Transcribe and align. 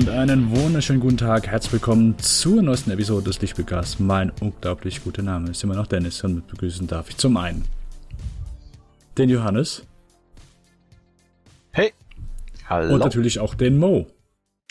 und 0.00 0.08
einen 0.08 0.50
wunderschönen 0.50 0.98
guten 0.98 1.18
Tag. 1.18 1.46
Herzlich 1.46 1.74
willkommen 1.74 2.18
zur 2.18 2.62
neuesten 2.62 2.90
Episode 2.90 3.24
des 3.24 3.42
Lichtbegast. 3.42 4.00
Mein 4.00 4.32
unglaublich 4.40 5.04
guter 5.04 5.20
Name 5.20 5.50
ist 5.50 5.62
immer 5.62 5.74
noch 5.74 5.86
Dennis 5.86 6.24
und 6.24 6.36
mit 6.36 6.46
begrüßen 6.46 6.86
darf 6.86 7.10
ich 7.10 7.18
zum 7.18 7.36
einen 7.36 7.66
den 9.18 9.28
Johannes. 9.28 9.86
Hey. 11.72 11.92
Hallo. 12.66 12.94
Und 12.94 13.00
natürlich 13.00 13.40
auch 13.40 13.54
den 13.54 13.76
Mo. 13.76 14.06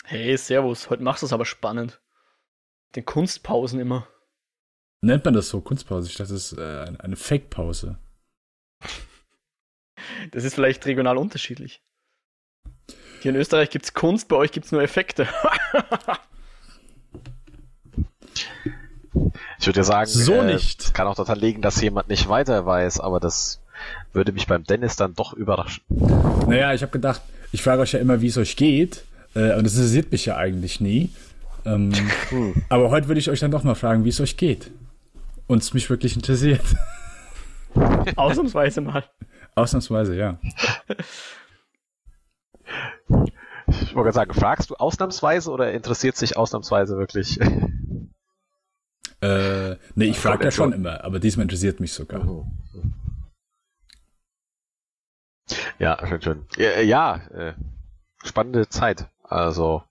Hey, 0.02 0.36
servus. 0.36 0.90
Heute 0.90 1.04
machst 1.04 1.22
du 1.22 1.26
es 1.26 1.32
aber 1.32 1.44
spannend. 1.44 2.00
Den 2.96 3.04
Kunstpausen 3.04 3.78
immer. 3.78 4.08
Nennt 5.00 5.24
man 5.24 5.34
das 5.34 5.48
so, 5.48 5.60
Kunstpause? 5.60 6.08
Ich 6.08 6.16
dachte, 6.16 6.32
das 6.32 6.50
ist 6.50 6.58
äh, 6.58 6.92
eine 6.98 7.14
Fake-Pause. 7.14 7.98
Das 10.32 10.42
ist 10.42 10.54
vielleicht 10.54 10.84
regional 10.86 11.16
unterschiedlich. 11.18 11.84
Hier 13.20 13.32
in 13.32 13.36
Österreich 13.36 13.70
gibt 13.70 13.84
es 13.84 13.92
Kunst, 13.92 14.28
bei 14.28 14.36
euch 14.36 14.50
gibt 14.50 14.66
es 14.66 14.72
nur 14.72 14.82
Effekte. 14.82 15.28
ich 19.58 19.66
würde 19.66 19.80
ja 19.80 19.84
sagen, 19.84 20.08
so 20.08 20.32
äh, 20.34 20.54
nicht. 20.54 20.80
Es 20.82 20.92
kann 20.94 21.06
auch 21.06 21.14
daran 21.14 21.38
liegen, 21.38 21.60
dass 21.60 21.80
jemand 21.82 22.08
nicht 22.08 22.28
weiter 22.30 22.64
weiß, 22.64 22.98
aber 23.00 23.20
das 23.20 23.60
würde 24.14 24.32
mich 24.32 24.46
beim 24.46 24.64
Dennis 24.64 24.96
dann 24.96 25.14
doch 25.14 25.34
überraschen. 25.34 25.84
Naja, 26.46 26.72
ich 26.72 26.80
habe 26.82 26.92
gedacht, 26.92 27.20
ich 27.52 27.62
frage 27.62 27.82
euch 27.82 27.92
ja 27.92 27.98
immer, 27.98 28.22
wie 28.22 28.28
es 28.28 28.38
euch 28.38 28.56
geht. 28.56 29.04
Äh, 29.34 29.54
und 29.54 29.64
das 29.64 29.74
interessiert 29.74 30.10
mich 30.12 30.24
ja 30.24 30.36
eigentlich 30.36 30.80
nie. 30.80 31.10
Ähm, 31.66 31.92
hm. 32.30 32.54
Aber 32.70 32.90
heute 32.90 33.08
würde 33.08 33.20
ich 33.20 33.28
euch 33.28 33.40
dann 33.40 33.50
doch 33.50 33.64
mal 33.64 33.74
fragen, 33.74 34.04
wie 34.04 34.08
es 34.08 34.20
euch 34.20 34.38
geht. 34.38 34.70
Und 35.46 35.62
es 35.62 35.74
mich 35.74 35.90
wirklich 35.90 36.16
interessiert. 36.16 36.62
Ausnahmsweise 38.16 38.80
mal. 38.80 39.04
Ausnahmsweise, 39.54 40.16
ja. 40.16 40.38
Ich 43.68 43.94
wollte 43.94 44.12
sagen, 44.12 44.34
fragst 44.34 44.70
du 44.70 44.74
ausnahmsweise 44.74 45.50
oder 45.50 45.72
interessiert 45.72 46.16
sich 46.16 46.36
ausnahmsweise 46.36 46.96
wirklich? 46.96 47.38
Äh, 49.22 49.76
nee, 49.94 50.06
ich 50.06 50.18
frage 50.18 50.44
ja 50.44 50.50
schon 50.50 50.72
immer, 50.72 51.04
aber 51.04 51.20
diesmal 51.20 51.42
interessiert 51.42 51.78
mich 51.78 51.92
sogar. 51.92 52.24
Mhm. 52.24 52.94
Ja, 55.78 55.98
schön, 56.06 56.22
schön. 56.22 56.46
Ja, 56.56 56.80
ja 56.80 57.16
äh, 57.34 57.54
spannende 58.24 58.68
Zeit. 58.68 59.08
Also 59.22 59.82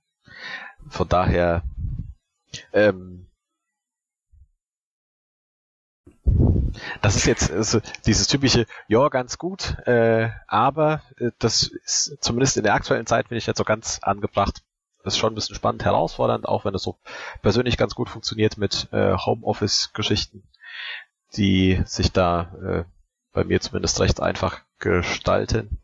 von 0.90 1.08
daher 1.08 1.64
ähm, 2.74 3.29
Das 7.02 7.16
ist 7.16 7.26
jetzt 7.26 7.52
also 7.52 7.80
dieses 8.06 8.28
typische, 8.28 8.66
ja, 8.88 9.08
ganz 9.10 9.38
gut, 9.38 9.78
äh, 9.88 10.30
aber 10.48 11.02
äh, 11.18 11.32
das 11.40 11.64
ist 11.64 12.18
zumindest 12.22 12.58
in 12.58 12.64
der 12.64 12.74
aktuellen 12.74 13.06
Zeit 13.06 13.28
finde 13.28 13.40
ich 13.40 13.48
jetzt 13.48 13.58
so 13.58 13.64
ganz 13.64 14.00
angebracht. 14.02 14.62
Das 15.04 15.14
ist 15.14 15.20
schon 15.20 15.32
ein 15.32 15.36
bisschen 15.36 15.56
spannend, 15.56 15.86
herausfordernd, 15.86 16.48
auch 16.48 16.66
wenn 16.66 16.76
es 16.76 16.84
so 16.84 16.98
persönlich 17.42 17.78
ganz 17.78 17.96
gut 17.96 18.10
funktioniert 18.10 18.58
mit 18.58 18.90
äh, 18.92 19.16
Homeoffice-Geschichten, 19.16 20.44
die 21.36 21.82
sich 21.86 22.12
da 22.12 22.52
äh, 22.64 22.84
bei 23.32 23.44
mir 23.44 23.62
zumindest 23.62 24.00
recht 24.00 24.22
einfach 24.22 24.60
gestalten 24.80 25.80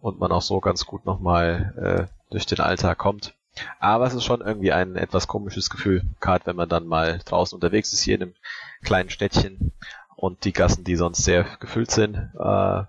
und 0.00 0.18
man 0.18 0.32
auch 0.32 0.42
so 0.42 0.60
ganz 0.60 0.86
gut 0.86 1.04
nochmal 1.06 2.08
äh, 2.08 2.30
durch 2.30 2.46
den 2.46 2.60
Alltag 2.60 2.98
kommt. 2.98 3.34
Aber 3.80 4.06
es 4.06 4.14
ist 4.14 4.24
schon 4.24 4.40
irgendwie 4.40 4.72
ein 4.72 4.96
etwas 4.96 5.26
komisches 5.26 5.70
Gefühl, 5.70 6.02
gerade 6.20 6.46
wenn 6.46 6.56
man 6.56 6.68
dann 6.68 6.86
mal 6.86 7.20
draußen 7.24 7.56
unterwegs 7.56 7.92
ist, 7.92 8.02
hier 8.02 8.16
in 8.16 8.22
einem 8.22 8.34
kleinen 8.82 9.10
Städtchen 9.10 9.72
und 10.18 10.44
die 10.44 10.52
Gassen, 10.52 10.82
die 10.82 10.96
sonst 10.96 11.22
sehr 11.22 11.44
gefüllt 11.60 11.92
sind, 11.92 12.16
äh, 12.16 12.82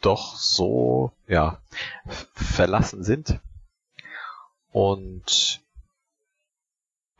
doch 0.00 0.34
so, 0.34 1.12
ja, 1.28 1.60
verlassen 2.34 3.04
sind. 3.04 3.38
Und 4.72 5.62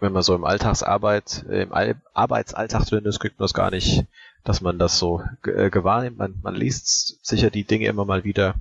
wenn 0.01 0.13
man 0.13 0.25
so 0.25 0.35
im 0.35 0.45
Alltagsarbeit, 0.45 1.45
im 1.49 1.73
Arbeitsalltag 2.13 2.87
drin 2.87 3.05
ist, 3.05 3.21
kriegt 3.21 3.39
man 3.39 3.45
das 3.45 3.55
gar 3.55 3.71
nicht, 3.71 4.05
dass 4.43 4.61
man 4.61 4.81
das 4.81 4.99
so 4.99 5.23
äh, 5.45 5.71
gewahrnimmt. 5.71 6.19
Man, 6.19 6.41
man 6.43 6.57
liest 6.57 7.25
sicher 7.25 7.51
die 7.51 7.65
Dinge 7.65 7.87
immer 7.87 8.05
mal 8.05 8.25
wieder, 8.25 8.57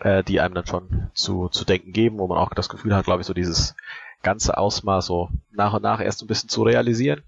äh, 0.00 0.24
die 0.24 0.40
einem 0.40 0.54
dann 0.54 0.66
schon 0.66 1.10
zu, 1.12 1.50
zu 1.50 1.66
denken 1.66 1.92
geben, 1.92 2.18
wo 2.18 2.26
man 2.26 2.38
auch 2.38 2.54
das 2.54 2.70
Gefühl 2.70 2.96
hat, 2.96 3.04
glaube 3.04 3.20
ich, 3.20 3.26
so 3.26 3.34
dieses 3.34 3.74
ganze 4.22 4.56
Ausmaß 4.56 5.04
so 5.04 5.28
nach 5.50 5.74
und 5.74 5.82
nach 5.82 6.00
erst 6.00 6.22
ein 6.22 6.26
bisschen 6.26 6.48
zu 6.48 6.62
realisieren. 6.62 7.22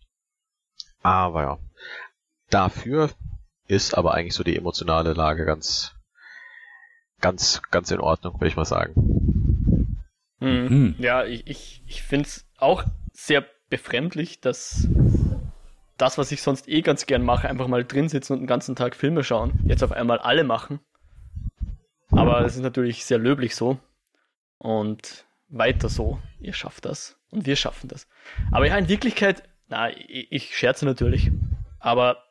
Aber 1.03 1.43
ja, 1.43 1.59
dafür 2.51 3.11
ist 3.69 3.97
aber 3.97 4.15
eigentlich 4.15 4.35
so 4.35 4.45
die 4.45 4.57
emotionale 4.57 5.13
Lage 5.13 5.45
ganz, 5.45 5.95
ganz, 7.21 7.63
ganz 7.71 7.91
in 7.91 8.01
Ordnung, 8.01 8.35
würde 8.35 8.49
ich 8.49 8.57
mal 8.57 8.65
sagen. 8.65 8.95
Mhm. 10.41 10.69
Mhm. 10.69 10.95
Ja, 10.99 11.25
ich, 11.25 11.47
ich, 11.47 11.83
ich 11.87 12.03
finde 12.03 12.29
es 12.29 12.47
auch 12.59 12.85
sehr 13.13 13.45
befremdlich, 13.69 14.41
dass 14.41 14.89
das, 15.97 16.19
was 16.19 16.31
ich 16.31 16.43
sonst 16.43 16.69
eh 16.69 16.83
ganz 16.83 17.07
gern 17.07 17.25
mache, 17.25 17.49
einfach 17.49 17.69
mal 17.69 17.85
drin 17.85 18.09
sitzen 18.09 18.35
und 18.35 18.41
den 18.41 18.47
ganzen 18.47 18.77
Tag 18.77 18.95
Filme 18.95 19.25
schauen, 19.25 19.59
jetzt 19.65 19.83
auf 19.83 19.93
einmal 19.93 20.19
alle 20.19 20.45
machen. 20.45 20.81
Aber 22.11 22.45
es 22.45 22.55
ist 22.55 22.63
natürlich 22.63 23.05
sehr 23.05 23.19
löblich 23.19 23.57
so. 23.57 23.79
Und 24.59 25.27
weiter 25.49 25.89
so. 25.89 26.19
Ihr 26.41 26.53
schafft 26.53 26.85
das. 26.85 27.19
Und 27.31 27.47
wir 27.47 27.57
schaffen 27.57 27.89
das. 27.89 28.09
Aber 28.53 28.67
ja, 28.67 28.77
in 28.77 28.89
Wirklichkeit, 28.89 29.43
na, 29.69 29.91
ich, 29.91 30.31
ich 30.31 30.57
scherze 30.57 30.85
natürlich. 30.85 31.31
Aber 31.79 32.26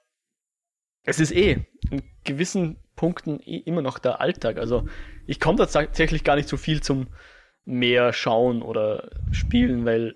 es 1.06 1.20
ist 1.20 1.32
eh 1.32 1.66
in 1.90 2.04
gewissen 2.24 2.78
Punkten 2.96 3.40
eh 3.40 3.58
immer 3.58 3.82
noch 3.82 4.00
der 4.00 4.22
Alltag. 4.22 4.58
Also 4.58 4.88
ich 5.28 5.40
komme 5.40 5.58
tatsächlich 5.58 6.24
gar 6.24 6.36
nicht 6.36 6.50
so 6.50 6.58
viel 6.58 6.82
zum 6.82 7.08
mehr 7.64 8.14
schauen 8.14 8.62
oder 8.62 9.10
spielen, 9.32 9.86
weil 9.86 10.16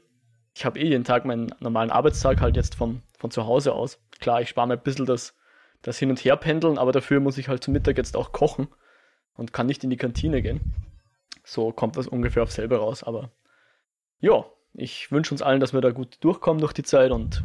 ich 0.55 0.66
habe 0.66 0.79
eh 0.79 0.88
jeden 0.88 1.03
Tag 1.03 1.25
meinen 1.25 1.53
normalen 1.59 1.91
Arbeitstag 1.91 2.41
halt 2.41 2.55
jetzt 2.55 2.75
vom, 2.75 3.01
von 3.17 3.31
zu 3.31 3.45
Hause 3.45 3.73
aus. 3.73 3.99
Klar, 4.19 4.41
ich 4.41 4.49
spare 4.49 4.67
mir 4.67 4.73
ein 4.73 4.83
bisschen 4.83 5.05
das, 5.05 5.35
das 5.81 5.97
Hin- 5.97 6.09
und 6.09 6.23
Herpendeln, 6.23 6.78
aber 6.78 6.91
dafür 6.91 7.19
muss 7.19 7.38
ich 7.38 7.47
halt 7.47 7.63
zum 7.63 7.73
Mittag 7.73 7.97
jetzt 7.97 8.17
auch 8.17 8.31
kochen 8.31 8.67
und 9.35 9.53
kann 9.53 9.67
nicht 9.67 9.83
in 9.83 9.89
die 9.89 9.97
Kantine 9.97 10.41
gehen. 10.41 10.73
So 11.44 11.72
kommt 11.72 11.97
das 11.97 12.07
ungefähr 12.07 12.44
auf 12.44 12.51
selber 12.51 12.78
raus, 12.78 13.03
aber 13.03 13.31
ja, 14.19 14.45
ich 14.73 15.11
wünsche 15.11 15.33
uns 15.33 15.41
allen, 15.41 15.59
dass 15.59 15.73
wir 15.73 15.81
da 15.81 15.91
gut 15.91 16.17
durchkommen 16.22 16.61
durch 16.61 16.73
die 16.73 16.83
Zeit 16.83 17.11
und 17.11 17.44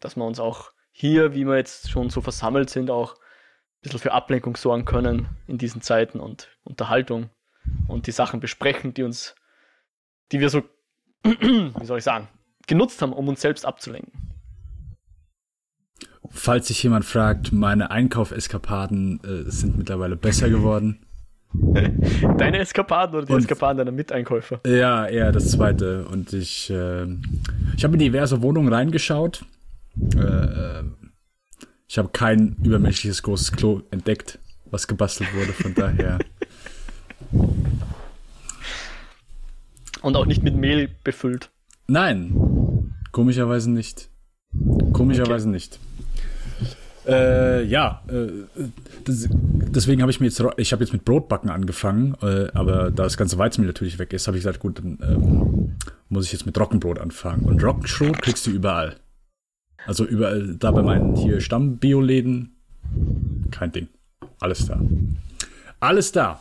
dass 0.00 0.16
wir 0.16 0.24
uns 0.24 0.40
auch 0.40 0.70
hier, 1.00 1.32
wie 1.32 1.46
wir 1.46 1.56
jetzt 1.56 1.90
schon 1.90 2.10
so 2.10 2.20
versammelt 2.20 2.70
sind, 2.70 2.90
auch 2.90 3.14
ein 3.14 3.82
bisschen 3.82 4.00
für 4.00 4.12
Ablenkung 4.12 4.56
sorgen 4.56 4.84
können 4.84 5.28
in 5.46 5.56
diesen 5.56 5.80
Zeiten 5.80 6.18
und 6.18 6.48
Unterhaltung 6.64 7.30
und 7.86 8.08
die 8.08 8.12
Sachen 8.12 8.40
besprechen, 8.40 8.94
die 8.94 9.04
uns, 9.04 9.36
die 10.32 10.40
wir 10.40 10.50
so, 10.50 10.62
wie 11.22 11.84
soll 11.84 11.98
ich 11.98 12.04
sagen, 12.04 12.26
genutzt 12.66 13.00
haben, 13.00 13.12
um 13.12 13.28
uns 13.28 13.40
selbst 13.40 13.64
abzulenken. 13.64 14.12
Falls 16.30 16.66
sich 16.66 16.82
jemand 16.82 17.04
fragt, 17.04 17.52
meine 17.52 17.92
Einkaufeskapaden 17.92 19.20
äh, 19.22 19.50
sind 19.50 19.78
mittlerweile 19.78 20.16
besser 20.16 20.50
geworden. 20.50 21.06
Deine 22.38 22.58
Eskapaden 22.58 23.14
oder 23.14 23.24
die 23.24 23.32
und, 23.32 23.38
Eskapaden 23.38 23.78
deiner 23.78 23.92
Miteinkäufer? 23.92 24.60
Ja, 24.66 25.06
eher 25.06 25.30
das 25.30 25.52
zweite. 25.52 26.06
Und 26.06 26.32
ich, 26.32 26.68
äh, 26.70 27.04
ich 27.76 27.84
habe 27.84 27.94
in 27.94 28.00
diverse 28.00 28.42
Wohnungen 28.42 28.72
reingeschaut 28.72 29.44
äh, 30.16 30.84
ich 31.88 31.98
habe 31.98 32.10
kein 32.12 32.56
übermenschliches 32.62 33.22
großes 33.22 33.52
Klo 33.52 33.82
entdeckt, 33.90 34.38
was 34.66 34.86
gebastelt 34.86 35.34
wurde, 35.34 35.52
von 35.52 35.74
daher. 35.74 36.18
Und 40.02 40.16
auch 40.16 40.26
nicht 40.26 40.42
mit 40.42 40.54
Mehl 40.54 40.90
befüllt. 41.02 41.50
Nein, 41.86 42.92
komischerweise 43.12 43.70
nicht. 43.70 44.10
Komischerweise 44.92 45.46
okay. 45.48 45.54
nicht. 45.54 45.80
Äh, 47.06 47.64
ja, 47.64 48.02
äh, 48.08 48.28
das, 49.04 49.28
deswegen 49.30 50.02
habe 50.02 50.10
ich 50.10 50.20
mir 50.20 50.26
jetzt, 50.26 50.42
ich 50.58 50.72
habe 50.72 50.84
jetzt 50.84 50.92
mit 50.92 51.06
Brotbacken 51.06 51.48
angefangen, 51.48 52.14
äh, 52.20 52.48
aber 52.52 52.90
da 52.90 53.04
das 53.04 53.16
ganze 53.16 53.38
Weizenmehl 53.38 53.68
natürlich 53.68 53.98
weg 53.98 54.12
ist, 54.12 54.26
habe 54.26 54.36
ich 54.36 54.44
gesagt, 54.44 54.60
gut, 54.60 54.78
dann 54.78 54.98
ähm, 55.02 55.76
muss 56.10 56.26
ich 56.26 56.32
jetzt 56.32 56.44
mit 56.44 56.58
Roggenbrot 56.60 56.98
anfangen. 56.98 57.46
Und 57.46 57.64
Roggenschrot 57.64 58.20
kriegst 58.20 58.46
du 58.46 58.50
überall. 58.50 58.96
Also 59.86 60.04
überall 60.04 60.56
da 60.56 60.70
bei 60.70 60.82
meinen 60.82 61.16
hier 61.16 61.40
Stamm-Bio-Läden. 61.40 62.56
Kein 63.50 63.72
Ding. 63.72 63.88
Alles 64.40 64.66
da. 64.66 64.80
Alles 65.80 66.12
da. 66.12 66.40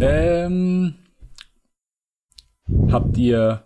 Ähm, 0.00 0.94
habt 2.90 3.16
ihr 3.16 3.64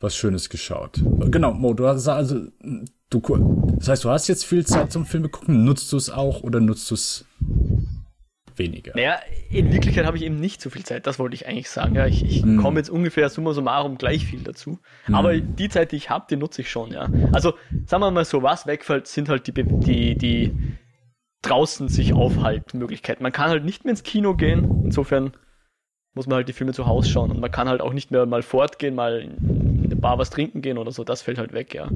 was 0.00 0.16
Schönes 0.16 0.48
geschaut? 0.48 1.00
Genau, 1.30 1.52
Mo, 1.52 1.74
du 1.74 1.86
hast 1.86 2.06
also, 2.08 2.46
du, 3.10 3.20
das 3.78 3.88
heißt, 3.88 4.04
du 4.04 4.10
hast 4.10 4.28
jetzt 4.28 4.44
viel 4.44 4.66
Zeit 4.66 4.92
zum 4.92 5.06
Filme 5.06 5.28
gucken. 5.28 5.64
Nutzt 5.64 5.92
du 5.92 5.96
es 5.96 6.10
auch 6.10 6.42
oder 6.42 6.60
nutzt 6.60 6.90
du 6.90 6.94
es 6.94 7.24
weniger. 8.56 8.92
Naja, 8.94 9.18
in 9.50 9.72
Wirklichkeit 9.72 10.06
habe 10.06 10.16
ich 10.16 10.22
eben 10.22 10.36
nicht 10.36 10.60
so 10.60 10.70
viel 10.70 10.84
Zeit, 10.84 11.06
das 11.06 11.18
wollte 11.18 11.34
ich 11.34 11.46
eigentlich 11.46 11.70
sagen. 11.70 11.94
Ja, 11.94 12.06
ich, 12.06 12.24
ich 12.24 12.44
mm. 12.44 12.60
komme 12.60 12.78
jetzt 12.78 12.90
ungefähr 12.90 13.28
summa 13.28 13.52
summarum 13.52 13.98
gleich 13.98 14.24
viel 14.24 14.40
dazu. 14.40 14.78
Mm. 15.06 15.14
Aber 15.14 15.36
die 15.38 15.68
Zeit, 15.68 15.92
die 15.92 15.96
ich 15.96 16.10
habe, 16.10 16.26
die 16.30 16.36
nutze 16.36 16.62
ich 16.62 16.70
schon, 16.70 16.92
ja. 16.92 17.08
Also, 17.32 17.54
sagen 17.86 18.02
wir 18.02 18.10
mal 18.10 18.24
so, 18.24 18.42
was 18.42 18.66
wegfällt, 18.66 19.06
sind 19.06 19.28
halt 19.28 19.46
die, 19.46 19.52
die, 19.52 20.16
die 20.16 20.52
draußen 21.42 21.88
sich 21.88 22.12
aufhalten 22.14 22.78
Möglichkeiten. 22.78 23.22
Man 23.22 23.32
kann 23.32 23.50
halt 23.50 23.64
nicht 23.64 23.84
mehr 23.84 23.90
ins 23.90 24.02
Kino 24.02 24.34
gehen, 24.34 24.82
insofern 24.84 25.32
muss 26.14 26.26
man 26.26 26.36
halt 26.36 26.48
die 26.48 26.52
Filme 26.52 26.72
zu 26.72 26.86
Hause 26.86 27.10
schauen 27.10 27.30
und 27.30 27.40
man 27.40 27.50
kann 27.50 27.68
halt 27.68 27.80
auch 27.80 27.92
nicht 27.92 28.10
mehr 28.10 28.24
mal 28.24 28.42
fortgehen, 28.42 28.94
mal 28.94 29.20
in 29.20 29.84
eine 29.84 29.96
Bar 29.96 30.18
was 30.18 30.30
trinken 30.30 30.62
gehen 30.62 30.78
oder 30.78 30.92
so, 30.92 31.04
das 31.04 31.22
fällt 31.22 31.38
halt 31.38 31.52
weg, 31.52 31.74
ja. 31.74 31.88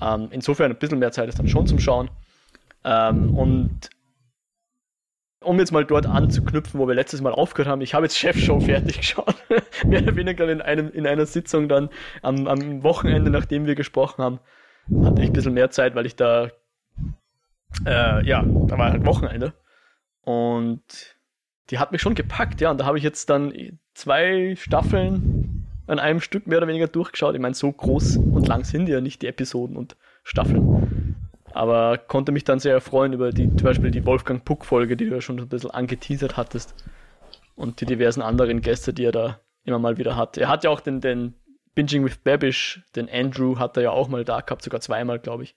Ähm, 0.00 0.28
insofern 0.30 0.70
ein 0.70 0.78
bisschen 0.78 0.98
mehr 0.98 1.12
Zeit 1.12 1.28
ist 1.28 1.38
dann 1.38 1.48
schon 1.48 1.66
zum 1.66 1.78
Schauen. 1.78 2.10
Ähm, 2.84 3.36
und 3.36 3.90
um 5.46 5.58
jetzt 5.58 5.72
mal 5.72 5.84
dort 5.84 6.06
anzuknüpfen, 6.06 6.80
wo 6.80 6.88
wir 6.88 6.94
letztes 6.94 7.20
Mal 7.20 7.32
aufgehört 7.32 7.70
haben, 7.70 7.80
ich 7.80 7.94
habe 7.94 8.06
jetzt 8.06 8.18
Chefshow 8.18 8.60
fertig 8.60 8.96
geschaut. 9.00 9.36
Mehr 9.84 10.02
oder 10.02 10.16
weniger 10.16 10.48
in, 10.48 10.60
einem, 10.60 10.90
in 10.90 11.06
einer 11.06 11.26
Sitzung 11.26 11.68
dann 11.68 11.88
am, 12.22 12.46
am 12.46 12.82
Wochenende, 12.82 13.30
nachdem 13.30 13.66
wir 13.66 13.74
gesprochen 13.74 14.22
haben, 14.22 14.40
hatte 15.04 15.22
ich 15.22 15.28
ein 15.28 15.32
bisschen 15.32 15.54
mehr 15.54 15.70
Zeit, 15.70 15.94
weil 15.94 16.06
ich 16.06 16.16
da, 16.16 16.50
äh, 17.84 18.26
ja, 18.26 18.44
da 18.44 18.78
war 18.78 18.90
halt 18.92 19.06
Wochenende. 19.06 19.52
Und 20.22 20.82
die 21.70 21.78
hat 21.78 21.92
mich 21.92 22.02
schon 22.02 22.14
gepackt, 22.14 22.60
ja. 22.60 22.70
Und 22.70 22.78
da 22.78 22.86
habe 22.86 22.98
ich 22.98 23.04
jetzt 23.04 23.30
dann 23.30 23.52
zwei 23.94 24.54
Staffeln 24.56 25.66
an 25.86 25.98
einem 25.98 26.20
Stück 26.20 26.46
mehr 26.46 26.58
oder 26.58 26.68
weniger 26.68 26.88
durchgeschaut. 26.88 27.34
Ich 27.34 27.40
meine, 27.40 27.54
so 27.54 27.70
groß 27.70 28.16
und 28.16 28.48
lang 28.48 28.64
sind 28.64 28.88
ja 28.88 29.00
nicht 29.00 29.22
die 29.22 29.28
Episoden 29.28 29.76
und 29.76 29.96
Staffeln. 30.24 30.95
Aber 31.56 31.96
konnte 31.96 32.32
mich 32.32 32.44
dann 32.44 32.58
sehr 32.58 32.74
erfreuen 32.74 33.14
über 33.14 33.30
die, 33.30 33.48
zum 33.48 33.64
Beispiel 33.64 33.90
die 33.90 34.04
Wolfgang 34.04 34.44
Puck-Folge, 34.44 34.94
die 34.94 35.08
du 35.08 35.14
ja 35.14 35.22
schon 35.22 35.40
ein 35.40 35.48
bisschen 35.48 35.70
angeteasert 35.70 36.36
hattest. 36.36 36.74
Und 37.54 37.80
die 37.80 37.86
diversen 37.86 38.20
anderen 38.20 38.60
Gäste, 38.60 38.92
die 38.92 39.04
er 39.04 39.12
da 39.12 39.40
immer 39.64 39.78
mal 39.78 39.96
wieder 39.96 40.16
hat. 40.16 40.36
Er 40.36 40.48
hat 40.48 40.64
ja 40.64 40.70
auch 40.70 40.80
den, 40.80 41.00
den 41.00 41.32
Binging 41.74 42.04
with 42.04 42.18
Babish, 42.18 42.82
den 42.94 43.08
Andrew 43.08 43.58
hat 43.58 43.78
er 43.78 43.84
ja 43.84 43.90
auch 43.90 44.08
mal 44.08 44.22
da 44.22 44.40
gehabt, 44.40 44.62
sogar 44.62 44.82
zweimal, 44.82 45.18
glaube 45.18 45.44
ich. 45.44 45.56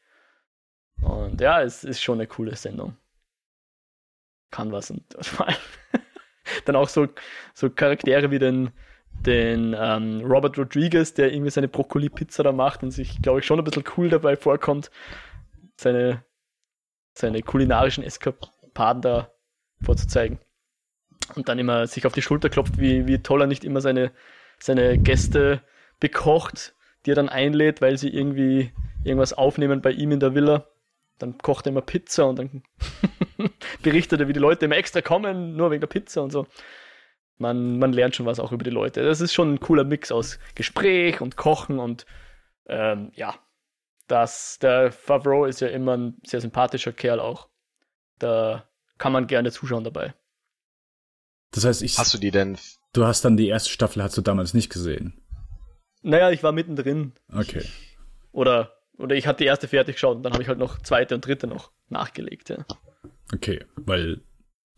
Und 1.02 1.42
ja, 1.42 1.62
es 1.62 1.84
ist 1.84 2.02
schon 2.02 2.18
eine 2.18 2.28
coole 2.28 2.56
Sendung. 2.56 2.96
Kann 4.52 4.72
was 4.72 4.92
und 4.92 5.04
dann 6.66 6.78
auch 6.78 6.88
so, 6.88 7.08
so 7.54 7.70
Charaktere 7.70 8.32
wie 8.32 8.40
den, 8.40 8.72
den 9.26 9.76
ähm, 9.78 10.22
Robert 10.22 10.58
Rodriguez, 10.58 11.14
der 11.14 11.34
irgendwie 11.34 11.52
seine 11.52 11.68
Brokkoli-Pizza 11.68 12.44
da 12.44 12.54
macht 12.54 12.84
und 12.84 12.92
sich, 12.92 13.22
glaube 13.22 13.40
ich, 13.40 13.46
schon 13.46 13.60
ein 13.60 13.66
bisschen 13.66 13.84
cool 13.98 14.08
dabei 14.08 14.38
vorkommt, 14.38 14.90
seine, 15.80 16.24
seine 17.14 17.42
kulinarischen 17.42 18.04
Eskapaden 18.04 19.02
da 19.02 19.32
vorzuzeigen. 19.82 20.40
Und 21.36 21.48
dann 21.48 21.60
immer 21.60 21.88
sich 21.88 22.06
auf 22.06 22.14
die 22.14 22.22
Schulter 22.22 22.50
klopft, 22.50 22.80
wie, 22.80 23.08
wie 23.08 23.20
toll 23.20 23.42
er 23.42 23.48
nicht 23.48 23.64
immer 23.64 23.82
seine, 23.82 24.12
seine 24.60 24.98
Gäste 24.98 25.62
bekocht, 26.00 26.76
die 27.06 27.12
er 27.12 27.16
dann 27.16 27.30
einlädt, 27.30 27.82
weil 27.82 27.98
sie 27.98 28.10
irgendwie 28.10 28.72
irgendwas 29.04 29.34
aufnehmen 29.34 29.82
bei 29.82 29.92
ihm 29.92 30.12
in 30.12 30.20
der 30.20 30.34
Villa. 30.36 30.68
Dann 31.18 31.38
kocht 31.38 31.68
er 31.68 31.72
immer 31.72 31.82
Pizza 31.82 32.26
und 32.26 32.40
dann 32.40 32.64
berichtet 33.84 34.20
er, 34.20 34.28
wie 34.28 34.34
die 34.34 34.40
Leute 34.40 34.66
immer 34.66 34.78
extra 34.78 35.02
kommen, 35.02 35.56
nur 35.56 35.72
wegen 35.72 35.82
der 35.82 35.88
Pizza 35.88 36.22
und 36.24 36.32
so. 36.32 36.48
Man, 37.38 37.80
man 37.80 37.94
lernt 37.94 38.16
schon 38.16 38.26
was 38.26 38.40
auch 38.40 38.52
über 38.52 38.64
die 38.64 38.70
Leute. 38.70 39.04
Das 39.04 39.22
ist 39.22 39.34
schon 39.34 39.54
ein 39.54 39.60
cooler 39.60 39.86
Mix 39.86 40.12
aus 40.12 40.40
Gespräch 40.56 41.22
und 41.22 41.38
Kochen 41.38 41.80
und 41.80 42.06
ähm, 42.68 43.12
ja, 43.16 43.36
das, 44.10 44.60
der 44.60 44.92
Favreau 44.92 45.46
ist 45.46 45.62
ja 45.62 45.68
immer 45.70 45.96
ein 45.96 46.18
sehr 46.26 46.42
sympathischer 46.42 46.92
Kerl 46.92 47.20
auch. 47.20 47.48
Da 48.18 48.68
kann 48.98 49.14
man 49.14 49.28
gerne 49.28 49.52
zuschauen 49.52 49.84
dabei. 49.84 50.14
Das 51.52 51.64
heißt, 51.66 51.82
ich. 51.82 51.98
Hast 51.98 52.14
du 52.14 52.18
die 52.18 52.32
denn? 52.32 52.58
Du 52.92 53.06
hast 53.06 53.24
dann 53.24 53.38
die 53.38 53.48
erste 53.48 53.70
Staffel, 53.70 54.04
hast 54.04 54.18
du 54.18 54.22
damals 54.22 54.54
nicht 54.54 54.72
gesehen? 54.72 55.22
Naja, 56.02 56.32
ich 56.32 56.44
war 56.44 56.52
mittendrin. 56.52 57.14
Okay. 57.32 57.64
Oder, 58.32 58.74
oder 58.98 59.16
ich 59.16 59.28
hatte 59.28 59.44
die 59.44 59.48
erste 59.48 59.68
fertig 59.68 59.96
geschaut 59.96 60.18
und 60.18 60.24
dann 60.24 60.34
habe 60.34 60.42
ich 60.42 60.50
halt 60.50 60.60
noch 60.60 60.80
zweite 60.82 61.16
und 61.16 61.26
dritte 61.26 61.48
noch 61.48 61.72
nachgelegt, 61.90 62.50
ja. 62.50 62.66
Okay, 63.34 63.64
weil 63.76 64.22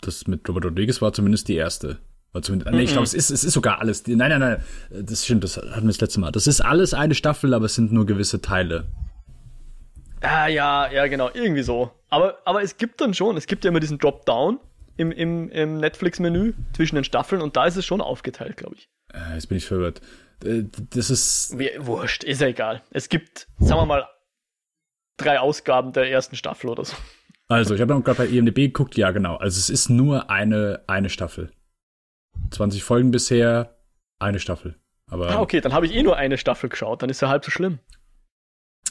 das 0.01 0.27
mit 0.27 0.47
Robert 0.49 0.65
Rodriguez 0.65 1.01
war 1.01 1.13
zumindest 1.13 1.47
die 1.47 1.55
erste. 1.55 1.99
War 2.33 2.41
zumindest, 2.41 2.69
mm 2.69 2.73
-mm. 2.73 2.77
Nee, 2.77 2.83
ich 2.83 2.91
glaube, 2.91 3.05
es 3.05 3.13
ist, 3.13 3.29
es 3.29 3.43
ist 3.43 3.53
sogar 3.53 3.79
alles. 3.79 4.05
Nein, 4.07 4.17
nein, 4.17 4.39
nein, 4.39 4.63
das 4.89 5.23
stimmt, 5.23 5.43
das 5.43 5.57
hatten 5.57 5.83
wir 5.83 5.87
das 5.87 6.01
letzte 6.01 6.19
Mal. 6.19 6.31
Das 6.31 6.47
ist 6.47 6.61
alles 6.61 6.93
eine 6.93 7.15
Staffel, 7.15 7.53
aber 7.53 7.65
es 7.65 7.75
sind 7.75 7.91
nur 7.91 8.05
gewisse 8.05 8.41
Teile. 8.41 8.87
Ah, 10.21 10.47
ja, 10.47 10.91
ja, 10.91 11.07
genau, 11.07 11.29
irgendwie 11.33 11.63
so. 11.63 11.91
Aber, 12.09 12.39
aber 12.45 12.61
es 12.61 12.77
gibt 12.77 13.01
dann 13.01 13.13
schon, 13.13 13.37
es 13.37 13.47
gibt 13.47 13.63
ja 13.63 13.69
immer 13.69 13.79
diesen 13.79 13.97
Dropdown 13.97 14.59
im, 14.97 15.11
im, 15.11 15.49
im 15.49 15.77
Netflix-Menü 15.77 16.53
zwischen 16.73 16.95
den 16.95 17.03
Staffeln 17.03 17.41
und 17.41 17.55
da 17.55 17.65
ist 17.65 17.75
es 17.75 17.85
schon 17.85 18.01
aufgeteilt, 18.01 18.57
glaube 18.57 18.75
ich. 18.75 18.89
Äh, 19.13 19.33
jetzt 19.33 19.47
bin 19.47 19.57
ich 19.57 19.65
verwirrt. 19.65 20.01
Äh, 20.43 20.63
das 20.91 21.09
ist. 21.09 21.55
Wurscht, 21.79 22.23
ist 22.23 22.41
ja 22.41 22.47
egal. 22.47 22.83
Es 22.91 23.09
gibt, 23.09 23.47
sagen 23.59 23.81
wir 23.81 23.85
mal, 23.85 24.07
drei 25.17 25.39
Ausgaben 25.39 25.93
der 25.93 26.09
ersten 26.09 26.35
Staffel 26.35 26.69
oder 26.69 26.85
so. 26.85 26.95
Also, 27.47 27.75
ich 27.75 27.81
habe 27.81 28.01
gerade 28.01 28.17
bei 28.17 28.27
IMDb 28.27 28.55
geguckt, 28.55 28.95
ja, 28.95 29.11
genau. 29.11 29.35
Also, 29.35 29.57
es 29.57 29.69
ist 29.69 29.89
nur 29.89 30.29
eine, 30.29 30.83
eine 30.87 31.09
Staffel. 31.09 31.51
20 32.51 32.83
Folgen 32.83 33.11
bisher, 33.11 33.77
eine 34.19 34.39
Staffel. 34.39 34.75
Aber, 35.07 35.29
ah, 35.29 35.41
okay, 35.41 35.59
dann 35.59 35.73
habe 35.73 35.85
ich 35.85 35.93
eh 35.93 36.03
nur 36.03 36.15
eine 36.15 36.37
Staffel 36.37 36.69
geschaut, 36.69 37.01
dann 37.01 37.09
ist 37.09 37.21
ja 37.21 37.27
halb 37.27 37.43
so 37.43 37.51
schlimm. 37.51 37.79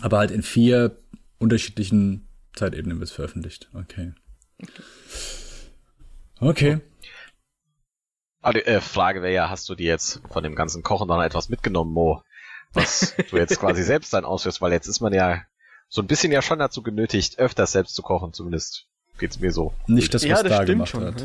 Aber 0.03 0.19
halt 0.19 0.31
in 0.31 0.43
vier 0.43 0.99
unterschiedlichen 1.41 2.29
Zeitebenen 2.55 3.01
wird 3.01 3.09
es 3.09 3.15
veröffentlicht. 3.15 3.69
Okay. 3.75 4.13
Okay. 6.39 6.81
Aber 8.43 8.55
die 8.55 8.65
äh, 8.65 8.81
Frage 8.81 9.23
wäre 9.23 9.35
ja, 9.35 9.51
hast 9.51 9.69
du 9.69 9.75
dir 9.75 9.87
jetzt 9.87 10.23
von 10.31 10.43
dem 10.43 10.55
ganzen 10.55 10.83
Kochen 10.83 11.09
dann 11.09 11.21
etwas 11.21 11.49
mitgenommen, 11.49 11.93
Mo? 11.93 12.23
Was 12.73 13.15
du 13.31 13.37
jetzt 13.37 13.59
quasi 13.61 13.83
selbst 13.83 14.13
dann 14.13 14.25
ausführst, 14.25 14.61
weil 14.61 14.73
jetzt 14.73 14.87
ist 14.87 15.01
man 15.01 15.13
ja 15.13 15.43
so 15.89 16.01
ein 16.01 16.07
bisschen 16.07 16.31
ja 16.31 16.41
schon 16.41 16.59
dazu 16.59 16.83
genötigt, 16.83 17.39
öfters 17.39 17.73
selbst 17.73 17.95
zu 17.95 18.03
kochen, 18.03 18.33
zumindest 18.33 18.87
geht's 19.19 19.41
mir 19.41 19.53
so. 19.53 19.75
Nicht 19.87 20.15
das, 20.15 20.23
was 20.23 20.29
ja, 20.29 20.43
das 20.43 20.59
da 20.59 20.65
gemacht 20.65 20.89
schon, 20.91 21.05
hat. 21.05 21.21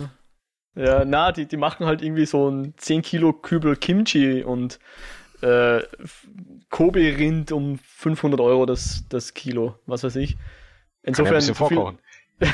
Ja. 0.76 0.84
ja, 0.84 1.06
na, 1.06 1.32
die, 1.32 1.46
die 1.46 1.58
machen 1.58 1.86
halt 1.86 2.02
irgendwie 2.02 2.26
so 2.26 2.50
ein 2.50 2.74
10 2.78 3.02
Kilo 3.04 3.32
Kübel 3.32 3.76
Kimchi 3.76 4.44
und 4.44 4.80
äh, 5.42 5.84
Kobe-Rind 6.70 7.52
um 7.52 7.80
500 7.80 8.40
Euro 8.40 8.66
das, 8.66 9.06
das 9.10 9.34
Kilo, 9.34 9.76
was 9.86 10.04
weiß 10.04 10.16
ich. 10.18 10.38
Insofern. 11.04 11.40
Kann 11.40 11.48
ja 11.48 11.54
vorkochen. 11.54 12.00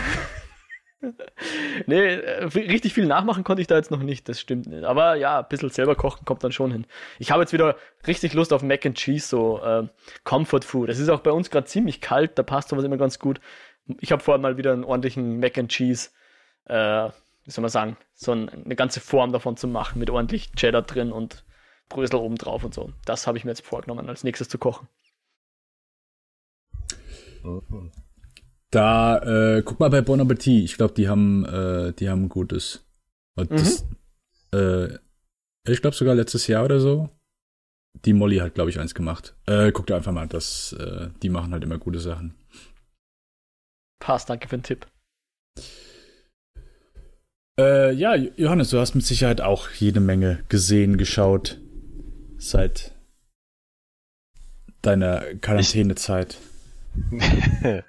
nee, 1.87 2.15
äh, 2.15 2.43
richtig 2.43 2.93
viel 2.93 3.05
nachmachen 3.05 3.43
konnte 3.43 3.61
ich 3.61 3.67
da 3.67 3.75
jetzt 3.75 3.91
noch 3.91 4.03
nicht, 4.03 4.29
das 4.29 4.39
stimmt 4.39 4.67
nicht. 4.67 4.83
Aber 4.83 5.15
ja, 5.15 5.39
ein 5.39 5.47
bisschen 5.47 5.69
selber 5.69 5.95
kochen 5.95 6.25
kommt 6.25 6.43
dann 6.43 6.51
schon 6.51 6.71
hin. 6.71 6.85
Ich 7.17 7.31
habe 7.31 7.41
jetzt 7.41 7.53
wieder 7.53 7.75
richtig 8.05 8.33
Lust 8.33 8.53
auf 8.53 8.61
Mac 8.61 8.85
and 8.85 8.97
Cheese, 8.97 9.27
so 9.27 9.61
äh, 9.63 9.87
Comfort 10.23 10.63
Food. 10.63 10.89
Es 10.89 10.99
ist 10.99 11.09
auch 11.09 11.21
bei 11.21 11.31
uns 11.31 11.49
gerade 11.49 11.65
ziemlich 11.65 12.01
kalt, 12.01 12.37
da 12.37 12.43
passt 12.43 12.69
sowas 12.69 12.83
immer 12.83 12.97
ganz 12.97 13.19
gut. 13.19 13.39
Ich 13.99 14.11
habe 14.11 14.21
vorhin 14.21 14.41
mal 14.41 14.57
wieder 14.57 14.73
einen 14.73 14.83
ordentlichen 14.83 15.39
Mac 15.39 15.57
and 15.57 15.69
Cheese, 15.69 16.09
äh, 16.65 17.09
wie 17.43 17.51
soll 17.51 17.63
man 17.63 17.71
sagen, 17.71 17.97
so 18.13 18.33
ein, 18.33 18.49
eine 18.49 18.75
ganze 18.75 18.99
Form 18.99 19.31
davon 19.31 19.57
zu 19.57 19.67
machen, 19.67 19.97
mit 19.97 20.09
ordentlich 20.09 20.51
Cheddar 20.53 20.83
drin 20.83 21.11
und 21.11 21.43
Brösel 21.91 22.15
oben 22.15 22.35
drauf 22.35 22.63
und 22.63 22.73
so. 22.73 22.91
Das 23.05 23.27
habe 23.27 23.37
ich 23.37 23.45
mir 23.45 23.51
jetzt 23.51 23.65
vorgenommen, 23.65 24.09
als 24.09 24.23
nächstes 24.23 24.49
zu 24.49 24.57
kochen. 24.57 24.87
Da, 28.71 29.17
äh, 29.57 29.63
guck 29.63 29.79
mal 29.79 29.89
bei 29.89 30.01
Bon 30.01 30.19
Appetit. 30.19 30.63
Ich 30.63 30.77
glaube, 30.77 30.93
die 30.93 31.09
haben, 31.09 31.45
äh, 31.45 31.93
die 31.93 32.09
haben 32.09 32.29
gutes. 32.29 32.85
Und 33.35 33.51
das, 33.51 33.85
mhm. 34.53 34.57
äh, 34.57 34.99
ich 35.69 35.81
glaube 35.81 35.95
sogar 35.95 36.15
letztes 36.15 36.47
Jahr 36.47 36.65
oder 36.65 36.79
so. 36.79 37.09
Die 38.05 38.13
Molly 38.13 38.37
hat, 38.37 38.55
glaube 38.55 38.69
ich, 38.69 38.79
eins 38.79 38.95
gemacht. 38.95 39.35
Äh, 39.45 39.71
guck 39.71 39.87
dir 39.87 39.95
einfach 39.95 40.13
mal, 40.13 40.27
das, 40.27 40.73
äh, 40.73 41.09
die 41.21 41.29
machen 41.29 41.51
halt 41.51 41.63
immer 41.63 41.77
gute 41.77 41.99
Sachen. 41.99 42.35
Passt, 43.99 44.29
danke 44.29 44.47
für 44.47 44.57
den 44.57 44.63
Tipp. 44.63 44.87
Äh, 47.59 47.93
ja, 47.93 48.15
Johannes, 48.15 48.69
du 48.69 48.79
hast 48.79 48.95
mit 48.95 49.05
Sicherheit 49.05 49.41
auch 49.41 49.69
jede 49.69 49.99
Menge 49.99 50.43
gesehen, 50.47 50.97
geschaut 50.97 51.60
seit 52.41 52.91
deiner 54.81 55.21
Quarantänezeit. 55.35 56.37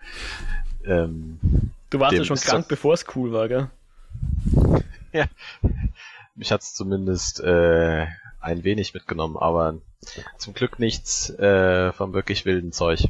ähm, 0.84 1.40
du 1.90 1.98
warst 1.98 2.16
ja 2.16 2.24
schon 2.24 2.36
krank, 2.36 2.68
bevor 2.68 2.94
es 2.94 3.04
cool 3.16 3.32
war, 3.32 3.48
gell? 3.48 3.70
ja. 5.12 5.26
Mich 6.34 6.52
hat's 6.52 6.74
zumindest 6.74 7.40
äh, 7.40 8.06
ein 8.40 8.64
wenig 8.64 8.94
mitgenommen, 8.94 9.36
aber 9.36 9.78
zum 10.38 10.54
Glück 10.54 10.78
nichts 10.78 11.30
äh, 11.30 11.92
vom 11.92 12.12
wirklich 12.12 12.44
wilden 12.44 12.72
Zeug. 12.72 13.08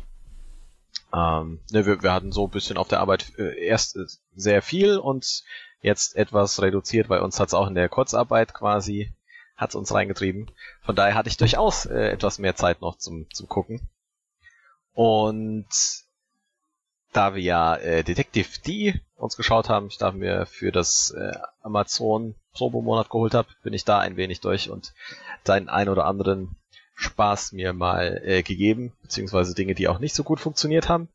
Ähm, 1.12 1.60
ne, 1.70 1.86
wir, 1.86 2.02
wir 2.02 2.12
hatten 2.12 2.32
so 2.32 2.46
ein 2.46 2.50
bisschen 2.50 2.76
auf 2.76 2.88
der 2.88 3.00
Arbeit 3.00 3.32
äh, 3.38 3.64
erst 3.64 3.96
äh, 3.96 4.06
sehr 4.34 4.62
viel 4.62 4.96
und 4.98 5.44
jetzt 5.80 6.16
etwas 6.16 6.62
reduziert, 6.62 7.08
weil 7.08 7.20
uns 7.20 7.38
hat's 7.38 7.54
auch 7.54 7.66
in 7.66 7.74
der 7.74 7.88
Kurzarbeit 7.88 8.54
quasi 8.54 9.12
hat's 9.56 9.74
uns 9.74 9.92
reingetrieben. 9.92 10.50
Von 10.82 10.96
daher 10.96 11.14
hatte 11.14 11.28
ich 11.28 11.36
durchaus 11.36 11.86
äh, 11.86 12.08
etwas 12.08 12.38
mehr 12.38 12.56
Zeit 12.56 12.80
noch 12.80 12.98
zum, 12.98 13.26
zum 13.32 13.48
Gucken. 13.48 13.88
Und 14.92 15.66
da 17.12 17.34
wir 17.34 17.42
ja 17.42 17.76
äh, 17.76 18.02
Detective 18.02 18.60
D 18.66 19.00
uns 19.16 19.36
geschaut 19.36 19.68
haben, 19.68 19.88
ich 19.88 19.98
da 19.98 20.12
mir 20.12 20.46
für 20.46 20.72
das 20.72 21.10
äh, 21.10 21.32
Amazon 21.60 22.34
Probo-Monat 22.54 23.10
geholt 23.10 23.34
habe, 23.34 23.48
bin 23.62 23.72
ich 23.72 23.84
da 23.84 23.98
ein 23.98 24.16
wenig 24.16 24.40
durch 24.40 24.70
und 24.70 24.92
deinen 25.44 25.68
ein 25.68 25.88
oder 25.88 26.06
anderen 26.06 26.56
Spaß 26.94 27.52
mir 27.52 27.72
mal 27.72 28.20
äh, 28.24 28.42
gegeben, 28.42 28.92
beziehungsweise 29.02 29.54
Dinge, 29.54 29.74
die 29.74 29.88
auch 29.88 29.98
nicht 29.98 30.14
so 30.14 30.22
gut 30.22 30.40
funktioniert 30.40 30.88
haben. 30.88 31.08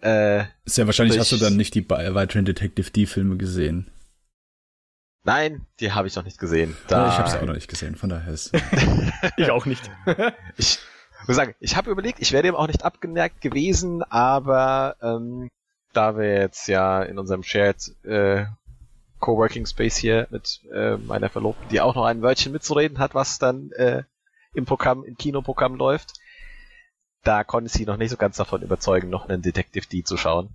Äh, 0.00 0.44
Sehr 0.64 0.86
wahrscheinlich 0.86 1.18
hast 1.18 1.32
du 1.32 1.36
dann 1.36 1.56
nicht 1.56 1.74
die 1.74 1.88
weiteren 1.88 2.44
Detective 2.44 2.90
D-Filme 2.90 3.36
gesehen. 3.36 3.90
Nein, 5.28 5.66
die 5.78 5.92
habe 5.92 6.08
ich 6.08 6.16
noch 6.16 6.24
nicht 6.24 6.38
gesehen. 6.38 6.74
Da 6.86 7.10
ich 7.10 7.18
habe 7.18 7.28
sie 7.28 7.36
auch 7.36 7.44
noch 7.44 7.52
nicht 7.52 7.68
gesehen, 7.68 7.96
von 7.96 8.08
daher 8.08 8.32
ist. 8.32 8.50
ich 9.36 9.50
auch 9.50 9.66
nicht. 9.66 9.90
ich 10.56 10.78
muss 11.26 11.36
sagen, 11.36 11.54
ich 11.60 11.76
habe 11.76 11.90
überlegt, 11.90 12.20
ich 12.20 12.32
wäre 12.32 12.44
dem 12.44 12.54
auch 12.54 12.66
nicht 12.66 12.82
abgeneigt 12.82 13.42
gewesen, 13.42 14.02
aber 14.02 14.96
ähm, 15.02 15.50
da 15.92 16.16
wir 16.16 16.32
jetzt 16.32 16.66
ja 16.66 17.02
in 17.02 17.18
unserem 17.18 17.42
Shared 17.42 17.76
äh, 18.06 18.46
Coworking 19.18 19.66
Space 19.66 19.98
hier 19.98 20.28
mit 20.30 20.62
äh, 20.72 20.96
meiner 20.96 21.28
Verlobten, 21.28 21.68
die 21.68 21.82
auch 21.82 21.94
noch 21.94 22.06
ein 22.06 22.22
Wörtchen 22.22 22.52
mitzureden 22.52 22.98
hat, 22.98 23.14
was 23.14 23.38
dann 23.38 23.70
äh, 23.72 24.04
im 24.54 24.64
Programm, 24.64 25.04
im 25.04 25.18
Kinoprogramm 25.18 25.74
läuft, 25.74 26.14
da 27.22 27.44
konnte 27.44 27.68
sie 27.68 27.84
noch 27.84 27.98
nicht 27.98 28.08
so 28.08 28.16
ganz 28.16 28.38
davon 28.38 28.62
überzeugen, 28.62 29.10
noch 29.10 29.28
einen 29.28 29.42
Detective 29.42 29.86
D 29.88 30.04
zu 30.04 30.16
schauen. 30.16 30.54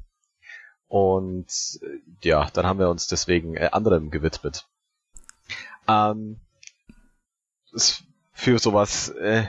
Und 0.93 1.79
äh, 1.81 2.01
ja, 2.21 2.51
dann 2.53 2.67
haben 2.67 2.77
wir 2.77 2.87
uns 2.87 3.07
deswegen 3.07 3.57
äh, 3.57 3.69
anderem 3.71 4.11
gewidmet. 4.11 4.67
Ähm, 5.87 6.39
ist 7.71 8.03
für 8.31 8.59
sowas 8.59 9.09
äh, 9.09 9.45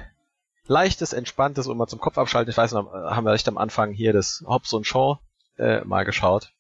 leichtes, 0.67 1.13
entspanntes 1.13 1.67
und 1.67 1.77
mal 1.77 1.87
zum 1.87 2.01
Kopf 2.01 2.17
abschalten. 2.17 2.51
Ich 2.51 2.57
weiß 2.57 2.73
noch, 2.73 2.91
haben 2.91 3.27
wir 3.27 3.33
recht 3.33 3.47
am 3.47 3.59
Anfang 3.59 3.93
hier 3.93 4.15
das 4.15 4.43
Hobbs 4.47 4.73
und 4.73 4.87
Shaw 4.87 5.19
äh, 5.59 5.85
mal 5.85 6.07
geschaut. 6.07 6.55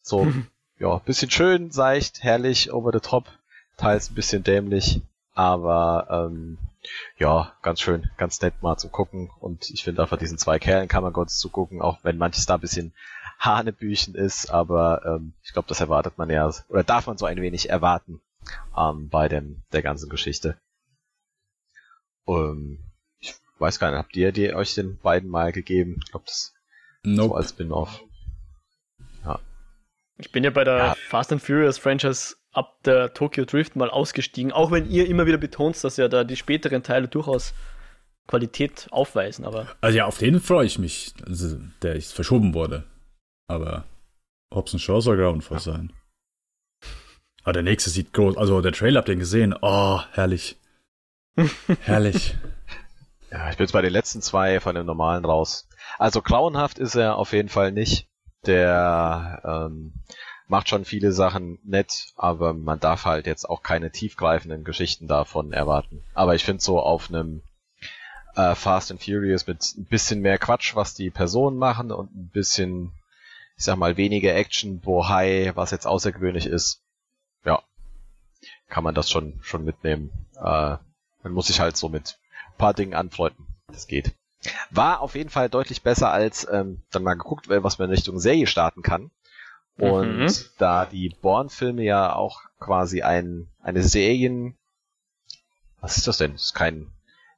So, 0.00 0.32
ja, 0.78 0.98
bisschen 0.98 1.32
schön, 1.32 1.72
seicht, 1.72 2.22
herrlich, 2.22 2.72
over 2.72 2.92
the 2.92 3.00
top, 3.00 3.24
teils 3.78 4.12
ein 4.12 4.14
bisschen 4.14 4.44
dämlich, 4.44 5.02
aber 5.34 6.06
ähm, 6.08 6.56
ja, 7.18 7.52
ganz 7.62 7.80
schön, 7.80 8.08
ganz 8.16 8.40
nett 8.42 8.62
mal 8.62 8.76
zu 8.76 8.90
gucken. 8.90 9.28
Und 9.40 9.70
ich 9.70 9.82
finde 9.82 10.02
einfach 10.02 10.18
diesen 10.18 10.38
zwei 10.38 10.60
Kerlen 10.60 10.86
kann 10.86 11.02
man 11.02 11.12
kurz 11.12 11.36
zugucken, 11.36 11.82
auch 11.82 11.98
wenn 12.04 12.16
manches 12.16 12.46
da 12.46 12.54
ein 12.54 12.60
bisschen 12.60 12.92
Hanebüchen 13.40 14.14
ist, 14.14 14.50
aber 14.50 15.02
ähm, 15.06 15.32
ich 15.42 15.52
glaube, 15.54 15.66
das 15.68 15.80
erwartet 15.80 16.18
man 16.18 16.28
ja, 16.28 16.50
oder 16.68 16.84
darf 16.84 17.06
man 17.06 17.16
so 17.16 17.24
ein 17.24 17.40
wenig 17.40 17.70
erwarten 17.70 18.20
ähm, 18.76 19.08
bei 19.08 19.28
dem 19.28 19.62
der 19.72 19.82
ganzen 19.82 20.10
Geschichte. 20.10 20.58
Ähm, 22.28 22.78
ich 23.18 23.34
weiß 23.58 23.78
gar 23.78 23.90
nicht, 23.90 23.98
habt 23.98 24.14
ihr 24.14 24.32
die 24.32 24.52
euch 24.54 24.74
den 24.74 24.98
beiden 24.98 25.30
mal 25.30 25.52
gegeben? 25.52 26.00
Ich 26.04 26.10
glaube, 26.10 26.26
das 26.26 26.52
nope. 27.02 27.28
so 27.30 27.34
als 27.34 27.50
Spin-off. 27.50 28.02
Ja. 29.24 29.40
Ich 30.18 30.30
bin 30.30 30.44
ja 30.44 30.50
bei 30.50 30.64
der 30.64 30.76
ja. 30.76 30.94
Fast 31.08 31.32
and 31.32 31.42
Furious 31.42 31.78
Franchise 31.78 32.36
ab 32.52 32.82
der 32.84 33.14
Tokyo 33.14 33.46
Drift 33.46 33.74
mal 33.74 33.88
ausgestiegen, 33.88 34.52
auch 34.52 34.70
wenn 34.70 34.90
ihr 34.90 35.08
immer 35.08 35.24
wieder 35.26 35.38
betont, 35.38 35.82
dass 35.82 35.96
ja 35.96 36.08
da 36.08 36.24
die 36.24 36.36
späteren 36.36 36.82
Teile 36.82 37.08
durchaus 37.08 37.54
Qualität 38.26 38.86
aufweisen, 38.90 39.46
aber. 39.46 39.66
Also 39.80 39.96
ja, 39.96 40.04
auf 40.04 40.18
den 40.18 40.40
freue 40.40 40.66
ich 40.66 40.78
mich, 40.78 41.14
also, 41.26 41.58
der 41.80 41.96
ist 41.96 42.12
verschoben 42.12 42.52
wurde. 42.52 42.84
Aber 43.50 43.84
Hobbs 44.54 44.80
Shaw 44.80 45.00
soll 45.00 45.16
grauenvoll 45.16 45.56
ja. 45.56 45.60
sein. 45.60 45.92
Aber 47.42 47.52
der 47.52 47.62
nächste 47.62 47.90
sieht 47.90 48.12
groß, 48.12 48.36
also 48.36 48.60
der 48.60 48.72
Trailer 48.72 48.98
habt 48.98 49.08
ihr 49.08 49.16
gesehen? 49.16 49.56
Oh, 49.60 50.00
herrlich. 50.12 50.56
herrlich. 51.82 52.36
Ja, 53.30 53.50
ich 53.50 53.56
bin 53.56 53.64
jetzt 53.64 53.72
bei 53.72 53.82
den 53.82 53.92
letzten 53.92 54.22
zwei 54.22 54.60
von 54.60 54.74
dem 54.74 54.86
normalen 54.86 55.24
raus. 55.24 55.68
Also 55.98 56.22
grauenhaft 56.22 56.78
ist 56.78 56.94
er 56.94 57.16
auf 57.16 57.32
jeden 57.32 57.48
Fall 57.48 57.72
nicht. 57.72 58.08
Der 58.46 59.42
ähm, 59.44 59.94
macht 60.46 60.68
schon 60.68 60.84
viele 60.84 61.12
Sachen 61.12 61.58
nett, 61.64 62.12
aber 62.16 62.54
man 62.54 62.78
darf 62.78 63.04
halt 63.04 63.26
jetzt 63.26 63.48
auch 63.48 63.62
keine 63.62 63.90
tiefgreifenden 63.90 64.62
Geschichten 64.62 65.08
davon 65.08 65.52
erwarten. 65.52 66.04
Aber 66.14 66.34
ich 66.36 66.44
finde 66.44 66.62
so 66.62 66.80
auf 66.80 67.08
einem 67.08 67.42
äh, 68.36 68.54
Fast 68.54 68.90
and 68.90 69.02
Furious 69.02 69.46
mit 69.46 69.74
ein 69.76 69.86
bisschen 69.86 70.20
mehr 70.20 70.38
Quatsch, 70.38 70.74
was 70.76 70.94
die 70.94 71.10
Personen 71.10 71.56
machen 71.56 71.90
und 71.90 72.14
ein 72.14 72.28
bisschen, 72.28 72.92
ich 73.60 73.66
sag 73.66 73.76
mal, 73.76 73.98
weniger 73.98 74.34
Action, 74.34 74.80
Bohai, 74.80 75.52
was 75.54 75.70
jetzt 75.70 75.86
außergewöhnlich 75.86 76.46
ist, 76.46 76.80
ja, 77.44 77.62
kann 78.70 78.82
man 78.82 78.94
das 78.94 79.10
schon 79.10 79.38
schon 79.42 79.66
mitnehmen. 79.66 80.10
Äh, 80.36 80.78
man 81.22 81.32
muss 81.32 81.48
sich 81.48 81.60
halt 81.60 81.76
so 81.76 81.90
mit 81.90 82.18
ein 82.46 82.56
paar 82.56 82.72
Dingen 82.72 82.94
anfreunden. 82.94 83.46
Das 83.66 83.86
geht. 83.86 84.14
War 84.70 85.02
auf 85.02 85.14
jeden 85.14 85.28
Fall 85.28 85.50
deutlich 85.50 85.82
besser 85.82 86.10
als 86.10 86.48
ähm, 86.50 86.80
dann 86.90 87.02
mal 87.02 87.12
geguckt, 87.12 87.50
was 87.50 87.78
man 87.78 87.90
in 87.90 87.94
Richtung 87.94 88.18
Serie 88.18 88.46
starten 88.46 88.80
kann. 88.80 89.10
Und 89.76 90.20
mhm. 90.20 90.34
da 90.56 90.86
die 90.86 91.14
Born-Filme 91.20 91.82
ja 91.82 92.14
auch 92.14 92.40
quasi 92.60 93.02
ein, 93.02 93.46
eine 93.60 93.82
Serien, 93.82 94.56
was 95.82 95.98
ist 95.98 96.06
das 96.06 96.16
denn? 96.16 96.32
Das 96.32 96.44
ist 96.44 96.54
kein, 96.54 96.90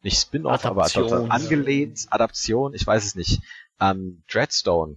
nicht 0.04 0.20
Spin-off, 0.20 0.64
aber 0.66 0.84
Adaption. 0.84 1.32
angelehnt, 1.32 2.06
Adaption, 2.10 2.74
ich 2.74 2.86
weiß 2.86 3.04
es 3.04 3.16
nicht, 3.16 3.42
ähm, 3.80 4.22
Dreadstone. 4.30 4.94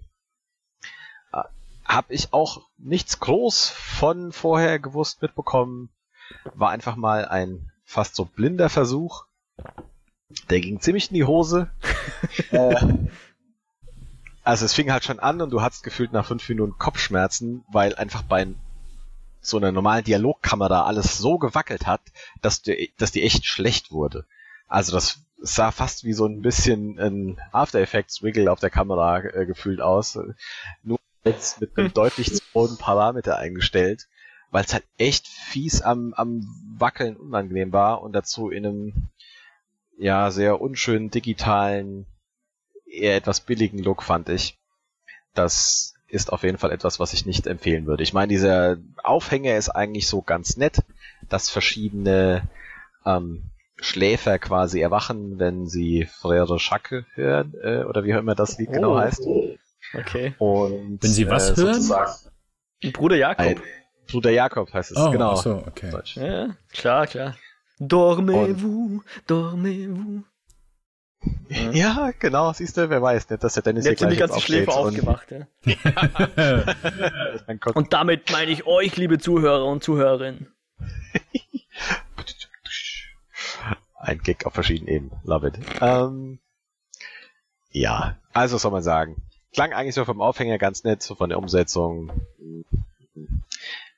Äh, 1.88 1.94
hab 1.94 2.12
ich 2.12 2.34
auch 2.34 2.62
nichts 2.77 3.20
groß 3.20 3.70
von 3.70 4.32
vorher 4.32 4.80
gewusst 4.80 5.22
mitbekommen. 5.22 5.89
War 6.54 6.70
einfach 6.72 6.96
mal 6.96 7.25
ein 7.25 7.72
fast 7.84 8.15
so 8.15 8.25
blinder 8.25 8.70
Versuch. 8.70 9.25
Der 10.50 10.60
ging 10.60 10.80
ziemlich 10.80 11.10
in 11.10 11.15
die 11.15 11.24
Hose. 11.24 11.70
äh, 12.51 12.75
also 14.44 14.65
es 14.65 14.74
fing 14.74 14.92
halt 14.92 15.04
schon 15.04 15.20
an 15.20 15.42
und 15.42 15.51
du 15.51 15.62
hattest 15.62 15.84
gefühlt 15.84 16.12
nach 16.12 16.25
fünf 16.25 16.48
Minuten 16.50 16.77
Kopfschmerzen, 16.77 17.63
weil 17.72 17.96
einfach 17.96 18.24
bei 18.24 18.48
so 19.42 19.58
einer 19.58 19.72
normalen 19.72 20.04
Dialogkamera 20.04 20.86
alles 20.86 21.18
so 21.18 21.38
gewackelt 21.38 21.86
hat, 21.86 22.01
dass, 22.42 22.62
die, 22.62 22.94
dass 22.98 23.12
die 23.12 23.24
echt 23.24 23.46
schlecht 23.46 23.92
wurde. 23.92 24.25
Also 24.68 24.92
das 24.92 25.22
sah 25.38 25.72
fast 25.72 26.04
wie 26.04 26.13
so 26.13 26.25
ein 26.25 26.42
bisschen 26.42 27.00
ein 27.00 27.39
After 27.51 27.80
Effects 27.80 28.24
Wiggle 28.24 28.51
auf 28.51 28.60
der 28.60 28.72
Kamera 28.72 29.20
äh, 29.20 29.46
gefühlt 29.46 29.82
aus. 29.82 30.18
Nur 30.84 31.00
jetzt 31.25 31.62
mit 31.62 31.77
einem 31.77 31.94
deutlich 31.94 32.34
zu 32.34 32.41
hohen 32.53 32.77
Parameter 32.77 33.38
eingestellt, 33.38 34.08
weil 34.51 34.63
es 34.63 34.74
halt 34.74 34.86
echt 34.98 35.27
fies 35.27 35.82
am, 35.82 36.13
am 36.13 36.48
Wackeln 36.77 37.17
unangenehm 37.17 37.74
war 37.74 38.01
und 38.01 38.13
dazu 38.13 38.50
in 38.50 38.65
einem 38.65 39.08
ja 39.98 40.32
sehr 40.32 40.62
unschönen 40.62 41.10
digitalen 41.10 42.05
eher 42.86 43.15
etwas 43.15 43.41
billigen 43.41 43.79
Look, 43.79 44.03
fand 44.03 44.29
ich. 44.29 44.58
Das 45.34 45.96
ist 46.08 46.32
auf 46.32 46.44
jeden 46.44 46.58
Fall 46.58 46.72
etwas, 46.72 47.00
was 47.00 47.13
ich 47.13 47.25
nicht 47.25 47.48
empfehlen 47.48 47.86
würde. 47.86 48.03
Ich 48.03 48.13
meine, 48.13 48.29
dieser 48.29 48.77
Aufhänger 49.03 49.58
ist 49.58 49.70
eigentlich 49.70 50.08
so 50.08 50.22
ganz 50.22 50.55
nett, 50.55 50.84
dass 51.27 51.50
verschiedene 51.50 52.48
ähm, 53.05 53.50
Schläfer 53.77 54.39
quasi 54.39 54.79
erwachen, 54.79 55.39
wenn 55.39 55.67
sie 55.67 56.08
Frère 56.08 56.58
Schacke 56.60 57.05
hören, 57.15 57.53
äh, 57.62 57.84
oder 57.84 58.03
wie 58.03 58.13
auch 58.15 58.20
immer 58.20 58.36
das 58.36 58.58
Lied 58.58 58.72
genau 58.72 58.91
oh. 58.91 58.94
genau 58.94 59.00
heißt. 59.01 59.25
Okay. 59.98 60.36
Und, 60.40 61.02
wenn 61.02 61.12
sie 61.12 61.30
was 61.30 61.52
äh, 61.52 61.62
hören? 61.62 62.94
Bruder 62.94 63.16
Jakob. 63.16 63.46
Ein, 63.46 63.62
Bruder 64.12 64.32
Jakob 64.32 64.74
heißt 64.74 64.92
es, 64.92 64.98
oh, 64.98 65.12
genau. 65.12 65.36
so, 65.36 65.64
okay. 65.66 65.92
Ja, 66.16 66.50
klar, 66.72 67.08
klar. 67.08 67.36
Dormez-vous, 67.80 69.02
dormez-vous. 69.28 70.24
Ja, 71.50 72.12
genau, 72.20 72.54
siehst 72.54 72.78
du, 72.78 72.88
wer 72.90 73.02
weiß 73.02 73.30
nicht, 73.30 73.44
dass 73.44 73.56
der 73.56 73.64
Dennis 73.64 73.86
jetzt 73.86 74.00
hier 74.00 74.08
gleich 74.08 74.18
die 74.18 74.20
ganzen 74.20 74.42
Schläfe 74.42 74.72
aufgemacht, 74.72 75.32
ja. 75.32 75.48
und 77.74 77.94
damit 77.94 78.32
meine 78.32 78.52
ich 78.52 78.68
euch, 78.68 78.96
liebe 78.96 79.18
Zuhörer 79.18 79.66
und 79.66 79.84
Zuhörerinnen. 79.84 80.54
Ein 83.96 84.20
Gag 84.20 84.46
auf 84.46 84.54
verschiedenen 84.54 84.94
Ebenen. 84.94 85.20
Love 85.24 85.48
it. 85.48 85.58
Ähm, 85.82 86.38
ja, 87.72 88.20
also 88.34 88.60
soll 88.60 88.72
man 88.72 88.84
sagen. 88.84 89.24
Klang 89.56 89.74
eigentlich 89.74 89.96
so 89.96 90.06
vom 90.06 90.22
Aufhänger 90.22 90.58
ganz 90.58 90.84
nett, 90.84 91.02
so 91.02 91.16
von 91.16 91.30
der 91.30 91.40
Umsetzung. 91.40 92.12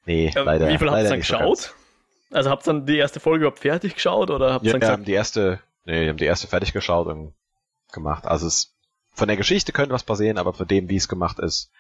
Nee, 0.05 0.31
ja, 0.33 0.43
leider. 0.43 0.69
Wie 0.69 0.77
viel 0.77 0.89
habt 0.89 1.03
ihr 1.03 1.09
dann 1.09 1.19
geschaut? 1.19 1.57
So 1.59 2.35
also 2.35 2.49
habt 2.49 2.67
ihr 2.67 2.73
dann 2.73 2.85
die 2.85 2.97
erste 2.97 3.19
Folge 3.19 3.45
überhaupt 3.45 3.59
fertig 3.59 3.95
geschaut 3.95 4.29
oder 4.29 4.53
habt 4.53 4.65
ihr 4.65 4.67
ja, 4.67 4.73
dann 4.73 4.81
gesagt? 4.81 5.07
die 5.07 5.13
erste, 5.13 5.59
Nee, 5.87 6.03
die 6.03 6.09
haben 6.09 6.17
die 6.17 6.25
erste 6.25 6.47
fertig 6.47 6.73
geschaut 6.73 7.07
und 7.07 7.33
gemacht. 7.93 8.27
Also 8.27 8.45
es, 8.45 8.75
von 9.13 9.29
der 9.29 9.37
Geschichte 9.37 9.71
könnte 9.71 9.93
was 9.93 10.03
passieren, 10.03 10.37
aber 10.37 10.53
von 10.53 10.67
dem, 10.67 10.89
wie 10.89 10.97
es 10.97 11.07
gemacht 11.07 11.39
ist, 11.39 11.71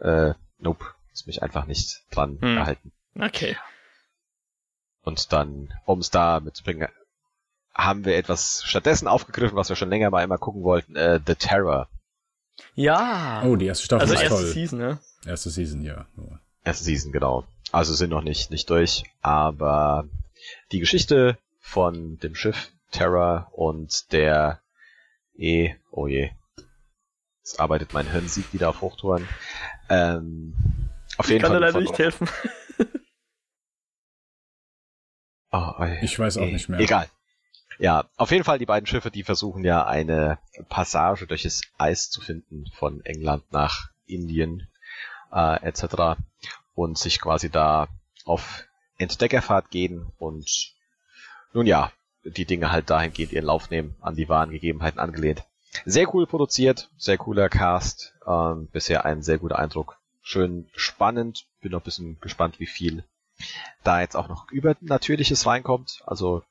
äh, 0.00 0.34
nope, 0.58 0.86
ist 1.12 1.26
mich 1.26 1.42
einfach 1.42 1.66
nicht 1.66 2.04
dran 2.12 2.38
hm. 2.40 2.54
gehalten. 2.54 2.92
Okay. 3.18 3.56
Und 5.02 5.32
dann, 5.32 5.74
um 5.84 5.98
es 5.98 6.10
da 6.10 6.38
mitzubringen, 6.38 6.88
haben 7.74 8.04
wir 8.04 8.16
etwas 8.16 8.62
stattdessen 8.64 9.08
aufgegriffen, 9.08 9.56
was 9.56 9.68
wir 9.68 9.74
schon 9.74 9.90
länger 9.90 10.10
mal 10.10 10.22
immer 10.22 10.38
gucken 10.38 10.62
wollten, 10.62 10.94
äh, 10.94 11.18
The 11.26 11.34
Terror. 11.34 11.88
Ja. 12.74 13.42
Oh, 13.44 13.56
die 13.56 13.66
erste 13.66 13.84
Staffel 13.84 14.02
also 14.02 14.14
ist 14.14 14.22
erste 14.22 14.36
toll. 14.36 14.52
Season, 14.52 14.78
ne? 14.78 14.98
Erste 15.24 15.50
Season, 15.50 15.82
ja. 15.82 16.06
Erste 16.64 16.84
Season, 16.84 17.12
genau. 17.12 17.44
Also 17.72 17.94
sind 17.94 18.10
noch 18.10 18.22
nicht, 18.22 18.50
nicht 18.50 18.70
durch, 18.70 19.04
aber 19.22 20.08
die 20.72 20.80
Geschichte 20.80 21.38
von 21.60 22.18
dem 22.18 22.34
Schiff 22.34 22.70
Terror 22.90 23.48
und 23.52 24.12
der 24.12 24.60
E, 25.36 25.74
oh 25.90 26.06
je, 26.06 26.30
jetzt 27.40 27.60
arbeitet 27.60 27.92
mein 27.92 28.10
Hirnsieg 28.10 28.52
wieder 28.52 28.70
auf 28.70 28.80
Hochtouren. 28.80 29.28
Ähm, 29.88 30.54
auf 31.18 31.28
jeden 31.28 31.36
ich 31.36 31.42
kann 31.42 31.50
Fall 31.50 31.60
dir 31.60 31.66
leider 31.66 31.80
nicht 31.80 31.98
helfen. 31.98 32.28
oh, 35.52 35.72
oh, 35.78 35.84
ich 36.02 36.18
weiß 36.18 36.38
auch 36.38 36.42
e, 36.42 36.52
nicht 36.52 36.68
mehr. 36.68 36.80
Egal. 36.80 37.08
Ja, 37.78 38.04
auf 38.16 38.30
jeden 38.30 38.44
Fall 38.44 38.58
die 38.58 38.66
beiden 38.66 38.86
Schiffe, 38.86 39.10
die 39.10 39.22
versuchen 39.22 39.64
ja 39.64 39.86
eine 39.86 40.38
Passage 40.68 41.26
durch 41.26 41.42
das 41.42 41.60
Eis 41.78 42.10
zu 42.10 42.20
finden 42.20 42.66
von 42.74 43.04
England 43.04 43.44
nach 43.52 43.90
Indien 44.06 44.68
äh, 45.32 45.62
etc. 45.62 46.20
und 46.74 46.98
sich 46.98 47.20
quasi 47.20 47.50
da 47.50 47.88
auf 48.24 48.64
Entdeckerfahrt 48.98 49.70
gehen 49.70 50.10
und 50.18 50.74
nun 51.52 51.66
ja, 51.66 51.92
die 52.24 52.44
Dinge 52.44 52.72
halt 52.72 52.90
dahingehend 52.90 53.32
ihren 53.32 53.44
Lauf 53.44 53.70
nehmen, 53.70 53.94
an 54.00 54.16
die 54.16 54.28
wahren 54.28 54.50
Gegebenheiten 54.50 54.98
angelehnt. 54.98 55.44
Sehr 55.84 56.12
cool 56.14 56.26
produziert, 56.26 56.88
sehr 56.96 57.18
cooler 57.18 57.48
Cast, 57.48 58.14
ähm, 58.26 58.68
bisher 58.72 59.04
ein 59.04 59.22
sehr 59.22 59.38
guter 59.38 59.58
Eindruck. 59.58 59.98
Schön 60.22 60.68
spannend, 60.74 61.46
bin 61.60 61.72
noch 61.72 61.80
ein 61.80 61.84
bisschen 61.84 62.18
gespannt, 62.20 62.58
wie 62.58 62.66
viel 62.66 63.04
da 63.84 64.00
jetzt 64.00 64.16
auch 64.16 64.28
noch 64.28 64.50
Übernatürliches 64.50 65.46
reinkommt. 65.46 66.02
Also 66.06 66.42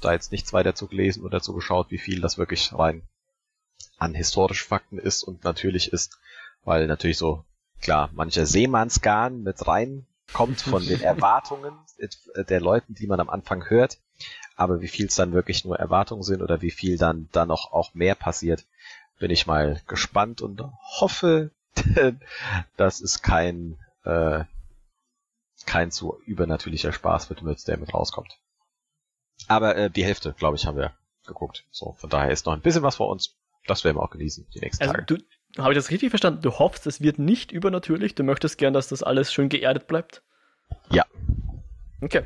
da 0.00 0.12
jetzt 0.12 0.32
nichts 0.32 0.52
weiter 0.52 0.74
zu 0.74 0.86
gelesen 0.86 1.24
oder 1.24 1.40
zu 1.40 1.54
geschaut, 1.54 1.90
wie 1.90 1.98
viel 1.98 2.20
das 2.20 2.38
wirklich 2.38 2.72
rein 2.72 3.02
an 3.98 4.14
historischen 4.14 4.68
Fakten 4.68 4.98
ist 4.98 5.22
und 5.22 5.44
natürlich 5.44 5.92
ist, 5.92 6.18
weil 6.64 6.86
natürlich 6.86 7.18
so, 7.18 7.44
klar, 7.80 8.10
mancher 8.12 8.46
Seemannsgarn 8.46 9.42
mit 9.42 9.66
reinkommt 9.66 10.60
von 10.60 10.84
den 10.84 11.00
Erwartungen 11.02 11.74
der 12.36 12.60
Leuten, 12.60 12.94
die 12.94 13.06
man 13.06 13.20
am 13.20 13.30
Anfang 13.30 13.68
hört. 13.68 13.98
Aber 14.56 14.80
wie 14.80 14.88
viel 14.88 15.06
es 15.06 15.16
dann 15.16 15.32
wirklich 15.32 15.64
nur 15.64 15.78
Erwartungen 15.78 16.22
sind 16.22 16.42
oder 16.42 16.60
wie 16.60 16.70
viel 16.70 16.96
dann 16.96 17.28
da 17.32 17.44
noch 17.44 17.72
auch 17.72 17.94
mehr 17.94 18.14
passiert, 18.14 18.64
bin 19.18 19.30
ich 19.30 19.46
mal 19.46 19.80
gespannt 19.86 20.42
und 20.42 20.62
hoffe, 21.00 21.50
dass 22.76 23.00
es 23.00 23.22
kein 23.22 23.78
äh, 24.04 24.44
kein 25.66 25.90
zu 25.90 26.20
übernatürlicher 26.26 26.92
Spaß 26.92 27.30
wird, 27.30 27.42
der 27.66 27.78
mit 27.78 27.94
rauskommt. 27.94 28.38
Aber 29.48 29.76
äh, 29.76 29.90
die 29.90 30.04
Hälfte, 30.04 30.32
glaube 30.32 30.56
ich, 30.56 30.66
haben 30.66 30.76
wir 30.76 30.94
geguckt. 31.26 31.64
So, 31.70 31.92
von 31.98 32.10
daher 32.10 32.30
ist 32.30 32.46
noch 32.46 32.52
ein 32.52 32.60
bisschen 32.60 32.82
was 32.82 32.96
vor 32.96 33.08
uns. 33.08 33.36
Das 33.66 33.84
werden 33.84 33.96
wir 33.96 34.02
auch 34.02 34.10
genießen 34.10 34.46
die 34.54 34.60
nächsten 34.60 34.82
also, 34.82 34.94
Tage. 34.94 35.06
Du, 35.06 35.62
habe 35.62 35.72
ich 35.72 35.78
das 35.78 35.90
richtig 35.90 36.10
verstanden? 36.10 36.42
Du 36.42 36.58
hoffst, 36.58 36.86
es 36.86 37.00
wird 37.00 37.18
nicht 37.18 37.52
übernatürlich. 37.52 38.14
Du 38.14 38.24
möchtest 38.24 38.58
gern, 38.58 38.74
dass 38.74 38.88
das 38.88 39.02
alles 39.02 39.32
schön 39.32 39.48
geerdet 39.48 39.86
bleibt? 39.86 40.22
Ja. 40.90 41.04
Okay. 42.00 42.24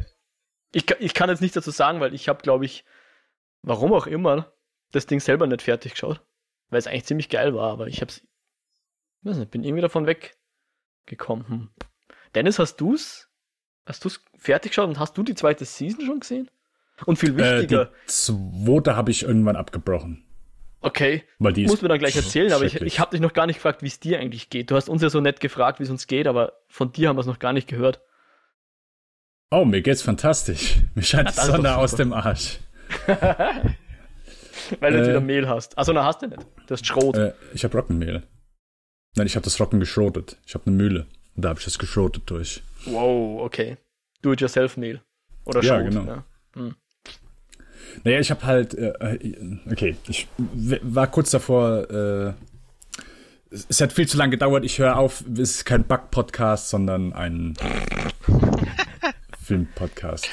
Ich, 0.72 0.90
ich 0.98 1.14
kann 1.14 1.30
jetzt 1.30 1.40
nichts 1.40 1.54
dazu 1.54 1.70
sagen, 1.70 2.00
weil 2.00 2.14
ich 2.14 2.28
habe, 2.28 2.42
glaube 2.42 2.64
ich, 2.64 2.84
warum 3.62 3.92
auch 3.92 4.06
immer, 4.06 4.52
das 4.92 5.06
Ding 5.06 5.20
selber 5.20 5.46
nicht 5.46 5.62
fertig 5.62 5.92
geschaut. 5.92 6.20
Weil 6.70 6.78
es 6.78 6.86
eigentlich 6.86 7.06
ziemlich 7.06 7.28
geil 7.28 7.54
war, 7.54 7.70
aber 7.70 7.86
ich 7.86 8.00
hab's. 8.00 8.22
Ich 9.20 9.30
weiß 9.30 9.38
nicht, 9.38 9.50
bin 9.50 9.64
irgendwie 9.64 9.82
davon 9.82 10.06
weggekommen. 10.06 11.48
Hm. 11.48 11.70
Dennis, 12.34 12.58
hast 12.58 12.76
du's? 12.76 13.28
Hast 13.86 14.04
du's 14.04 14.22
fertig 14.36 14.72
geschaut 14.72 14.88
und 14.88 14.98
hast 14.98 15.16
du 15.16 15.22
die 15.22 15.34
zweite 15.34 15.64
Season 15.64 16.04
schon 16.04 16.20
gesehen? 16.20 16.50
Und 17.06 17.18
viel 17.18 17.36
wichtiger. 17.36 17.82
Äh, 17.82 17.86
die 18.06 18.12
zweite 18.12 18.96
habe 18.96 19.10
ich 19.10 19.22
irgendwann 19.22 19.56
abgebrochen. 19.56 20.24
Okay. 20.80 21.24
Weil 21.38 21.52
die 21.52 21.66
Muss 21.66 21.82
mir 21.82 21.88
dann 21.88 21.98
gleich 21.98 22.16
erzählen, 22.16 22.52
aber 22.52 22.64
ich, 22.64 22.80
ich 22.80 23.00
habe 23.00 23.10
dich 23.10 23.20
noch 23.20 23.32
gar 23.32 23.46
nicht 23.46 23.56
gefragt, 23.56 23.82
wie 23.82 23.88
es 23.88 23.98
dir 23.98 24.20
eigentlich 24.20 24.48
geht. 24.48 24.70
Du 24.70 24.76
hast 24.76 24.88
uns 24.88 25.02
ja 25.02 25.10
so 25.10 25.20
nett 25.20 25.40
gefragt, 25.40 25.80
wie 25.80 25.84
es 25.84 25.90
uns 25.90 26.06
geht, 26.06 26.26
aber 26.26 26.52
von 26.68 26.92
dir 26.92 27.08
haben 27.08 27.16
wir 27.16 27.20
es 27.20 27.26
noch 27.26 27.40
gar 27.40 27.52
nicht 27.52 27.68
gehört. 27.68 28.00
Oh, 29.50 29.64
mir 29.64 29.82
geht's 29.82 30.02
fantastisch. 30.02 30.76
Mir 30.94 31.02
scheint 31.02 31.30
die 31.30 31.40
Sonne 31.40 31.76
aus 31.76 31.96
dem 31.96 32.12
Arsch. 32.12 32.58
Weil 34.80 34.92
du 34.92 35.02
äh, 35.02 35.08
wieder 35.08 35.20
Mehl 35.20 35.48
hast. 35.48 35.76
Achso, 35.78 35.92
na 35.92 36.04
hast 36.04 36.22
du 36.22 36.26
nicht. 36.26 36.46
Du 36.66 36.72
hast 36.74 36.86
Schrot. 36.86 37.16
Äh, 37.16 37.32
ich 37.54 37.64
habe 37.64 37.76
Roggenmehl. 37.76 38.22
Nein, 39.16 39.26
ich 39.26 39.36
habe 39.36 39.44
das 39.44 39.58
Roggen 39.58 39.80
geschrotet. 39.80 40.36
Ich 40.46 40.54
habe 40.54 40.66
eine 40.66 40.76
Mühle. 40.76 41.06
Und 41.34 41.44
da 41.44 41.50
habe 41.50 41.58
ich 41.58 41.64
das 41.64 41.78
geschrotet 41.78 42.24
durch. 42.26 42.62
Wow, 42.84 43.40
okay. 43.42 43.78
Do-it-yourself-Mehl. 44.22 45.00
Oder 45.44 45.62
Schrot. 45.62 45.78
Ja, 45.78 45.82
genau. 45.82 46.04
Ja. 46.04 46.24
Hm. 46.54 46.76
Naja, 48.04 48.20
ich 48.20 48.30
habe 48.30 48.44
halt, 48.44 48.74
äh, 48.74 48.92
äh 49.00 49.58
okay, 49.70 49.96
ich 50.08 50.28
war 50.36 51.06
kurz 51.06 51.30
davor, 51.30 51.90
äh, 51.90 52.32
es 53.68 53.80
hat 53.80 53.92
viel 53.92 54.06
zu 54.06 54.18
lange 54.18 54.32
gedauert, 54.32 54.64
ich 54.64 54.78
höre 54.78 54.96
auf, 54.96 55.24
es 55.32 55.56
ist 55.56 55.64
kein 55.64 55.84
Bug-Podcast, 55.84 56.68
sondern 56.68 57.12
ein 57.12 57.54
Film-Podcast. 59.42 60.28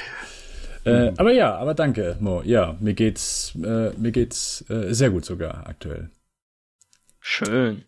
Äh, 0.85 1.13
aber 1.17 1.33
ja, 1.33 1.55
aber 1.55 1.73
danke, 1.73 2.15
Mo. 2.19 2.43
Ja, 2.43 2.77
mir 2.79 2.93
geht's, 2.93 3.55
äh, 3.55 3.91
mir 3.97 4.11
geht's 4.11 4.63
äh, 4.69 4.93
sehr 4.93 5.09
gut 5.09 5.25
sogar 5.25 5.67
aktuell. 5.67 6.11
Schön. 7.19 7.85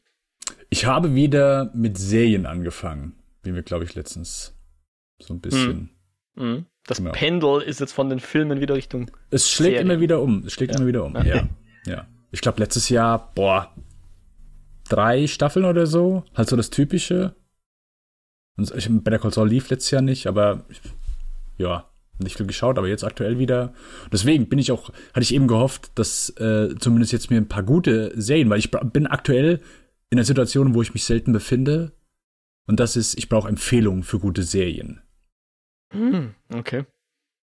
Ich 0.69 0.85
habe 0.85 1.13
wieder 1.13 1.69
mit 1.75 1.97
Serien 1.97 2.47
angefangen, 2.47 3.13
wie 3.43 3.53
wir, 3.53 3.61
glaube 3.61 3.83
ich, 3.83 3.93
letztens 3.93 4.55
so 5.19 5.33
ein 5.33 5.41
bisschen. 5.41 5.91
Mm. 6.35 6.43
Mm. 6.43 6.65
Das 6.87 6.97
genau. 6.97 7.11
Pendel 7.11 7.61
ist 7.61 7.79
jetzt 7.79 7.91
von 7.91 8.09
den 8.09 8.19
Filmen 8.19 8.59
wieder 8.61 8.73
Richtung. 8.73 9.11
Es 9.29 9.49
schlägt 9.49 9.75
Serie. 9.75 9.81
immer 9.81 9.99
wieder 9.99 10.21
um. 10.21 10.43
Es 10.45 10.53
schlägt 10.53 10.71
ja. 10.73 10.79
immer 10.79 10.87
wieder 10.87 11.03
um. 11.05 11.15
Ja. 11.15 11.47
ja. 11.85 12.07
Ich 12.31 12.41
glaube, 12.41 12.59
letztes 12.59 12.89
Jahr, 12.89 13.31
boah, 13.35 13.73
drei 14.89 15.27
Staffeln 15.27 15.65
oder 15.65 15.85
so. 15.85 16.23
Halt 16.33 16.49
so 16.49 16.55
das 16.55 16.69
Typische. 16.69 17.35
Und 18.57 18.73
ich, 18.73 18.87
Better 18.89 19.19
Call 19.19 19.33
Saul 19.33 19.49
lief 19.49 19.69
letztes 19.69 19.91
Jahr 19.91 20.01
nicht, 20.01 20.27
aber 20.27 20.63
ja, 21.57 21.89
nicht 22.19 22.37
viel 22.37 22.47
geschaut, 22.47 22.77
aber 22.77 22.87
jetzt 22.87 23.03
aktuell 23.03 23.37
wieder. 23.37 23.73
Deswegen 24.11 24.47
bin 24.47 24.57
ich 24.57 24.71
auch, 24.71 24.89
hatte 24.89 25.21
ich 25.21 25.33
eben 25.33 25.47
gehofft, 25.47 25.91
dass 25.95 26.29
äh, 26.37 26.73
zumindest 26.79 27.11
jetzt 27.11 27.29
mir 27.29 27.37
ein 27.37 27.49
paar 27.49 27.63
gute 27.63 28.13
Serien, 28.19 28.49
weil 28.49 28.59
ich 28.59 28.71
bin 28.71 29.07
aktuell 29.07 29.61
in 30.09 30.17
einer 30.17 30.25
Situation, 30.25 30.73
wo 30.73 30.81
ich 30.81 30.93
mich 30.93 31.03
selten 31.03 31.33
befinde. 31.33 31.91
Und 32.65 32.79
das 32.79 32.95
ist, 32.95 33.17
ich 33.17 33.29
brauche 33.29 33.49
Empfehlungen 33.49 34.03
für 34.03 34.19
gute 34.19 34.43
Serien. 34.43 35.01
Hm, 35.91 36.35
okay. 36.53 36.85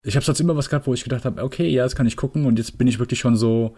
Ich 0.05 0.17
habe 0.17 0.25
sonst 0.25 0.41
immer 0.41 0.57
was 0.57 0.69
gehabt, 0.69 0.87
wo 0.87 0.95
ich 0.95 1.05
gedacht 1.05 1.25
habe, 1.25 1.43
okay, 1.43 1.69
ja, 1.69 1.83
das 1.83 1.97
kann 1.97 2.07
ich 2.07 2.17
gucken. 2.17 2.47
Und 2.47 2.59
jetzt 2.59 2.79
bin 2.79 2.87
ich 2.87 2.99
wirklich 2.99 3.19
schon 3.19 3.37
so, 3.37 3.77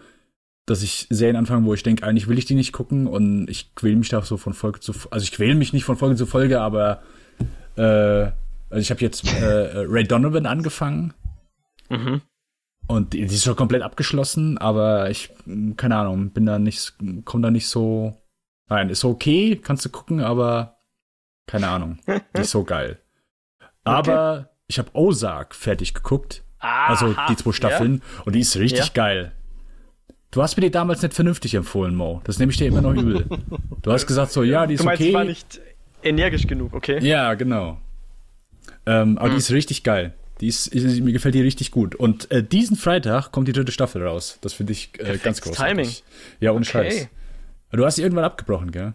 dass 0.65 0.83
ich 0.83 1.07
Serien 1.09 1.35
anfange, 1.35 1.65
wo 1.65 1.73
ich 1.73 1.83
denke, 1.83 2.05
eigentlich 2.05 2.27
will 2.27 2.37
ich 2.37 2.45
die 2.45 2.55
nicht 2.55 2.71
gucken. 2.71 3.07
Und 3.07 3.49
ich 3.49 3.73
quäle 3.75 3.95
mich 3.95 4.09
da 4.09 4.21
so 4.21 4.37
von 4.37 4.53
Folge 4.53 4.79
zu 4.79 4.93
Folge. 4.93 5.13
Also 5.13 5.23
ich 5.23 5.31
quäle 5.31 5.55
mich 5.55 5.73
nicht 5.73 5.83
von 5.83 5.97
Folge 5.97 6.15
zu 6.15 6.25
Folge, 6.25 6.61
aber 6.61 7.01
äh, 7.75 8.31
also 8.69 8.79
ich 8.79 8.91
habe 8.91 9.01
jetzt 9.01 9.25
äh, 9.33 9.85
Ray 9.87 10.05
Donovan 10.05 10.45
angefangen. 10.45 11.13
Mhm. 11.89 12.21
Und 12.87 13.13
die, 13.13 13.25
die, 13.25 13.35
ist 13.35 13.43
schon 13.43 13.55
komplett 13.55 13.83
abgeschlossen, 13.83 14.57
aber 14.57 15.09
ich, 15.09 15.33
keine 15.77 15.95
Ahnung, 15.95 16.31
bin 16.31 16.45
da 16.45 16.59
nicht, 16.59 16.95
komm 17.25 17.41
da 17.41 17.51
nicht 17.51 17.67
so. 17.67 18.17
Nein, 18.69 18.89
ist 18.89 19.03
okay, 19.03 19.57
kannst 19.57 19.85
du 19.85 19.89
gucken, 19.89 20.21
aber 20.21 20.77
keine 21.47 21.67
Ahnung, 21.67 21.99
nicht 22.35 22.49
so 22.49 22.63
geil. 22.63 22.99
Aber 23.83 24.39
okay. 24.39 24.50
Ich 24.71 24.79
habe 24.79 24.89
Ozark 24.93 25.53
fertig 25.53 25.93
geguckt. 25.93 26.43
Aha, 26.59 26.87
also 26.87 27.15
die 27.29 27.35
zwei 27.35 27.51
Staffeln. 27.51 27.95
Ja. 27.95 28.23
Und 28.23 28.33
die 28.33 28.39
ist 28.39 28.55
richtig 28.57 28.87
ja. 28.87 28.93
geil. 28.93 29.31
Du 30.31 30.41
hast 30.41 30.55
mir 30.55 30.61
die 30.61 30.71
damals 30.71 31.01
nicht 31.01 31.13
vernünftig 31.13 31.55
empfohlen, 31.55 31.93
Mo. 31.93 32.21
Das 32.23 32.39
nehme 32.39 32.51
ich 32.51 32.57
dir 32.57 32.67
immer 32.67 32.81
noch 32.81 32.93
übel. 32.93 33.25
Du 33.81 33.91
hast 33.91 34.07
gesagt 34.07 34.31
so, 34.31 34.43
ja, 34.43 34.65
die 34.65 34.75
ist 34.75 34.81
du 34.81 34.85
meinst, 34.85 35.01
okay. 35.01 35.09
Ich 35.09 35.15
war 35.15 35.23
nicht 35.25 35.59
energisch 36.03 36.47
genug, 36.47 36.73
okay? 36.73 36.99
Ja, 37.01 37.33
genau. 37.33 37.81
Ähm, 38.85 39.17
aber 39.17 39.27
mhm. 39.27 39.31
die 39.33 39.37
ist 39.39 39.51
richtig 39.51 39.83
geil. 39.83 40.13
Die 40.39 40.47
ist, 40.47 40.73
mir 40.73 41.11
gefällt 41.11 41.35
die 41.35 41.41
richtig 41.41 41.71
gut. 41.71 41.95
Und 41.95 42.31
äh, 42.31 42.43
diesen 42.43 42.77
Freitag 42.77 43.31
kommt 43.31 43.47
die 43.47 43.53
dritte 43.53 43.71
Staffel 43.71 44.05
raus. 44.05 44.37
Das 44.41 44.53
finde 44.53 44.71
ich 44.71 44.91
äh, 44.99 45.17
ganz 45.17 45.41
großartig. 45.41 45.75
Timing. 45.75 45.95
Ja, 46.39 46.51
ohne 46.51 46.61
okay. 46.61 46.91
Scheiß. 46.91 47.09
Du 47.71 47.85
hast 47.85 47.95
sie 47.95 48.03
irgendwann 48.03 48.25
abgebrochen, 48.25 48.71
gell? 48.71 48.93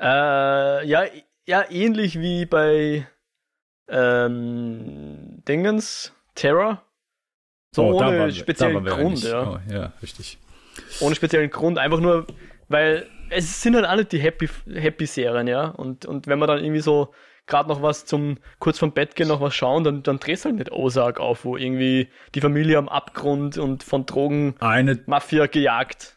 Äh, 0.00 0.86
ja, 0.86 1.04
ja, 1.46 1.64
ähnlich 1.70 2.18
wie 2.18 2.46
bei 2.46 3.06
ähm, 3.88 5.42
Dingens, 5.48 6.12
Terror. 6.34 6.82
So 7.74 7.84
oh, 7.84 7.94
ohne 8.00 8.32
speziellen 8.32 8.84
Grund, 8.84 9.22
ja. 9.24 9.50
Oh, 9.50 9.72
ja, 9.72 9.92
richtig. 10.00 10.38
Ohne 11.00 11.14
speziellen 11.14 11.50
Grund, 11.50 11.78
einfach 11.78 12.00
nur, 12.00 12.26
weil 12.68 13.06
es 13.30 13.62
sind 13.62 13.74
halt 13.74 13.84
alle 13.84 14.04
die 14.04 14.18
Happy, 14.18 14.48
Happy 14.72 15.06
Serien, 15.06 15.46
ja. 15.46 15.66
Und, 15.66 16.06
und 16.06 16.26
wenn 16.26 16.38
man 16.38 16.48
dann 16.48 16.62
irgendwie 16.62 16.80
so 16.80 17.12
gerade 17.46 17.68
noch 17.68 17.82
was 17.82 18.06
zum 18.06 18.38
kurz 18.58 18.78
vom 18.78 18.92
Bett 18.92 19.16
gehen 19.16 19.28
noch 19.28 19.40
was 19.40 19.54
schauen, 19.54 19.84
dann, 19.84 20.02
dann 20.02 20.18
drehst 20.18 20.44
du 20.44 20.50
halt 20.50 20.58
nicht 20.58 20.72
Ozark 20.72 21.20
auf, 21.20 21.44
wo 21.44 21.56
irgendwie 21.56 22.08
die 22.34 22.40
Familie 22.40 22.78
am 22.78 22.88
Abgrund 22.88 23.58
und 23.58 23.82
von 23.82 24.06
Drogen 24.06 24.54
Eine 24.60 25.00
Mafia 25.06 25.46
gejagt. 25.46 26.16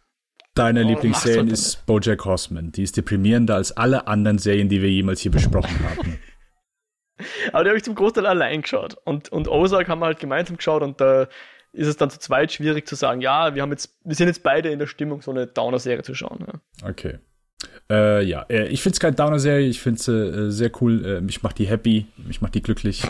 Deine 0.54 0.86
oh, 0.86 0.88
Lieblingsserie 0.88 1.40
halt 1.40 1.52
ist 1.52 1.86
Bojack 1.86 2.26
Horseman. 2.26 2.72
Die 2.72 2.84
ist 2.84 2.98
deprimierender 2.98 3.56
als 3.56 3.76
alle 3.76 4.08
anderen 4.08 4.40
Serien, 4.40 4.70
die 4.70 4.82
wir 4.82 4.90
jemals 4.90 5.22
hier 5.22 5.32
besprochen 5.32 5.78
haben. 5.90 6.20
Aber 7.52 7.64
die 7.64 7.70
habe 7.70 7.78
ich 7.78 7.84
zum 7.84 7.96
Großteil 7.96 8.26
allein 8.26 8.62
geschaut. 8.62 8.98
Und, 9.04 9.30
und 9.30 9.48
Ozark 9.48 9.88
haben 9.88 10.00
wir 10.00 10.06
halt 10.06 10.20
gemeinsam 10.20 10.58
geschaut 10.58 10.84
und 10.84 11.02
da 11.02 11.28
ist 11.74 11.88
es 11.88 11.98
dann 11.98 12.10
zu 12.10 12.20
zweit 12.20 12.52
schwierig 12.52 12.88
zu 12.88 12.96
sagen, 12.96 13.22
ja, 13.22 13.54
wir 13.54 13.62
haben 13.62 13.72
jetzt, 13.72 13.98
wir 14.04 14.16
sind 14.16 14.28
jetzt 14.28 14.44
beide 14.44 14.70
in 14.70 14.80
der 14.80 14.88
Stimmung, 14.88 15.22
so 15.22 15.32
eine 15.32 15.48
Downer-Serie 15.48 16.04
zu 16.04 16.16
schauen. 16.16 16.46
Ja. 16.48 16.90
Okay. 16.90 17.20
Äh, 17.90 18.24
ja, 18.24 18.46
äh, 18.50 18.68
ich 18.68 18.82
finde 18.82 18.96
es 18.96 19.00
keine 19.00 19.16
Downer-Serie, 19.16 19.68
ich 19.68 19.82
finde 19.82 20.00
es 20.00 20.08
äh, 20.08 20.52
sehr 20.52 20.72
cool. 20.82 21.06
Äh, 21.06 21.22
mich 21.22 21.44
macht 21.44 21.58
die 21.60 21.68
happy, 21.68 22.08
mich 22.18 22.42
macht 22.42 22.56
die 22.56 22.62
glücklich. 22.62 23.04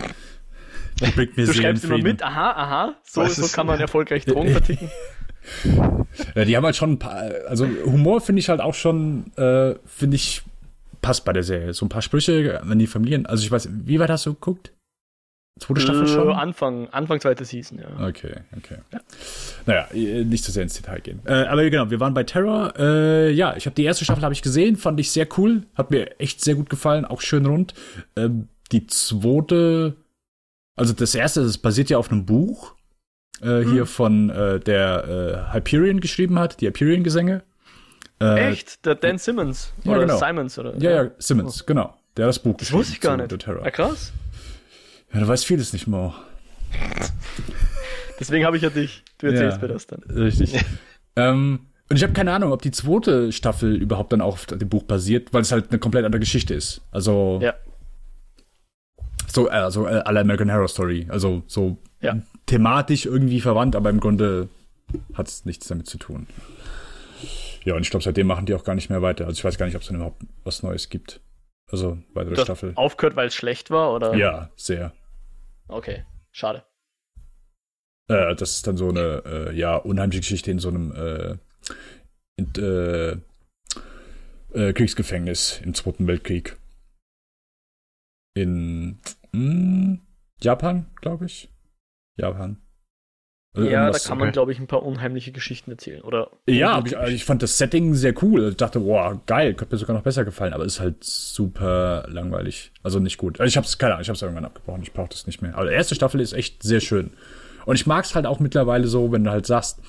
Die 1.00 1.12
bringt 1.12 1.38
mir 1.38 1.46
du 1.46 1.54
schreibst 1.54 1.84
immer 1.86 1.98
mit, 1.98 2.24
aha, 2.24 2.52
aha, 2.52 2.96
so, 3.04 3.26
so 3.26 3.48
kann 3.48 3.67
man 3.67 3.80
erfolgreich 3.80 4.26
Drogen 4.26 4.52
verticken. 4.52 4.89
ja, 6.36 6.46
die 6.46 6.58
haben 6.58 6.65
halt 6.65 6.76
schon 6.76 6.93
ein 6.93 7.00
paar, 7.00 7.24
also 7.48 7.67
Humor 7.86 8.22
finde 8.22 8.39
ich 8.39 8.50
halt 8.50 8.62
auch 8.62 8.74
schon, 8.74 9.32
äh, 9.38 9.76
finde 9.86 10.15
ich, 10.15 10.43
passt 11.02 11.26
bei 11.26 11.34
der 11.34 11.44
Serie. 11.44 11.74
So 11.74 11.86
ein 11.86 11.90
paar 11.90 12.02
Sprüche, 12.02 12.62
wenn 12.64 12.80
die 12.80 12.88
Familien, 12.88 13.26
also 13.26 13.44
ich 13.44 13.52
weiß, 13.52 13.70
wie 13.72 14.00
weit 14.00 14.10
hast 14.10 14.26
du 14.26 14.34
geguckt? 14.34 14.72
Zweite 15.60 15.82
Staffel 15.82 16.04
äh, 16.04 16.08
schon? 16.08 16.30
Anfang, 16.32 16.88
Anfang 16.90 17.20
zweite 17.20 17.44
Season, 17.44 17.80
ja. 17.80 18.08
Okay, 18.08 18.42
okay. 18.56 18.78
Ja. 18.92 19.00
Naja, 19.66 19.88
äh, 19.92 20.24
nicht 20.24 20.44
zu 20.44 20.52
sehr 20.52 20.64
ins 20.64 20.76
Detail 20.76 21.00
gehen. 21.00 21.20
Äh, 21.26 21.46
aber 21.46 21.68
genau, 21.70 21.90
wir 21.90 22.00
waren 22.00 22.14
bei 22.14 22.24
Terror. 22.24 22.74
Äh, 22.78 23.32
ja, 23.32 23.56
ich 23.56 23.66
habe 23.66 23.74
die 23.74 23.84
erste 23.84 24.06
Staffel 24.06 24.24
habe 24.24 24.34
ich 24.34 24.42
gesehen, 24.42 24.76
fand 24.76 25.00
ich 25.00 25.12
sehr 25.12 25.28
cool, 25.38 25.64
hat 25.76 25.90
mir 25.90 26.20
echt 26.20 26.44
sehr 26.44 26.56
gut 26.56 26.70
gefallen, 26.70 27.06
auch 27.06 27.22
schön 27.22 27.46
rund. 27.46 27.74
Ähm, 28.16 28.50
die 28.72 28.86
zweite 28.88 29.96
Also 30.76 30.94
das 30.94 31.16
erste, 31.16 31.42
das 31.44 31.58
basiert 31.58 31.90
ja 31.90 31.98
auf 31.98 32.12
einem 32.12 32.26
Buch, 32.26 32.76
äh, 33.42 33.62
hier 33.62 33.86
von 33.86 34.30
äh, 34.30 34.60
der 34.60 35.50
Hyperion 35.54 36.02
geschrieben 36.02 36.38
hat, 36.38 36.62
die 36.62 36.68
Hyperion-Gesänge. 36.68 37.42
Äh, 38.20 38.50
Echt? 38.50 38.86
Der 38.86 38.96
Dan 38.96 39.18
Simmons? 39.18 39.74
Ja, 39.84 39.92
oder 39.92 40.02
genau. 40.02 40.18
Simons? 40.18 40.58
Oder? 40.58 40.76
Ja, 40.78 41.04
ja, 41.04 41.12
Simmons, 41.20 41.66
genau. 41.66 41.94
Der 42.16 42.26
hat 42.26 42.30
das 42.30 42.40
Buch 42.40 42.56
Das 42.58 42.72
wusste 42.72 42.94
ich 42.94 43.02
gar 43.02 43.16
nicht. 43.18 43.48
Ah, 43.48 43.70
krass. 43.72 44.12
Ja, 45.14 45.20
du 45.20 45.28
weißt 45.28 45.46
vieles 45.46 45.72
nicht 45.74 45.88
mehr. 45.88 46.14
Deswegen 48.20 48.46
habe 48.46 48.58
ich 48.58 48.64
ja 48.64 48.70
dich. 48.70 49.04
Du 49.20 49.28
erzählst 49.28 49.58
Ja. 49.58 49.62
mir 49.68 49.74
das 49.74 49.86
dann. 49.88 50.02
Richtig. 50.04 50.60
ähm, 51.16 51.60
und 51.90 51.96
ich 51.96 52.04
habe 52.04 52.14
keine 52.14 52.34
Ahnung, 52.34 52.52
ob 52.52 52.62
die 52.64 52.72
zweite 52.72 53.32
Staffel 53.32 53.76
überhaupt 53.76 54.12
dann 54.12 54.22
auch 54.22 54.34
auf 54.34 54.46
dem 54.48 54.68
Buch 54.68 54.84
basiert, 54.84 55.32
weil 55.34 55.42
es 55.44 55.52
halt 55.52 55.70
eine 55.70 55.80
komplett 55.80 56.04
andere 56.04 56.20
Geschichte 56.20 56.54
ist. 56.56 56.82
Also 56.92 57.40
Ja. 57.42 57.54
so, 59.28 59.48
äh, 59.48 59.52
also 59.52 59.86
äh, 59.88 60.02
à 60.02 60.12
la 60.12 60.22
American 60.22 60.52
Horror 60.52 60.68
Story. 60.68 61.06
Also 61.10 61.44
so 61.48 61.78
Ja. 62.02 62.18
thematisch 62.48 63.06
irgendwie 63.06 63.40
verwandt, 63.42 63.76
aber 63.76 63.90
im 63.92 64.00
Grunde 64.00 64.50
hat 65.14 65.28
es 65.28 65.46
nichts 65.46 65.68
damit 65.68 65.88
zu 65.88 65.98
tun. 66.00 66.26
Ja, 67.68 67.76
und 67.76 67.82
ich 67.82 67.90
glaube, 67.90 68.04
seitdem 68.06 68.28
machen 68.28 68.46
die 68.46 68.54
auch 68.54 68.64
gar 68.64 68.76
nicht 68.76 68.90
mehr 68.90 69.02
weiter. 69.02 69.26
Also 69.26 69.40
ich 69.40 69.44
weiß 69.44 69.58
gar 69.58 69.66
nicht, 69.66 69.76
ob 69.76 69.82
es 69.82 69.90
dann 69.90 69.98
überhaupt 69.98 70.22
was 70.46 70.64
Neues 70.64 70.88
gibt. 70.88 71.20
Also 71.70 71.98
weitere 72.14 72.36
Du 72.36 72.40
hast 72.40 72.46
Staffel. 72.46 72.72
aufgehört, 72.76 73.18
weil 73.18 73.28
es 73.28 73.36
schlecht 73.36 73.72
war? 73.72 73.94
Oder? 73.94 74.16
Ja, 74.16 74.52
sehr. 74.56 74.94
Okay, 75.68 76.06
schade. 76.32 76.64
Äh, 78.08 78.36
das 78.36 78.52
ist 78.52 78.68
dann 78.68 78.78
so 78.78 78.88
eine, 78.88 79.22
äh, 79.26 79.54
ja, 79.54 79.76
unheimliche 79.76 80.22
Geschichte 80.22 80.50
in 80.50 80.60
so 80.60 80.70
einem 80.70 80.94
äh, 80.94 81.38
in, 82.38 82.54
äh, 82.56 83.18
äh, 84.54 84.72
Kriegsgefängnis 84.72 85.60
im 85.62 85.74
Zweiten 85.74 86.08
Weltkrieg. 86.08 86.56
In 88.34 89.02
mh, 89.34 89.98
Japan, 90.40 90.90
glaube 91.02 91.26
ich. 91.26 91.50
Japan. 92.16 92.62
Also 93.54 93.70
ja, 93.70 93.90
da 93.90 93.98
kann 93.98 94.20
man, 94.20 94.28
okay. 94.28 94.34
glaube 94.34 94.52
ich, 94.52 94.60
ein 94.60 94.68
paar 94.68 94.84
unheimliche 94.84 95.32
Geschichten 95.32 95.72
erzählen. 95.72 96.02
Oder 96.02 96.30
Ja, 96.48 96.84
ich, 96.86 96.94
ich 97.14 97.26
fand 97.26 97.42
das 97.42 97.58
Setting 97.58 97.96
sehr 97.96 98.14
cool. 98.24 98.50
Ich 98.50 98.58
dachte, 98.58 98.82
boah, 98.82 99.20
geil, 99.26 99.56
könnte 99.56 99.74
mir 99.74 99.80
sogar 99.80 99.96
noch 99.96 100.04
besser 100.04 100.26
gefallen, 100.26 100.54
aber 100.54 100.64
ist 100.66 100.80
halt 100.80 101.04
super 101.04 102.06
langweilig. 102.08 102.72
Also 102.84 103.00
nicht 103.00 103.18
gut. 103.18 103.40
Ich 103.40 103.58
hab's, 103.58 103.78
keine 103.80 103.94
Ahnung, 103.94 104.04
ich 104.04 104.10
hab's 104.10 104.22
irgendwann 104.22 104.46
abgebrochen, 104.46 104.84
ich 104.84 104.94
brauche 104.94 105.10
das 105.10 105.26
nicht 105.26 105.42
mehr. 105.42 105.56
Aber 105.56 105.66
die 105.68 105.74
erste 105.74 105.96
Staffel 105.96 106.22
ist 106.22 106.34
echt 106.34 106.62
sehr 106.62 106.82
schön. 106.82 107.12
Und 107.66 107.76
ich 107.76 107.88
mag's 107.88 108.14
halt 108.14 108.28
auch 108.28 108.40
mittlerweile 108.40 108.88
so, 108.88 109.12
wenn 109.12 109.24
du 109.24 109.32
halt 109.32 109.48
sagst, 109.48 109.80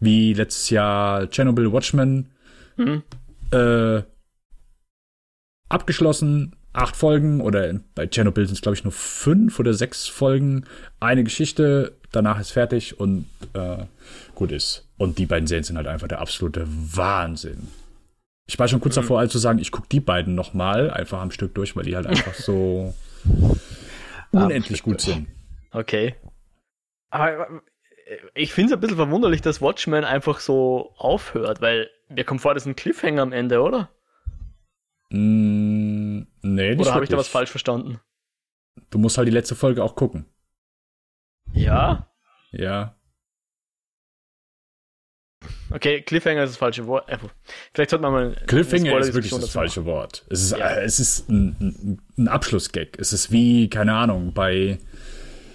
wie 0.00 0.34
letztes 0.34 0.70
Jahr 0.70 1.28
Chernobyl 1.28 1.72
Watchmen, 1.72 2.30
Mhm. 2.76 3.02
äh, 3.52 4.02
abgeschlossen, 5.68 6.56
acht 6.72 6.96
Folgen 6.96 7.40
oder 7.40 7.72
bei 7.94 8.06
Chernobyl 8.08 8.46
sind 8.46 8.54
es 8.56 8.62
glaube 8.62 8.74
ich 8.76 8.84
nur 8.84 8.92
fünf 8.92 9.58
oder 9.60 9.74
sechs 9.74 10.08
Folgen, 10.08 10.64
eine 11.00 11.24
Geschichte, 11.24 11.96
danach 12.14 12.40
ist 12.40 12.50
fertig 12.50 12.98
und 12.98 13.26
äh, 13.54 13.84
gut 14.34 14.52
ist. 14.52 14.88
Und 14.96 15.18
die 15.18 15.26
beiden 15.26 15.46
Serien 15.46 15.64
sind 15.64 15.76
halt 15.76 15.86
einfach 15.86 16.08
der 16.08 16.20
absolute 16.20 16.66
Wahnsinn. 16.66 17.68
Ich 18.46 18.58
war 18.58 18.68
schon 18.68 18.80
kurz 18.80 18.94
davor, 18.94 19.20
also 19.20 19.32
zu 19.32 19.38
sagen, 19.38 19.58
ich 19.58 19.72
gucke 19.72 19.88
die 19.90 20.00
beiden 20.00 20.34
noch 20.34 20.52
mal 20.52 20.90
einfach 20.90 21.20
am 21.20 21.30
Stück 21.30 21.54
durch, 21.54 21.76
weil 21.76 21.84
die 21.84 21.96
halt 21.96 22.06
einfach 22.06 22.34
so 22.34 22.94
unendlich 24.32 24.82
gut 24.82 25.00
sind. 25.00 25.28
Okay. 25.70 26.14
Aber 27.10 27.48
äh, 28.06 28.16
ich 28.34 28.52
finde 28.52 28.72
es 28.72 28.76
ein 28.76 28.80
bisschen 28.80 28.96
verwunderlich, 28.96 29.40
dass 29.40 29.62
Watchmen 29.62 30.04
einfach 30.04 30.40
so 30.40 30.92
aufhört, 30.96 31.60
weil 31.60 31.90
mir 32.08 32.24
kommt 32.24 32.42
vor, 32.42 32.54
das 32.54 32.64
ist 32.64 32.68
ein 32.68 32.76
Cliffhanger 32.76 33.22
am 33.22 33.32
Ende, 33.32 33.62
oder? 33.62 33.90
Mm, 35.10 36.22
nee, 36.42 36.70
nicht 36.74 36.80
Oder 36.80 36.94
habe 36.94 37.04
ich 37.04 37.10
da 37.10 37.16
was 37.16 37.28
falsch 37.28 37.50
verstanden? 37.50 38.00
Du 38.90 38.98
musst 38.98 39.16
halt 39.16 39.28
die 39.28 39.32
letzte 39.32 39.54
Folge 39.54 39.82
auch 39.82 39.94
gucken. 39.94 40.26
Ja. 41.54 42.08
Ja. 42.52 42.94
Okay, 45.70 46.02
Cliffhanger 46.02 46.44
ist 46.44 46.50
das 46.50 46.56
falsche 46.56 46.86
Wort. 46.86 47.08
Äh, 47.08 47.18
Vielleicht 47.72 47.90
sollte 47.90 48.02
man 48.02 48.12
mal. 48.12 48.36
Cliffhanger 48.46 48.98
ist 48.98 49.14
wirklich 49.14 49.32
das 49.32 49.50
falsche 49.50 49.84
Wort. 49.84 50.24
Es 50.30 50.42
ist, 50.42 50.56
Ja. 50.56 50.68
äh, 50.68 50.84
es 50.84 51.00
ist 51.00 51.28
ein, 51.28 51.98
ein, 52.16 52.28
Abschlussgag. 52.28 52.98
Es 52.98 53.12
ist 53.12 53.30
wie, 53.30 53.68
keine 53.68 53.94
Ahnung, 53.94 54.32
bei. 54.32 54.78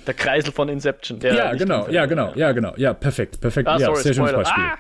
Der 0.06 0.14
Kreisel 0.14 0.52
von 0.52 0.70
Inception. 0.70 1.20
Der 1.20 1.34
ja, 1.34 1.54
genau, 1.54 1.88
ja, 1.90 2.06
genau, 2.06 2.34
ja, 2.36 2.52
genau. 2.52 2.74
Ja, 2.78 2.94
perfekt, 2.94 3.40
perfekt. 3.42 3.68
Ah, 3.68 3.78
ja, 3.78 3.88
sorry, 3.88 4.02
sehr 4.02 4.14
schönes. 4.14 4.32
Beispiel. 4.34 4.64
Ah! 4.64 4.78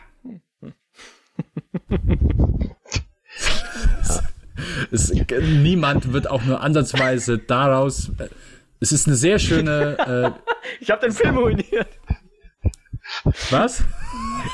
Es, 4.91 5.11
niemand 5.11 6.13
wird 6.13 6.29
auch 6.29 6.43
nur 6.43 6.61
ansatzweise 6.61 7.37
daraus. 7.37 8.11
Äh, 8.79 8.83
Es 8.83 8.91
ist 8.91 9.07
eine 9.07 9.15
sehr 9.15 9.39
schöne. 9.39 10.35
Ich 10.81 10.91
habe 10.91 11.01
den 11.01 11.11
Film 11.11 11.37
ruiniert. 11.37 11.87
Äh, 12.07 13.31
was? 13.49 13.83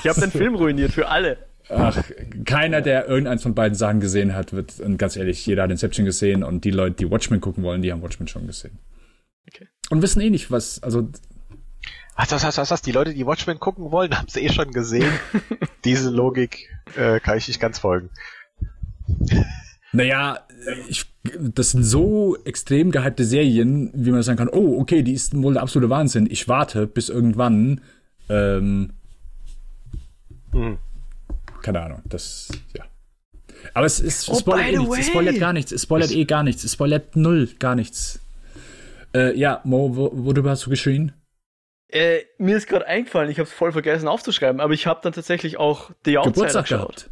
Ich 0.02 0.10
habe 0.10 0.22
den 0.22 0.32
Film 0.32 0.56
ruiniert 0.56 0.92
für 0.94 1.10
alle. 1.10 1.38
Ach, 1.70 2.02
keiner, 2.46 2.82
der 2.82 3.08
irgendeins 3.08 3.44
von 3.44 3.56
beiden 3.56 3.76
Sachen 3.76 4.00
gesehen 4.00 4.36
hat, 4.36 4.54
wird, 4.54 4.80
und 4.80 4.98
ganz 4.98 5.16
ehrlich, 5.16 5.46
jeder 5.46 5.64
hat 5.64 5.72
Inception 5.72 6.06
gesehen 6.06 6.44
und 6.44 6.64
die 6.64 6.72
Leute, 6.72 6.96
die 6.96 7.10
Watchmen 7.10 7.42
gucken 7.42 7.64
wollen, 7.64 7.82
die 7.82 7.92
haben 7.92 8.02
Watchmen 8.02 8.28
schon 8.28 8.46
gesehen. 8.46 8.78
Okay. 9.48 9.68
Und 9.90 10.02
wissen 10.02 10.22
eh 10.22 10.30
nicht, 10.30 10.52
was, 10.52 10.82
also, 10.84 11.10
Was, 12.16 12.32
was, 12.32 12.44
was, 12.44 12.58
was, 12.58 12.72
was? 12.72 12.82
Die 12.82 12.92
Leute, 12.92 13.14
die 13.14 13.26
Watchmen 13.26 13.60
gucken 13.60 13.92
wollen, 13.92 14.16
haben 14.18 14.28
es 14.28 14.36
eh 14.36 14.50
schon 14.50 14.72
gesehen. 14.72 15.12
Diese 15.86 16.10
Logik 16.10 16.70
äh, 16.96 17.20
kann 17.20 17.38
ich 17.38 17.48
nicht 17.48 17.60
ganz 17.60 17.80
folgen. 17.80 18.10
Naja, 19.96 20.40
ich, 20.90 21.06
das 21.40 21.72
sind 21.72 21.84
so 21.84 22.38
extrem 22.46 22.92
gehypte 22.92 23.24
Serien, 23.26 23.92
wie 23.94 24.12
man 24.12 24.24
sagen 24.24 24.38
kann, 24.38 24.50
oh, 24.50 24.80
okay, 24.80 25.04
die 25.04 25.14
ist 25.14 25.36
wohl 25.42 25.54
der 25.54 25.62
absolute 25.64 25.90
Wahnsinn. 25.90 26.28
Ich 26.30 26.48
warte 26.48 26.88
bis 26.88 27.10
irgendwann, 27.10 27.82
ähm, 28.30 28.92
Hm. 30.52 30.78
keine 31.62 31.82
Ahnung, 31.82 32.02
das, 32.06 32.50
ja. 32.76 32.86
Aber 33.74 33.86
es 33.86 34.00
ist, 34.00 34.30
Oh, 34.30 34.36
spoilert 34.36 34.70
eh 34.74 34.78
nichts, 34.78 34.98
es 35.00 35.08
spoilert 35.08 35.40
gar 35.40 35.54
nichts, 35.54 35.72
es 35.72 35.82
spoilert 35.84 36.12
eh 36.12 36.26
gar 36.26 36.44
nichts, 36.44 36.64
es 36.64 36.74
spoilert 36.74 37.16
null, 37.16 37.50
gar 37.60 37.76
nichts. 37.76 38.20
Äh, 39.14 39.38
ja, 39.38 39.62
Mo, 39.64 39.96
wo, 39.96 40.12
worüber 40.14 40.52
hast 40.52 40.66
du 40.66 40.70
geschrien? 40.70 41.14
Äh, 41.90 42.22
mir 42.38 42.58
ist 42.58 42.68
gerade 42.68 42.88
eingefallen, 42.88 43.30
ich 43.30 43.38
habe 43.40 43.48
es 43.48 43.54
voll 43.54 43.72
vergessen 43.72 44.08
aufzuschreiben, 44.08 44.60
aber 44.62 44.74
ich 44.74 44.88
habe 44.88 45.00
dann 45.04 45.14
tatsächlich 45.14 45.58
auch 45.58 45.92
The 46.06 46.18
Outsider 46.18 46.34
Geburtstag 46.34 46.66
geschaut. 46.66 46.96
gehabt. 46.96 47.10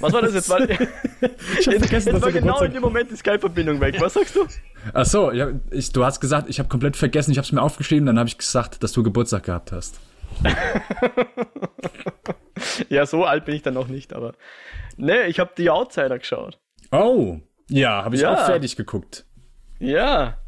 Was 0.00 0.12
war 0.12 0.22
das 0.22 0.34
jetzt? 0.34 0.48
Weil, 0.48 0.70
Ich 1.58 1.66
hab 1.66 1.74
jetzt, 1.74 1.78
vergessen, 1.78 2.08
jetzt 2.12 2.22
war 2.22 2.32
genau 2.32 2.40
Geburtstag 2.58 2.68
in 2.68 2.74
dem 2.74 2.82
Moment 2.82 3.10
die 3.10 3.16
Skype-Verbindung 3.16 3.80
weg. 3.80 3.96
Was 4.00 4.14
sagst 4.14 4.34
du? 4.36 4.46
Ach 4.94 5.04
so, 5.06 5.30
ich, 5.30 5.42
ich, 5.70 5.92
du 5.92 6.04
hast 6.04 6.20
gesagt, 6.20 6.48
ich 6.48 6.58
habe 6.58 6.68
komplett 6.68 6.96
vergessen, 6.96 7.30
ich 7.32 7.38
habe 7.38 7.44
es 7.46 7.52
mir 7.52 7.60
aufgeschrieben, 7.62 8.06
dann 8.06 8.18
habe 8.18 8.28
ich 8.28 8.38
gesagt, 8.38 8.82
dass 8.82 8.92
du 8.92 9.02
Geburtstag 9.02 9.44
gehabt 9.44 9.72
hast. 9.72 10.00
Ja, 12.88 13.06
so 13.06 13.24
alt 13.24 13.44
bin 13.44 13.54
ich 13.54 13.62
dann 13.62 13.74
noch 13.74 13.88
nicht, 13.88 14.12
aber. 14.12 14.34
Nee, 14.96 15.24
ich 15.24 15.40
habe 15.40 15.50
The 15.56 15.70
Outsider 15.70 16.18
geschaut. 16.18 16.58
Oh, 16.90 17.38
ja, 17.68 18.04
habe 18.04 18.14
ich 18.14 18.22
Ja. 18.22 18.34
auch 18.34 18.46
fertig 18.46 18.76
geguckt. 18.76 19.24
Ja. 19.78 20.38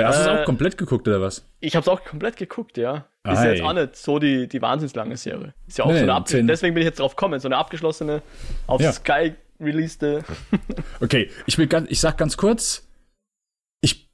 Äh, 0.00 0.04
hast 0.04 0.18
du 0.18 0.30
es 0.30 0.36
Äh, 0.38 0.40
auch 0.40 0.44
komplett 0.44 0.76
geguckt 0.78 1.06
oder 1.08 1.20
was? 1.20 1.46
Ich 1.60 1.74
habe 1.76 1.82
es 1.82 1.88
auch 1.88 2.04
komplett 2.04 2.36
geguckt, 2.36 2.76
ja. 2.76 3.06
Ist 3.26 3.42
ja 3.42 3.50
jetzt 3.52 3.62
auch 3.62 3.72
nicht 3.72 3.96
so 3.96 4.18
die, 4.18 4.46
die 4.48 4.60
wahnsinnslange 4.60 5.16
Serie. 5.16 5.54
Ist 5.66 5.78
ja 5.78 5.84
auch 5.84 5.88
Nee, 5.92 6.04
so 6.04 6.10
eine 6.10 6.24
zehn- 6.24 6.46
Deswegen 6.46 6.74
bin 6.74 6.82
ich 6.82 6.86
jetzt 6.86 7.00
drauf 7.00 7.16
gekommen, 7.16 7.40
so 7.40 7.48
eine 7.48 7.56
abgeschlossene, 7.56 8.20
auf 8.66 8.80
Ja. 8.82 8.92
Sky 8.92 9.34
releaste. 9.60 10.22
Okay, 11.00 11.30
ich 11.46 11.56
will 11.58 11.66
ganz, 11.66 11.90
ich 11.90 12.00
sag 12.00 12.18
ganz 12.18 12.36
kurz, 12.36 12.86
ich 13.80 14.10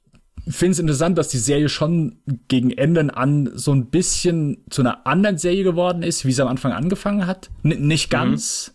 finde 0.47 0.71
es 0.71 0.79
interessant, 0.79 1.17
dass 1.17 1.27
die 1.29 1.37
Serie 1.37 1.67
schon 1.69 2.21
gegen 2.47 2.71
Ende 2.71 3.15
an 3.15 3.51
so 3.53 3.73
ein 3.73 3.89
bisschen 3.89 4.63
zu 4.69 4.81
einer 4.81 5.05
anderen 5.05 5.37
Serie 5.37 5.63
geworden 5.63 6.03
ist, 6.03 6.25
wie 6.25 6.31
sie 6.31 6.41
am 6.41 6.47
Anfang 6.47 6.71
angefangen 6.71 7.27
hat. 7.27 7.49
N 7.63 7.87
nicht 7.87 8.09
ganz, 8.09 8.73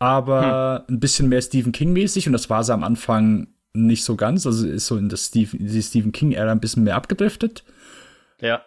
aber 0.00 0.84
ein 0.88 1.00
bisschen 1.00 1.28
mehr 1.28 1.42
Stephen 1.42 1.72
King 1.72 1.92
mäßig 1.92 2.26
und 2.26 2.32
das 2.32 2.50
war 2.50 2.62
sie 2.62 2.72
am 2.72 2.84
Anfang 2.84 3.48
nicht 3.86 4.04
so 4.04 4.16
ganz. 4.16 4.46
Also 4.46 4.66
ist 4.66 4.86
so 4.86 4.96
in 4.96 5.08
das 5.08 5.26
Stephen, 5.26 5.66
die 5.66 5.82
Stephen 5.82 6.12
King 6.12 6.32
Ära 6.32 6.52
ein 6.52 6.60
bisschen 6.60 6.84
mehr 6.84 6.96
abgedriftet. 6.96 7.64
Ja. 8.40 8.62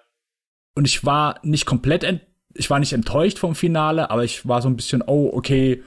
Und 0.76 0.86
ich 0.88 1.06
war 1.06 1.39
nicht 1.43 1.65
komplett, 1.65 2.04
ent 2.04 2.21
ich 2.54 2.69
war 2.69 2.80
nicht 2.80 2.91
enttäuscht 2.91 3.39
vom 3.39 3.56
Finale, 3.56 4.10
aber 4.10 4.26
ich 4.26 4.45
war 4.45 4.62
so 4.62 4.67
ein 4.67 4.76
bisschen, 4.76 5.02
oh, 5.06 5.30
okay, 5.32 5.84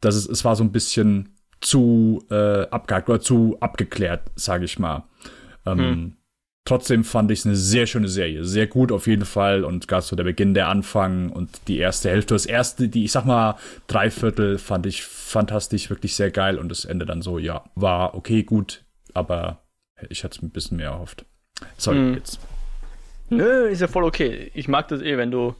das 0.00 0.16
ist, 0.16 0.28
es 0.28 0.44
war 0.44 0.56
so 0.56 0.64
ein 0.64 0.72
bisschen 0.72 1.36
zu 1.60 2.24
äh, 2.30 2.62
abgehakt 2.62 3.08
oder 3.08 3.20
zu 3.20 3.56
abgeklärt, 3.60 4.22
sage 4.34 4.64
ich 4.64 4.78
mal. 4.78 5.04
Ähm, 5.66 6.16
Trotzdem 6.66 7.04
fand 7.04 7.30
ich 7.30 7.40
es 7.40 7.46
eine 7.46 7.56
sehr 7.56 7.86
schöne 7.86 8.08
Serie, 8.08 8.44
sehr 8.44 8.66
gut 8.66 8.92
auf 8.92 9.06
jeden 9.06 9.24
Fall 9.24 9.64
und 9.64 9.88
gerade 9.88 10.02
so 10.02 10.14
der 10.14 10.24
Beginn, 10.24 10.52
der 10.54 10.68
Anfang 10.68 11.30
und 11.30 11.48
die 11.68 11.78
erste 11.78 12.10
Hälfte, 12.10 12.34
das 12.34 12.46
erste, 12.46 12.88
die 12.88 13.04
ich 13.04 13.12
sag 13.12 13.24
mal 13.24 13.56
drei 13.86 14.10
Viertel 14.10 14.58
fand 14.58 14.84
ich 14.86 15.02
fantastisch, 15.02 15.88
wirklich 15.90 16.14
sehr 16.14 16.30
geil 16.30 16.58
und 16.58 16.68
das 16.68 16.84
Ende 16.84 17.06
dann 17.06 17.22
so, 17.22 17.38
ja, 17.38 17.64
war 17.74 18.14
okay, 18.14 18.42
gut, 18.42 18.84
aber 19.14 19.62
ich 20.10 20.22
hatte 20.22 20.36
es 20.36 20.42
ein 20.42 20.50
bisschen 20.50 20.76
mehr 20.76 20.90
erhofft. 20.90 21.24
Sorry, 21.78 21.96
Hm. 21.98 22.14
jetzt. 22.14 22.38
Nö, 23.30 23.66
ist 23.68 23.80
ja 23.80 23.88
voll 23.88 24.04
okay. 24.04 24.50
Ich 24.54 24.68
mag 24.68 24.86
das 24.88 25.00
eh, 25.02 25.16
wenn 25.16 25.30
du, 25.30 25.54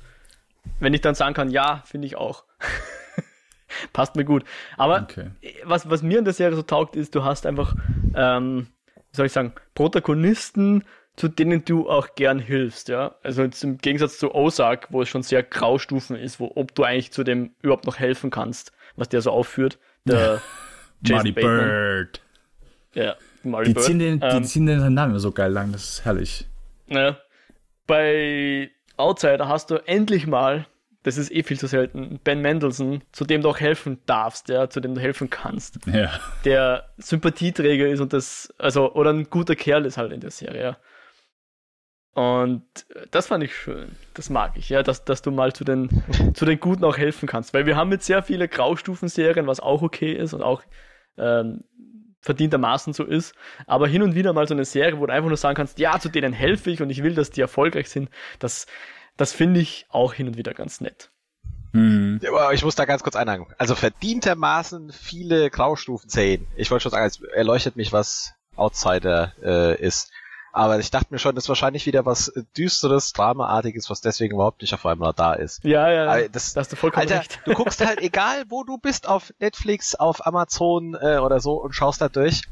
wenn 0.81 0.93
ich 0.95 1.01
dann 1.01 1.15
sagen 1.15 1.35
kann, 1.35 1.51
ja, 1.51 1.83
finde 1.87 2.07
ich 2.07 2.17
auch. 2.17 2.45
Passt 3.93 4.17
mir 4.17 4.25
gut. 4.25 4.45
Aber 4.77 5.03
Okay. 5.03 5.31
was, 5.65 5.89
was 5.89 6.03
mir 6.03 6.19
in 6.19 6.25
der 6.25 6.35
Serie 6.35 6.57
so 6.57 6.63
taugt, 6.63 6.97
ist, 6.97 7.15
du 7.15 7.25
hast 7.25 7.47
einfach 7.47 7.75
ähm, 8.15 8.67
wie 9.11 9.17
soll 9.17 9.27
ich 9.27 9.33
sagen, 9.33 9.53
Protagonisten, 9.75 10.85
zu 11.17 11.29
denen 11.29 11.65
du 11.65 11.89
auch 11.89 12.15
gern 12.15 12.39
hilfst, 12.39 12.89
ja. 12.89 13.17
Also 13.23 13.43
im 13.43 13.79
Gegensatz 13.79 14.19
zu 14.19 14.35
Ozark, 14.35 14.89
wo 14.91 15.03
es 15.03 15.09
schon 15.09 15.23
sehr 15.23 15.43
Graustufen 15.43 16.17
ist, 16.17 16.41
wo, 16.41 16.53
ob 16.55 16.75
du 16.75 16.85
eigentlich 16.85 17.13
zu 17.13 17.25
dem 17.25 17.53
überhaupt 17.63 17.87
noch 17.87 17.99
helfen 17.99 18.31
kannst, 18.31 18.73
was 18.97 19.09
der 19.09 19.21
so 19.21 19.31
aufführt. 19.31 19.79
Der 20.05 20.41
Marty 21.09 21.33
Bird. 21.33 22.23
Ja, 22.95 23.17
Marty 23.43 23.69
die 23.69 23.75
Bird. 23.75 23.85
Ziehen 23.85 23.99
den, 23.99 24.21
ähm, 24.23 24.43
die 24.43 24.49
ziehen 24.49 24.67
den 24.67 24.95
Namen 24.95 25.19
so 25.19 25.33
geil 25.33 25.53
lang, 25.53 25.73
das 25.73 25.85
ist 25.85 26.05
herrlich. 26.05 26.49
Ja. 26.87 27.19
Bei 27.87 28.71
Outsider 28.97 29.49
hast 29.49 29.71
du 29.71 29.77
endlich 29.87 30.27
mal 30.27 30.67
das 31.03 31.17
ist 31.17 31.33
eh 31.33 31.43
viel 31.43 31.59
zu 31.59 31.67
selten, 31.67 32.21
Ben 32.23 32.41
Mendelssohn, 32.41 33.03
zu 33.13 33.25
dem 33.25 33.43
du 33.43 33.49
auch 33.49 33.61
helfen 33.61 33.99
darfst, 34.07 34.49
ja, 34.49 34.69
zu 34.69 34.81
dem 34.81 34.95
du 34.95 35.01
helfen 35.01 35.31
kannst. 35.31 35.79
Ja. 35.87 36.11
Der 36.45 36.91
Sympathieträger 36.99 37.89
ist 37.89 38.01
und 38.01 38.13
das, 38.13 38.53
also, 38.59 38.93
oder 38.93 39.11
ein 39.11 39.31
guter 39.31 39.57
Kerl 39.57 39.87
ist 39.87 39.97
halt 39.97 40.13
in 40.13 40.21
der 40.21 40.31
Serie. 40.31 40.77
Und 42.13 42.65
das 43.13 43.29
fand 43.29 43.45
ich 43.45 43.55
schön. 43.55 43.97
Das 44.15 44.31
mag 44.31 44.53
ich, 44.57 44.69
ja, 44.69 44.83
dass, 44.83 45.05
dass 45.05 45.23
du 45.23 45.31
mal 45.31 45.53
zu 45.53 45.65
den, 45.65 45.89
zu 46.35 46.45
den 46.45 46.61
Guten 46.61 46.85
auch 46.85 46.99
helfen 46.99 47.27
kannst. 47.27 47.55
Weil 47.55 47.67
wir 47.67 47.77
haben 47.77 47.93
jetzt 47.93 48.07
sehr 48.07 48.23
viele 48.23 48.49
Graustufen-Serien, 48.49 49.47
was 49.47 49.61
auch 49.61 49.81
okay 49.81 50.13
ist 50.13 50.35
und 50.35 50.43
auch 50.43 50.63
ähm, 51.17 51.65
verdientermaßen 52.21 52.93
so 52.93 53.05
ist. 53.05 53.35
Aber 53.67 53.87
hin 53.87 54.03
und 54.03 54.15
wieder 54.15 54.33
mal 54.33 54.47
so 54.47 54.55
eine 54.55 54.65
Serie, 54.65 54.99
wo 54.99 55.07
du 55.07 55.13
einfach 55.13 55.29
nur 55.29 55.37
sagen 55.37 55.55
kannst, 55.55 55.79
ja, 55.79 55.99
zu 55.99 56.09
denen 56.09 56.33
helfe 56.33 56.71
ich 56.71 56.83
und 56.83 56.91
ich 56.91 57.03
will, 57.03 57.15
dass 57.15 57.31
die 57.31 57.41
erfolgreich 57.41 57.89
sind, 57.89 58.11
das, 58.39 58.67
das 59.21 59.33
finde 59.33 59.61
ich 59.61 59.85
auch 59.91 60.15
hin 60.15 60.29
und 60.29 60.37
wieder 60.39 60.55
ganz 60.55 60.81
nett. 60.81 61.11
Mhm. 61.73 62.21
Aber 62.27 62.55
ich 62.55 62.65
muss 62.65 62.75
da 62.75 62.87
ganz 62.87 63.03
kurz 63.03 63.17
einhaken. 63.17 63.47
Also 63.59 63.75
verdientermaßen 63.75 64.93
viele 64.93 65.51
Graustufen 65.51 66.09
zählen. 66.09 66.47
Ich 66.57 66.71
wollte 66.71 66.85
schon 66.85 66.93
sagen, 66.93 67.07
es 67.07 67.21
erleuchtet 67.21 67.77
mich, 67.77 67.93
was 67.93 68.33
Outsider 68.57 69.33
äh, 69.43 69.81
ist. 69.81 70.11
Aber 70.53 70.79
ich 70.81 70.91
dachte 70.91 71.09
mir 71.11 71.19
schon, 71.19 71.35
das 71.35 71.45
ist 71.45 71.49
wahrscheinlich 71.49 71.87
wieder 71.87 72.07
was 72.07 72.33
düsteres, 72.57 73.13
Dramaartiges, 73.13 73.89
was 73.89 74.01
deswegen 74.01 74.35
überhaupt 74.35 74.63
nicht 74.63 74.75
auf 74.75 74.85
einem 74.85 75.03
Radar 75.03 75.39
ist. 75.39 75.63
Ja, 75.63 75.89
ja, 75.91 76.19
ja. 76.19 76.29
Das, 76.29 76.55
da 76.55 76.61
hast 76.61 76.73
du 76.73 76.77
vollkommen 76.77 77.03
Alter, 77.03 77.21
recht. 77.21 77.41
du 77.45 77.53
guckst 77.53 77.85
halt 77.87 78.01
egal, 78.03 78.45
wo 78.49 78.65
du 78.65 78.79
bist, 78.79 79.07
auf 79.07 79.33
Netflix, 79.39 79.95
auf 79.95 80.27
Amazon 80.27 80.97
äh, 81.01 81.19
oder 81.19 81.41
so 81.41 81.53
und 81.53 81.75
schaust 81.75 82.01
da 82.01 82.09
durch. 82.09 82.43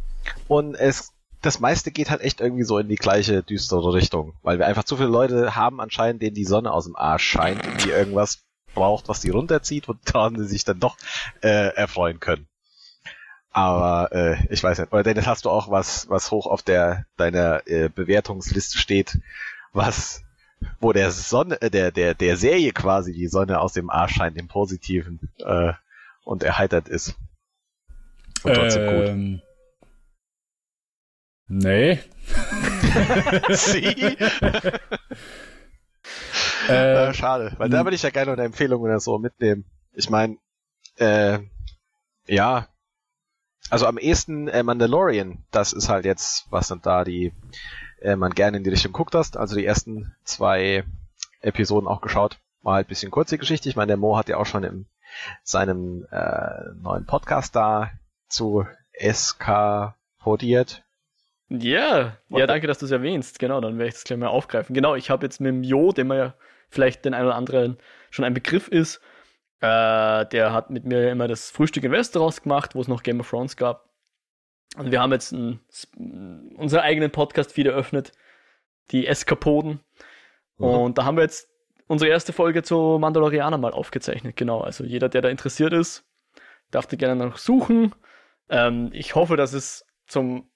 Und 0.47 0.75
es 0.77 1.13
das 1.43 1.61
meiste 1.61 1.91
geht 1.91 2.11
halt 2.11 2.21
echt 2.21 2.41
irgendwie 2.41 2.65
so 2.65 2.79
in 2.79 2.89
die 2.89 2.97
gleiche 2.97 3.43
düstere 3.43 3.93
Richtung, 3.93 4.35
weil 4.43 4.59
wir 4.59 4.67
einfach 4.67 4.85
zu 4.85 4.97
viele 4.97 5.09
Leute 5.09 5.55
haben 5.55 5.81
anscheinend, 5.81 6.23
denen 6.23 6.35
die 6.35 6.45
Sonne 6.45 6.73
aus 6.73 6.85
dem 6.85 6.97
Arsch 6.97 7.25
scheint 7.25 7.65
und 7.67 7.85
die 7.85 7.91
irgendwas 7.91 8.45
braucht, 8.75 9.09
was 9.09 9.21
die 9.21 9.31
runterzieht 9.31 9.89
und 9.89 10.01
daran 10.15 10.37
sie 10.37 10.47
sich 10.47 10.65
dann 10.65 10.81
doch 10.81 10.97
äh, 11.43 11.75
erfreuen 11.75 12.21
können. 12.21 12.49
Aber 13.51 14.13
äh, 14.13 14.37
ich 14.51 14.63
weiß 14.63 14.79
nicht. 14.79 14.93
Oder 14.93 15.03
Dennis, 15.03 15.27
hast 15.27 15.45
du 15.45 15.51
auch 15.51 15.71
was, 15.71 16.09
was 16.09 16.31
hoch 16.31 16.47
auf 16.47 16.63
der 16.63 17.07
deiner 17.17 17.67
äh, 17.67 17.89
Bewertungsliste 17.89 18.79
steht, 18.79 19.19
was 19.73 20.23
wo 20.81 20.93
der 20.93 21.11
Sonne, 21.11 21.61
äh, 21.63 21.71
der 21.71 21.91
der 21.91 22.15
der 22.15 22.37
Serie 22.37 22.73
quasi 22.73 23.13
die 23.13 23.29
Sonne 23.29 23.61
aus 23.61 23.73
dem 23.73 23.91
Arsch 23.91 24.15
scheint, 24.15 24.37
im 24.37 24.49
Positiven 24.49 25.21
äh, 25.39 25.73
und 26.25 26.43
erheitert 26.43 26.89
ist. 26.89 27.17
Und 28.43 28.55
trotzdem 28.55 28.83
ähm, 28.83 29.33
gut. 29.39 29.48
Nee. 31.49 31.99
Sie? 33.51 34.17
äh, 36.69 37.15
schade, 37.15 37.55
weil 37.59 37.71
da 37.71 37.85
würde 37.85 37.95
ich 37.95 38.03
ja 38.03 38.11
gerne 38.11 38.33
eine 38.33 38.45
Empfehlung 38.45 38.83
oder 38.83 39.01
so 39.01 39.19
mitnehmen. 39.19 39.65
Ich 39.93 40.11
meine, 40.11 40.37
äh, 40.97 41.39
ja, 42.27 42.69
also 43.71 43.87
am 43.87 43.99
ehesten 43.99 44.49
äh, 44.49 44.63
Mandalorian, 44.63 45.45
das 45.51 45.73
ist 45.73 45.89
halt 45.89 46.05
jetzt, 46.05 46.47
was 46.51 46.69
sind 46.69 46.87
da 46.87 47.05
die, 47.05 47.33
äh, 48.01 48.17
man 48.17 48.33
gerne 48.33 48.57
in 48.57 48.65
die 48.65 48.71
Richtung 48.71 48.93
guckt 48.93 49.15
hast. 49.15 49.37
Also 49.37 49.57
die 49.57 49.67
ersten 49.67 50.15
zwei 50.25 50.85
Episoden 51.41 51.89
auch 51.89 52.01
geschaut. 52.01 52.39
War 52.63 52.75
halt 52.75 52.89
bisschen 52.89 53.11
kurze 53.11 53.39
Geschichte. 53.39 53.69
Ich 53.69 53.77
meine, 53.77 53.89
der 53.89 53.97
Mo 53.97 54.17
hat 54.17 54.29
ja 54.29 54.37
auch 54.37 54.47
schon 54.47 54.65
in 54.65 54.87
seinem 55.43 56.07
äh, 56.11 56.73
neuen 56.83 57.07
Podcast 57.07 57.55
da 57.55 57.91
zu 58.29 58.67
SK 58.99 59.95
podiert. 60.19 60.85
Ja, 61.51 62.19
ja, 62.29 62.47
danke, 62.47 62.67
dass 62.67 62.79
du 62.79 62.85
es 62.85 62.91
erwähnst. 62.91 63.39
Genau, 63.39 63.61
dann 63.61 63.79
werde 63.79 63.89
ich 63.89 63.95
das 63.95 64.05
gleich 64.05 64.19
mal 64.19 64.27
aufgreifen. 64.29 64.75
Genau, 64.75 64.95
ich 64.95 65.09
habe 65.09 65.25
jetzt 65.25 65.41
mit 65.41 65.49
dem 65.49 65.63
Jo, 65.63 65.93
dem 65.93 66.13
ja 66.13 66.35
vielleicht 66.69 67.05
den 67.05 67.15
einen 67.15 67.27
oder 67.27 67.37
anderen 67.37 67.79
schon 68.11 68.25
ein 68.25 68.35
Begriff 68.35 68.69
ist, 68.69 69.01
äh, 69.61 70.27
der 70.27 70.53
hat 70.53 70.71
mit 70.71 70.85
mir 70.85 71.11
immer 71.11 71.27
das 71.27 71.51
Frühstück 71.51 71.85
in 71.85 71.91
Westeros 71.91 72.43
gemacht, 72.43 72.75
wo 72.75 72.81
es 72.81 72.89
noch 72.89 73.03
Game 73.03 73.21
of 73.21 73.31
Thrones 73.31 73.57
gab. 73.57 73.89
Und 74.77 74.93
wir 74.93 75.01
haben 75.01 75.13
jetzt 75.13 75.33
ein, 75.33 75.61
unseren 76.57 76.81
eigenen 76.81 77.11
Podcast-Feed 77.11 77.67
eröffnet, 77.67 78.13
die 78.91 79.07
Eskapoden. 79.07 79.81
Mhm. 80.59 80.65
Und 80.65 80.99
da 80.99 81.05
haben 81.05 81.17
wir 81.17 81.23
jetzt 81.23 81.49
unsere 81.87 82.11
erste 82.11 82.33
Folge 82.35 82.63
zu 82.63 82.99
Mandalorianer 83.01 83.59
mal 83.59 83.73
aufgezeichnet. 83.73 84.37
Genau, 84.37 84.61
also 84.61 84.85
jeder, 84.85 85.09
der 85.09 85.23
da 85.23 85.29
interessiert 85.29 85.73
ist, 85.73 86.05
darf 86.71 86.87
da 86.87 86.97
gerne 86.97 87.17
noch 87.17 87.39
suchen. 87.39 87.95
Ähm, 88.51 88.91
ich 88.93 89.15
hoffe, 89.15 89.37
dass 89.37 89.55
es 89.55 89.87
zum 90.07 90.51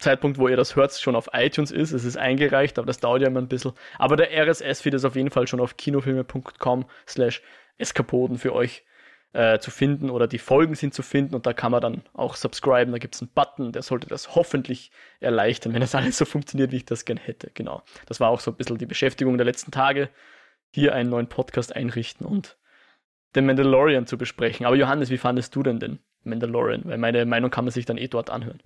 Zeitpunkt, 0.00 0.38
wo 0.38 0.48
ihr 0.48 0.56
das 0.56 0.76
hört, 0.76 0.92
schon 0.92 1.14
auf 1.14 1.30
iTunes 1.32 1.70
ist. 1.70 1.92
Es 1.92 2.04
ist 2.04 2.16
eingereicht, 2.16 2.78
aber 2.78 2.86
das 2.86 2.98
dauert 2.98 3.22
ja 3.22 3.28
immer 3.28 3.40
ein 3.40 3.48
bisschen. 3.48 3.72
Aber 3.98 4.16
der 4.16 4.30
RSS-Feed 4.32 4.94
ist 4.94 5.04
auf 5.04 5.14
jeden 5.14 5.30
Fall 5.30 5.46
schon 5.46 5.60
auf 5.60 5.76
kinofilme.com 5.76 6.86
slash 7.06 7.42
Eskapoden 7.78 8.38
für 8.38 8.54
euch 8.54 8.84
äh, 9.32 9.58
zu 9.58 9.70
finden 9.70 10.10
oder 10.10 10.26
die 10.26 10.38
Folgen 10.38 10.74
sind 10.74 10.92
zu 10.92 11.02
finden 11.02 11.34
und 11.34 11.46
da 11.46 11.52
kann 11.52 11.70
man 11.70 11.80
dann 11.80 12.02
auch 12.14 12.34
subscriben. 12.34 12.92
Da 12.92 12.98
gibt 12.98 13.14
es 13.14 13.22
einen 13.22 13.30
Button, 13.32 13.72
der 13.72 13.82
sollte 13.82 14.08
das 14.08 14.34
hoffentlich 14.34 14.90
erleichtern, 15.20 15.72
wenn 15.72 15.80
das 15.80 15.94
alles 15.94 16.18
so 16.18 16.24
funktioniert, 16.24 16.72
wie 16.72 16.76
ich 16.76 16.84
das 16.84 17.04
gerne 17.04 17.20
hätte. 17.20 17.50
Genau. 17.54 17.82
Das 18.06 18.20
war 18.20 18.30
auch 18.30 18.40
so 18.40 18.50
ein 18.50 18.56
bisschen 18.56 18.78
die 18.78 18.86
Beschäftigung 18.86 19.38
der 19.38 19.44
letzten 19.44 19.70
Tage. 19.70 20.08
Hier 20.72 20.94
einen 20.94 21.10
neuen 21.10 21.28
Podcast 21.28 21.74
einrichten 21.74 22.26
und 22.26 22.56
den 23.34 23.46
Mandalorian 23.46 24.06
zu 24.06 24.18
besprechen. 24.18 24.66
Aber 24.66 24.76
Johannes, 24.76 25.10
wie 25.10 25.18
fandest 25.18 25.54
du 25.54 25.62
denn 25.62 25.78
den 25.78 26.00
Mandalorian? 26.24 26.82
Weil 26.84 26.98
meine 26.98 27.24
Meinung 27.26 27.50
kann 27.50 27.64
man 27.64 27.72
sich 27.72 27.86
dann 27.86 27.98
eh 27.98 28.08
dort 28.08 28.30
anhören. 28.30 28.62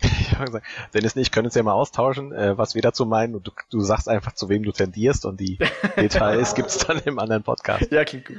Ich 0.20 0.32
habe 0.32 0.46
gesagt, 0.46 0.66
Dennis 0.92 1.16
und 1.16 1.22
ich 1.22 1.30
können 1.30 1.46
uns 1.46 1.54
ja 1.54 1.62
mal 1.62 1.72
austauschen, 1.72 2.32
äh, 2.32 2.58
was 2.58 2.74
wir 2.74 2.82
dazu 2.82 3.06
meinen 3.06 3.34
und 3.34 3.46
du, 3.46 3.52
du 3.70 3.80
sagst 3.80 4.08
einfach, 4.08 4.34
zu 4.34 4.48
wem 4.48 4.62
du 4.62 4.72
tendierst 4.72 5.24
und 5.24 5.40
die 5.40 5.58
Details 5.96 6.54
gibt's 6.54 6.78
dann 6.78 6.98
im 7.00 7.18
anderen 7.18 7.42
Podcast. 7.42 7.90
Ja, 7.90 8.04
klingt 8.04 8.26
gut. 8.26 8.36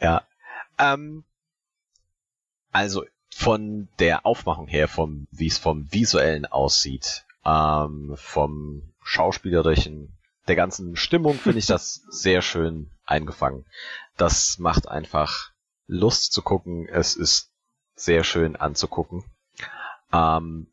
Ja. 0.00 0.22
Ähm, 0.78 1.24
also 2.70 3.04
von 3.30 3.88
der 3.98 4.26
Aufmachung 4.26 4.68
her, 4.68 4.86
vom, 4.86 5.26
wie 5.32 5.48
es 5.48 5.58
vom 5.58 5.92
visuellen 5.92 6.46
aussieht, 6.46 7.24
ähm, 7.44 8.14
vom 8.16 8.94
schauspielerischen, 9.02 10.16
der 10.46 10.56
ganzen 10.56 10.96
Stimmung 10.96 11.34
finde 11.34 11.58
ich 11.58 11.66
das 11.68 12.02
sehr 12.08 12.42
schön 12.42 12.90
eingefangen. 13.04 13.64
Das 14.16 14.58
macht 14.58 14.88
einfach 14.88 15.50
Lust 15.86 16.32
zu 16.32 16.42
gucken. 16.42 16.88
Es 16.88 17.14
ist 17.16 17.50
sehr 17.94 18.24
schön 18.24 18.56
anzugucken. 18.56 19.24
Ähm, 20.14 20.68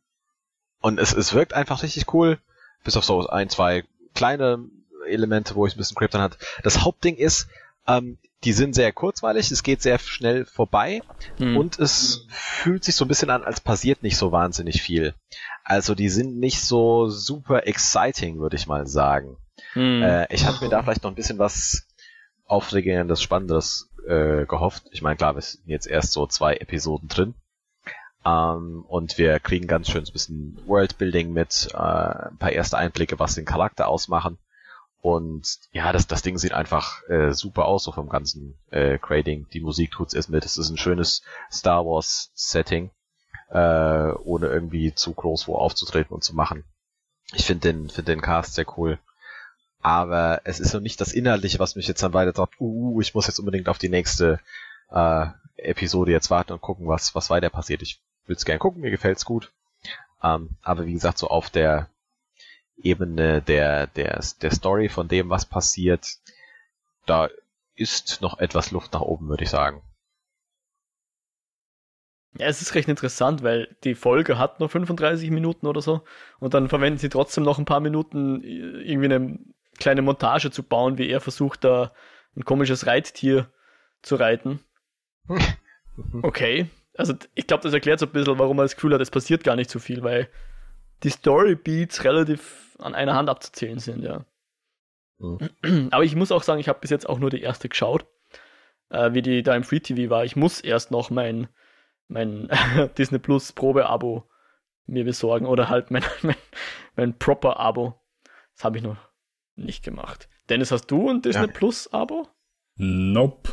und 0.82 1.00
es, 1.00 1.14
es 1.14 1.34
wirkt 1.34 1.54
einfach 1.54 1.84
richtig 1.84 2.14
cool, 2.14 2.40
bis 2.84 2.98
auf 2.98 3.06
so 3.06 3.28
ein, 3.28 3.50
zwei 3.50 3.84
kleine 4.14 4.64
Elemente, 5.08 5.56
wo 5.56 5.66
ich 5.66 5.76
ein 5.76 5.78
bisschen 5.78 5.96
Krypton 5.96 6.22
hat. 6.22 6.38
Das 6.64 6.82
Hauptding 6.82 7.16
ist, 7.16 7.48
ähm, 7.88 8.18
die 8.44 8.54
sind 8.54 8.74
sehr 8.74 8.92
kurzweilig, 8.92 9.52
es 9.52 9.64
geht 9.64 9.82
sehr 9.82 10.00
schnell 10.00 10.46
vorbei 10.46 11.02
hm. 11.38 11.58
und 11.58 11.80
es 11.80 12.26
fühlt 12.30 12.84
sich 12.84 12.96
so 12.96 13.06
ein 13.06 13.08
bisschen 13.08 13.30
an, 13.30 13.44
als 13.44 13.60
passiert 13.60 14.02
nicht 14.02 14.18
so 14.18 14.32
wahnsinnig 14.32 14.82
viel. 14.82 15.14
Also 15.64 15.94
die 15.94 16.10
sind 16.10 16.40
nicht 16.40 16.62
so 16.62 17.08
super 17.08 17.68
exciting, 17.68 18.40
würde 18.40 18.56
ich 18.56 18.68
mal 18.68 18.88
sagen. 18.88 19.38
Hm. 19.74 20.02
Äh, 20.02 20.34
ich 20.34 20.46
hatte 20.46 20.64
mir 20.64 20.70
da 20.70 20.82
vielleicht 20.82 21.04
noch 21.04 21.12
ein 21.12 21.16
bisschen 21.16 21.38
was 21.38 21.88
Aufregendes, 22.46 23.22
Spannendes 23.22 23.90
äh, 24.08 24.46
gehofft. 24.46 24.84
Ich 24.92 25.02
meine, 25.02 25.18
klar, 25.18 25.36
wir 25.36 25.42
sind 25.42 25.68
jetzt 25.68 25.88
erst 25.88 26.12
so 26.12 26.26
zwei 26.26 26.56
Episoden 26.56 27.08
drin. 27.08 27.36
Ähm, 28.26 28.86
und 28.88 29.18
wir 29.18 29.40
kriegen 29.40 29.68
ganz 29.68 29.90
schön 29.90 30.04
ein 30.04 30.14
bisschen 30.14 30.60
Worldbuilding 30.68 31.34
mit, 31.34 31.70
äh, 31.74 31.78
ein 31.78 32.38
paar 32.38 32.52
erste 32.52 32.78
Einblicke, 32.78 33.20
was 33.20 33.36
den 33.36 33.46
Charakter 33.46 33.88
ausmachen. 33.88 34.38
Und 35.02 35.58
ja, 35.72 35.92
das, 35.92 36.06
das 36.06 36.22
Ding 36.22 36.38
sieht 36.38 36.54
einfach 36.54 37.02
äh, 37.10 37.34
super 37.34 37.66
aus, 37.66 37.84
so 37.84 37.92
vom 37.92 38.08
ganzen 38.08 38.60
äh, 38.70 39.00
Grading. 39.00 39.48
Die 39.52 39.60
Musik 39.60 39.92
tut's 39.92 40.14
erst 40.14 40.30
mit. 40.30 40.46
Es 40.46 40.58
ist 40.58 40.70
ein 40.70 40.78
schönes 40.78 41.24
Star 41.52 41.84
Wars 41.86 42.32
Setting, 42.36 42.92
äh, 43.50 44.12
ohne 44.24 44.48
irgendwie 44.48 44.94
zu 44.94 45.14
groß 45.14 45.48
wo 45.48 45.56
aufzutreten 45.56 46.14
und 46.14 46.24
zu 46.24 46.36
machen. 46.36 46.64
Ich 47.34 47.46
finde 47.46 47.74
den, 47.74 47.90
finde 47.90 48.12
den 48.12 48.22
Cast 48.22 48.54
sehr 48.54 48.66
cool. 48.78 49.00
Aber 49.82 50.42
es 50.44 50.60
ist 50.60 50.74
noch 50.76 50.82
nicht 50.82 51.02
das 51.02 51.14
Inhaltliche, 51.14 51.58
was 51.58 51.76
mich 51.76 51.88
jetzt 51.88 52.04
dann 52.04 52.14
weiter 52.14 52.34
sagt, 52.34 52.62
uh, 52.62 53.02
ich 53.02 53.16
muss 53.16 53.26
jetzt 53.26 53.40
unbedingt 53.40 53.70
auf 53.70 53.80
die 53.80 53.90
nächste 53.90 54.40
äh, 54.92 55.26
Episode 55.58 56.12
jetzt 56.12 56.30
warten 56.30 56.54
und 56.54 56.62
gucken, 56.62 56.88
was, 56.88 57.16
was 57.16 57.32
weiter 57.32 57.50
passiert. 57.50 57.82
Ich 57.82 58.00
würde 58.26 58.38
es 58.38 58.46
gerne 58.46 58.60
gucken, 58.60 58.82
mir 58.82 58.92
gefällt's 58.92 59.26
gut. 59.26 59.52
Ähm, 60.24 60.52
aber 60.62 60.86
wie 60.86 60.94
gesagt, 60.94 61.18
so 61.18 61.28
auf 61.28 61.50
der 61.50 61.90
Ebene 62.78 63.42
der, 63.42 63.88
der, 63.88 64.24
der 64.42 64.52
Story 64.52 64.90
von 64.90 65.08
dem, 65.08 65.30
was 65.30 65.46
passiert, 65.46 66.18
da 67.06 67.30
ist 67.76 68.22
noch 68.22 68.40
etwas 68.40 68.72
Luft 68.72 68.94
nach 68.94 69.02
oben, 69.02 69.28
würde 69.30 69.44
ich 69.44 69.50
sagen. 69.50 69.82
Ja, 72.38 72.48
es 72.48 72.62
ist 72.62 72.76
recht 72.76 72.88
interessant, 72.88 73.44
weil 73.44 73.76
die 73.84 73.96
Folge 73.96 74.38
hat 74.38 74.60
nur 74.60 74.70
35 74.70 75.32
Minuten 75.32 75.68
oder 75.68 75.82
so 75.82 76.04
und 76.40 76.54
dann 76.54 76.70
verwenden 76.70 76.98
sie 76.98 77.10
trotzdem 77.10 77.44
noch 77.44 77.60
ein 77.60 77.66
paar 77.66 77.82
Minuten, 77.82 78.42
irgendwie 78.42 79.14
eine 79.14 79.40
kleine 79.80 80.02
Montage 80.02 80.50
zu 80.50 80.64
bauen, 80.64 80.98
wie 80.98 81.10
er 81.10 81.20
versucht, 81.20 81.64
da 81.64 81.92
ein 82.38 82.46
komisches 82.46 82.86
Reittier 82.86 83.52
zu 84.02 84.16
reiten. 84.16 84.60
Okay. 86.24 86.68
Also 86.96 87.14
ich 87.36 87.48
glaube, 87.48 87.64
das 87.64 87.74
erklärt 87.74 88.00
so 88.00 88.06
ein 88.06 88.12
bisschen, 88.12 88.38
warum 88.38 88.58
man 88.58 88.66
das 88.66 88.76
Gefühl 88.76 88.94
hat, 88.94 89.02
es 89.02 89.12
passiert 89.12 89.44
gar 89.44 89.56
nicht 89.56 89.70
so 89.70 89.80
viel, 89.80 90.04
weil 90.04 90.30
die 91.04 91.10
Storybeats 91.10 92.04
relativ 92.04 92.78
an 92.80 92.96
einer 92.96 93.16
Hand 93.16 93.30
abzuzählen 93.30 93.80
sind, 93.80 94.04
ja. 94.04 94.26
Mhm. 95.20 95.90
Aber 95.92 96.04
ich 96.04 96.16
muss 96.16 96.32
auch 96.32 96.44
sagen, 96.44 96.60
ich 96.60 96.68
habe 96.68 96.80
bis 96.80 96.90
jetzt 96.90 97.08
auch 97.08 97.20
nur 97.20 97.30
die 97.30 97.42
erste 97.42 97.70
geschaut, 97.70 98.06
äh, 98.90 99.14
wie 99.14 99.22
die 99.22 99.44
da 99.44 99.56
im 99.56 99.64
Free 99.64 99.80
TV 99.80 100.10
war. 100.10 100.26
Ich 100.26 100.36
muss 100.36 100.62
erst 100.62 100.92
noch 100.92 101.10
mein, 101.10 101.48
mein 102.08 102.50
Disney 102.98 103.20
Plus 103.20 103.54
Probe-Abo 103.54 104.28
mir 104.86 105.06
besorgen 105.06 105.46
oder 105.46 105.70
halt 105.70 105.92
mein, 105.92 106.04
mein, 106.22 106.36
mein 106.96 107.18
Proper-Abo. 107.18 108.00
Das 108.56 108.66
habe 108.66 108.78
ich 108.78 108.84
noch 108.84 108.98
nicht 109.56 109.84
gemacht. 109.84 110.28
Dennis, 110.50 110.72
hast 110.72 110.88
du 110.88 111.10
ein 111.10 111.22
Disney 111.22 111.48
ja. 111.48 111.52
Plus-Abo? 111.52 112.28
Nope. 112.76 113.50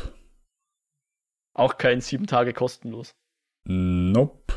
Auch 1.53 1.77
kein 1.77 2.01
sieben 2.01 2.27
Tage 2.27 2.53
kostenlos. 2.53 3.15
Nope. 3.71 4.55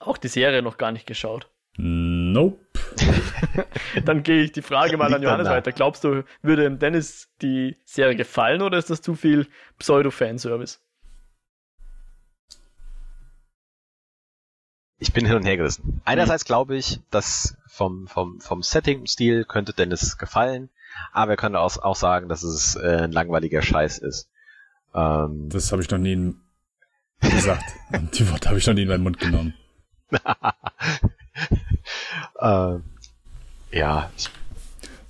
Auch 0.00 0.18
die 0.18 0.26
Serie 0.26 0.60
noch 0.60 0.78
gar 0.78 0.90
nicht 0.90 1.06
geschaut. 1.06 1.48
Nope. 1.76 2.58
Dann 4.04 4.24
gehe 4.24 4.42
ich 4.42 4.50
die 4.50 4.62
Frage 4.62 4.96
mal 4.96 5.14
an 5.14 5.22
Johannes 5.22 5.48
weiter. 5.48 5.70
Glaubst 5.70 6.02
du, 6.02 6.24
würde 6.42 6.64
dem 6.64 6.80
Dennis 6.80 7.28
die 7.40 7.76
Serie 7.84 8.16
gefallen 8.16 8.62
oder 8.62 8.78
ist 8.78 8.90
das 8.90 9.00
zu 9.00 9.14
viel 9.14 9.46
Pseudo-Fanservice? 9.78 10.80
Ich 14.98 15.12
bin 15.12 15.24
hin 15.24 15.36
und 15.36 15.44
her 15.44 15.56
gerissen. 15.56 16.00
Einerseits 16.04 16.42
hm. 16.42 16.46
glaube 16.46 16.76
ich, 16.76 17.00
dass 17.12 17.56
vom, 17.68 18.08
vom, 18.08 18.40
vom 18.40 18.62
Setting-Stil 18.62 19.44
könnte 19.44 19.72
Dennis 19.72 20.18
gefallen, 20.18 20.68
aber 21.12 21.32
er 21.32 21.36
könnte 21.36 21.60
auch, 21.60 21.76
auch 21.76 21.96
sagen, 21.96 22.28
dass 22.28 22.42
es 22.42 22.74
äh, 22.74 23.02
ein 23.04 23.12
langweiliger 23.12 23.62
Scheiß 23.62 23.98
ist. 23.98 24.28
Ähm, 24.94 25.48
das 25.48 25.70
habe 25.70 25.82
ich 25.82 25.90
noch 25.90 25.98
nie 25.98 26.34
gesagt. 27.20 27.64
die 28.14 28.30
Worte 28.30 28.48
habe 28.48 28.58
ich 28.58 28.66
noch 28.66 28.74
nie 28.74 28.82
in 28.82 28.88
meinen 28.88 29.02
Mund 29.02 29.18
genommen. 29.18 29.54
äh, 32.40 32.78
ja, 33.72 34.10
ich, 34.16 34.30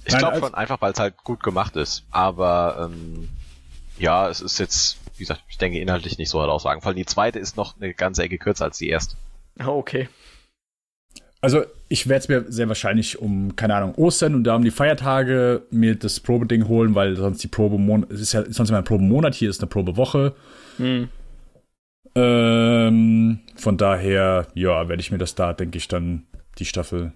ich 0.05 0.19
glaube 0.19 0.39
schon 0.39 0.55
einfach, 0.55 0.81
weil 0.81 0.93
es 0.93 0.99
halt 0.99 1.17
gut 1.25 1.43
gemacht 1.43 1.77
ist. 1.77 2.05
Aber 2.11 2.91
ähm, 2.91 3.29
ja, 3.99 4.29
es 4.29 4.41
ist 4.41 4.59
jetzt, 4.59 4.99
wie 5.17 5.21
gesagt, 5.21 5.43
ich 5.49 5.59
denke 5.59 5.81
inhaltlich 5.81 6.19
nicht 6.19 6.31
so 6.31 6.41
herausragend. 6.41 6.83
Vor 6.83 6.91
allem 6.91 6.99
die 6.99 7.07
zweite 7.07 7.39
ist 7.39 7.57
noch 7.57 7.77
eine 7.77 7.95
ganze 7.95 8.23
Ecke 8.23 8.39
kürzer 8.39 8.65
als 8.67 8.79
die 8.79 8.89
erste. 8.89 9.17
Oh, 9.61 9.79
okay. 9.79 10.09
Also 11.41 11.65
ich 11.89 12.09
werde 12.09 12.19
es 12.19 12.29
mir 12.29 12.45
sehr 12.51 12.69
wahrscheinlich 12.69 13.19
um, 13.19 13.55
keine 13.57 13.75
Ahnung, 13.77 13.95
Ostern 13.95 14.35
und 14.35 14.45
da 14.45 14.57
um 14.57 14.65
die 14.65 14.71
Feiertage 14.71 15.63
mir 15.71 15.95
das 15.95 16.19
Probeding 16.19 16.67
holen, 16.67 16.95
weil 16.95 17.17
sonst 17.17 17.43
die 17.43 17.49
Probe 17.49 18.07
es 18.11 18.21
ist 18.21 18.33
ja 18.33 18.45
sonst 18.51 18.71
immer 18.71 18.79
ein 18.79 18.85
Probemonat, 18.85 19.35
hier 19.35 19.51
ist 19.51 19.61
eine 19.61 19.69
Probewoche. 19.69 20.35
Hm. 20.79 21.09
Ähm, 22.17 23.41
von 23.57 23.77
daher, 23.77 24.47
ja, 24.55 24.89
werde 24.89 25.01
ich 25.01 25.11
mir 25.13 25.19
das 25.19 25.35
da, 25.35 25.53
denke 25.53 25.77
ich, 25.77 25.87
dann 25.87 26.27
die 26.59 26.65
Staffel 26.65 27.13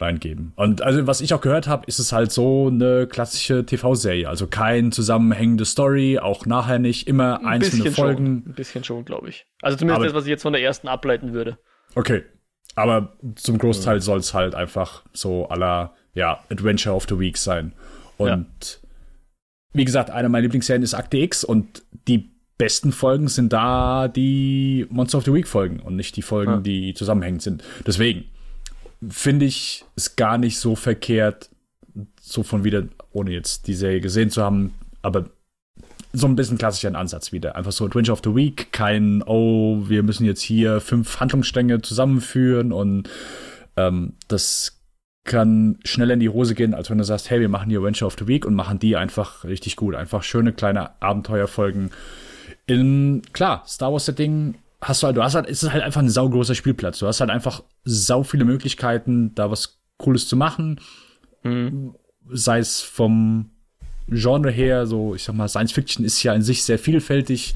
reingeben. 0.00 0.54
Und 0.56 0.80
also, 0.80 1.06
was 1.06 1.20
ich 1.20 1.34
auch 1.34 1.42
gehört 1.42 1.68
habe, 1.68 1.84
ist 1.86 1.98
es 1.98 2.10
halt 2.10 2.32
so 2.32 2.68
eine 2.68 3.06
klassische 3.06 3.66
TV-Serie. 3.66 4.26
Also 4.26 4.46
kein 4.46 4.90
zusammenhängende 4.90 5.66
Story, 5.66 6.18
auch 6.18 6.46
nachher 6.46 6.78
nicht, 6.78 7.06
immer 7.08 7.40
ein 7.40 7.46
einzelne 7.46 7.90
Folgen. 7.90 8.24
Schon, 8.26 8.52
ein 8.52 8.54
bisschen 8.54 8.84
schon, 8.84 9.04
glaube 9.04 9.28
ich. 9.28 9.46
Also 9.60 9.76
zumindest 9.76 9.98
Aber, 9.98 10.06
das, 10.06 10.14
was 10.14 10.24
ich 10.24 10.30
jetzt 10.30 10.42
von 10.42 10.54
der 10.54 10.62
ersten 10.62 10.88
ableiten 10.88 11.34
würde. 11.34 11.58
Okay, 11.94 12.24
aber 12.76 13.16
zum 13.34 13.58
Großteil 13.58 13.96
mhm. 13.96 14.00
soll 14.00 14.18
es 14.20 14.32
halt 14.32 14.54
einfach 14.54 15.02
so 15.12 15.48
aller 15.48 15.94
ja, 16.14 16.42
Adventure 16.50 16.94
of 16.94 17.06
the 17.08 17.18
Week 17.18 17.36
sein. 17.36 17.74
Und 18.16 18.46
ja. 18.82 18.88
wie 19.74 19.84
gesagt, 19.84 20.10
eine 20.10 20.30
meiner 20.30 20.42
Lieblingsserien 20.42 20.82
ist 20.82 20.94
Akte 20.94 21.18
X 21.18 21.44
und 21.44 21.82
die 22.08 22.30
besten 22.60 22.92
Folgen 22.92 23.28
sind 23.28 23.54
da 23.54 24.06
die 24.06 24.86
Monster 24.90 25.16
of 25.16 25.24
the 25.24 25.32
Week 25.32 25.48
Folgen 25.48 25.80
und 25.80 25.96
nicht 25.96 26.14
die 26.16 26.22
Folgen, 26.22 26.52
ja. 26.52 26.60
die 26.60 26.92
zusammenhängend 26.92 27.40
sind. 27.40 27.64
Deswegen 27.86 28.24
finde 29.08 29.46
ich 29.46 29.86
es 29.96 30.14
gar 30.14 30.36
nicht 30.36 30.58
so 30.58 30.76
verkehrt, 30.76 31.48
so 32.20 32.42
von 32.42 32.62
wieder, 32.62 32.84
ohne 33.12 33.30
jetzt 33.30 33.66
die 33.66 33.72
Serie 33.72 34.02
gesehen 34.02 34.28
zu 34.28 34.42
haben, 34.42 34.74
aber 35.00 35.30
so 36.12 36.26
ein 36.26 36.36
bisschen 36.36 36.58
klassischer 36.58 36.94
Ansatz 36.94 37.32
wieder. 37.32 37.56
Einfach 37.56 37.72
so 37.72 37.86
Adventure 37.86 38.12
of 38.12 38.20
the 38.22 38.34
Week, 38.34 38.70
kein, 38.72 39.22
oh, 39.24 39.88
wir 39.88 40.02
müssen 40.02 40.26
jetzt 40.26 40.42
hier 40.42 40.82
fünf 40.82 41.18
Handlungsstränge 41.18 41.80
zusammenführen 41.80 42.72
und 42.72 43.08
ähm, 43.78 44.12
das 44.28 44.82
kann 45.24 45.78
schneller 45.82 46.12
in 46.12 46.20
die 46.20 46.28
Hose 46.28 46.54
gehen, 46.54 46.74
als 46.74 46.90
wenn 46.90 46.98
du 46.98 47.04
sagst, 47.04 47.30
hey, 47.30 47.40
wir 47.40 47.48
machen 47.48 47.70
die 47.70 47.78
Adventure 47.78 48.06
of 48.06 48.16
the 48.18 48.26
Week 48.26 48.44
und 48.44 48.54
machen 48.54 48.78
die 48.78 48.96
einfach 48.96 49.44
richtig 49.44 49.76
gut. 49.76 49.94
Einfach 49.94 50.22
schöne 50.24 50.52
kleine 50.52 51.00
Abenteuerfolgen. 51.00 51.90
In, 52.66 53.22
klar, 53.32 53.64
Star 53.66 53.92
Wars 53.92 54.04
Setting 54.04 54.54
hast 54.80 55.02
du 55.02 55.06
halt, 55.06 55.16
du 55.16 55.22
hast 55.22 55.34
halt, 55.34 55.48
es 55.48 55.62
ist 55.62 55.72
halt 55.72 55.82
einfach 55.82 56.00
ein 56.00 56.08
saugroßer 56.08 56.54
Spielplatz. 56.54 56.98
Du 56.98 57.06
hast 57.06 57.20
halt 57.20 57.30
einfach 57.30 57.62
sau 57.84 58.22
viele 58.22 58.44
Möglichkeiten, 58.44 59.34
da 59.34 59.50
was 59.50 59.80
Cooles 59.98 60.28
zu 60.28 60.36
machen. 60.36 60.80
Mhm. 61.42 61.94
Sei 62.28 62.58
es 62.58 62.80
vom 62.80 63.50
Genre 64.08 64.50
her, 64.50 64.86
so 64.86 65.14
ich 65.14 65.24
sag 65.24 65.34
mal, 65.34 65.48
Science 65.48 65.72
Fiction 65.72 66.04
ist 66.04 66.22
ja 66.22 66.34
in 66.34 66.42
sich 66.42 66.64
sehr 66.64 66.78
vielfältig. 66.78 67.54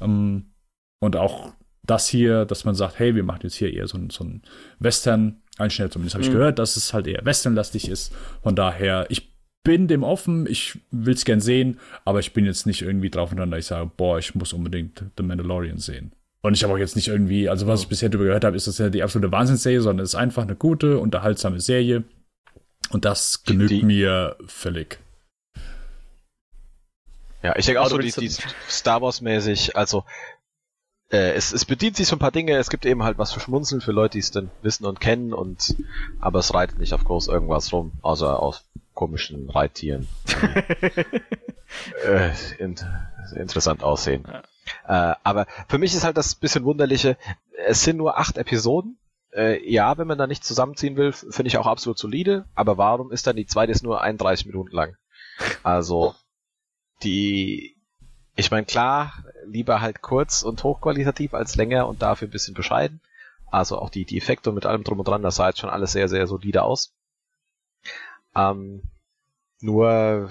Ähm, 0.00 0.52
und 1.00 1.16
auch 1.16 1.52
das 1.84 2.08
hier, 2.08 2.44
dass 2.44 2.64
man 2.64 2.74
sagt, 2.74 2.98
hey, 2.98 3.14
wir 3.14 3.24
machen 3.24 3.40
jetzt 3.42 3.56
hier 3.56 3.72
eher 3.72 3.88
so, 3.88 3.98
so 4.10 4.24
ein 4.24 4.42
Western-Einschnitt, 4.78 5.92
zumindest 5.92 6.14
habe 6.14 6.22
ich 6.22 6.30
mhm. 6.30 6.34
gehört, 6.34 6.58
dass 6.58 6.76
es 6.76 6.94
halt 6.94 7.06
eher 7.06 7.24
Western-lastig 7.24 7.88
ist. 7.88 8.14
Von 8.42 8.54
daher, 8.54 9.06
ich 9.08 9.31
bin 9.64 9.88
dem 9.88 10.02
offen, 10.02 10.46
ich 10.46 10.78
will 10.90 11.14
es 11.14 11.24
gern 11.24 11.40
sehen, 11.40 11.78
aber 12.04 12.20
ich 12.20 12.32
bin 12.32 12.44
jetzt 12.44 12.66
nicht 12.66 12.82
irgendwie 12.82 13.10
drauf 13.10 13.30
und 13.30 13.38
dran, 13.38 13.50
dass 13.50 13.60
ich 13.60 13.66
sage, 13.66 13.90
boah, 13.96 14.18
ich 14.18 14.34
muss 14.34 14.52
unbedingt 14.52 15.04
The 15.16 15.22
Mandalorian 15.22 15.78
sehen. 15.78 16.12
Und 16.42 16.54
ich 16.54 16.64
habe 16.64 16.74
auch 16.74 16.78
jetzt 16.78 16.96
nicht 16.96 17.08
irgendwie, 17.08 17.48
also 17.48 17.68
was 17.68 17.82
ich 17.82 17.88
bisher 17.88 18.08
darüber 18.08 18.26
gehört 18.26 18.44
habe, 18.44 18.56
ist 18.56 18.66
das 18.66 18.78
ja 18.78 18.88
die 18.88 19.02
absolute 19.02 19.30
Wahnsinnsserie, 19.30 19.80
sondern 19.80 20.02
es 20.02 20.10
ist 20.10 20.18
einfach 20.18 20.42
eine 20.42 20.56
gute, 20.56 20.98
unterhaltsame 20.98 21.60
Serie. 21.60 22.02
Und 22.90 23.04
das 23.04 23.44
genügt 23.44 23.70
die, 23.70 23.82
mir 23.84 24.36
völlig. 24.46 24.98
Ja, 27.42 27.56
ich 27.56 27.66
denke 27.66 27.80
auch 27.80 27.88
so, 27.88 27.98
die, 27.98 28.10
die 28.10 28.30
Star 28.68 29.00
Wars-mäßig, 29.02 29.76
also 29.76 30.04
äh, 31.10 31.32
es, 31.34 31.52
es 31.52 31.64
bedient 31.64 31.96
sich 31.96 32.08
so 32.08 32.16
ein 32.16 32.20
paar 32.20 32.32
Dinge, 32.32 32.56
es 32.56 32.70
gibt 32.70 32.86
eben 32.86 33.02
halt 33.04 33.18
was 33.18 33.32
für 33.32 33.40
Schmunzeln 33.40 33.80
für 33.80 33.92
Leute, 33.92 34.12
die 34.12 34.20
es 34.20 34.30
dann 34.32 34.50
wissen 34.62 34.84
und 34.84 35.00
kennen, 35.00 35.32
und 35.32 35.76
aber 36.20 36.40
es 36.40 36.52
reitet 36.54 36.78
nicht 36.78 36.92
auf 36.92 37.04
groß 37.04 37.28
irgendwas 37.28 37.72
rum, 37.72 37.92
außer 38.02 38.40
auf 38.40 38.62
komischen 38.94 39.48
Reittieren. 39.50 40.08
äh, 42.06 42.30
in, 42.58 42.76
interessant 43.34 43.82
aussehen. 43.82 44.24
Ja. 44.26 44.42
Äh, 45.12 45.16
aber 45.22 45.46
für 45.68 45.78
mich 45.78 45.94
ist 45.94 46.04
halt 46.04 46.16
das 46.16 46.34
bisschen 46.34 46.64
wunderliche, 46.64 47.16
es 47.66 47.82
sind 47.84 47.96
nur 47.96 48.18
acht 48.18 48.36
Episoden. 48.36 48.98
Äh, 49.34 49.68
ja, 49.70 49.96
wenn 49.96 50.06
man 50.06 50.18
da 50.18 50.26
nicht 50.26 50.44
zusammenziehen 50.44 50.96
will, 50.96 51.12
finde 51.12 51.46
ich 51.46 51.56
auch 51.56 51.66
absolut 51.66 51.98
solide, 51.98 52.44
aber 52.54 52.76
warum 52.76 53.12
ist 53.12 53.26
dann 53.26 53.36
die 53.36 53.46
zweite 53.46 53.72
ist 53.72 53.82
nur 53.82 54.02
31 54.02 54.46
Minuten 54.46 54.74
lang? 54.74 54.96
Also, 55.62 56.14
die, 57.02 57.76
ich 58.36 58.50
meine, 58.50 58.66
klar, 58.66 59.24
lieber 59.46 59.80
halt 59.80 60.02
kurz 60.02 60.42
und 60.42 60.62
hochqualitativ 60.62 61.34
als 61.34 61.56
länger 61.56 61.88
und 61.88 62.02
dafür 62.02 62.28
ein 62.28 62.32
bisschen 62.32 62.54
bescheiden. 62.54 63.00
Also 63.50 63.78
auch 63.78 63.90
die, 63.90 64.04
die 64.04 64.16
Effekte 64.16 64.50
und 64.50 64.54
mit 64.54 64.66
allem 64.66 64.84
drum 64.84 64.98
und 64.98 65.08
dran, 65.08 65.22
das 65.22 65.36
sah 65.36 65.48
jetzt 65.48 65.60
schon 65.60 65.70
alles 65.70 65.92
sehr, 65.92 66.08
sehr 66.08 66.26
solide 66.26 66.62
aus. 66.62 66.94
Ähm, 68.34 68.82
nur, 69.60 70.30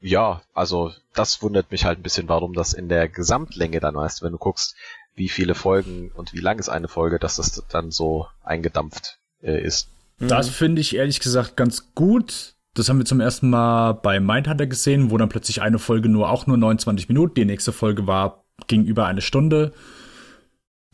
ja, 0.00 0.42
also 0.54 0.92
das 1.14 1.42
wundert 1.42 1.70
mich 1.70 1.84
halt 1.84 1.98
ein 1.98 2.02
bisschen, 2.02 2.28
warum 2.28 2.52
das 2.52 2.74
in 2.74 2.88
der 2.88 3.08
Gesamtlänge 3.08 3.80
dann 3.80 3.98
heißt, 3.98 4.22
wenn 4.22 4.32
du 4.32 4.38
guckst, 4.38 4.76
wie 5.14 5.28
viele 5.28 5.54
Folgen 5.54 6.10
und 6.14 6.34
wie 6.34 6.40
lang 6.40 6.58
ist 6.58 6.68
eine 6.68 6.88
Folge, 6.88 7.18
dass 7.18 7.36
das 7.36 7.62
dann 7.70 7.90
so 7.90 8.26
eingedampft 8.44 9.18
äh, 9.42 9.60
ist. 9.60 9.88
Das 10.18 10.48
finde 10.48 10.80
ich 10.80 10.96
ehrlich 10.96 11.20
gesagt 11.20 11.56
ganz 11.56 11.94
gut, 11.94 12.54
das 12.74 12.88
haben 12.88 12.98
wir 12.98 13.06
zum 13.06 13.20
ersten 13.20 13.48
Mal 13.48 13.92
bei 13.92 14.20
Mindhunter 14.20 14.66
gesehen, 14.66 15.10
wo 15.10 15.16
dann 15.16 15.30
plötzlich 15.30 15.62
eine 15.62 15.78
Folge 15.78 16.08
nur 16.08 16.30
auch 16.30 16.46
nur 16.46 16.56
29 16.56 17.08
Minuten, 17.08 17.34
die 17.34 17.44
nächste 17.44 17.72
Folge 17.72 18.06
war 18.06 18.44
ging 18.66 18.84
über 18.84 19.06
eine 19.06 19.20
Stunde. 19.20 19.72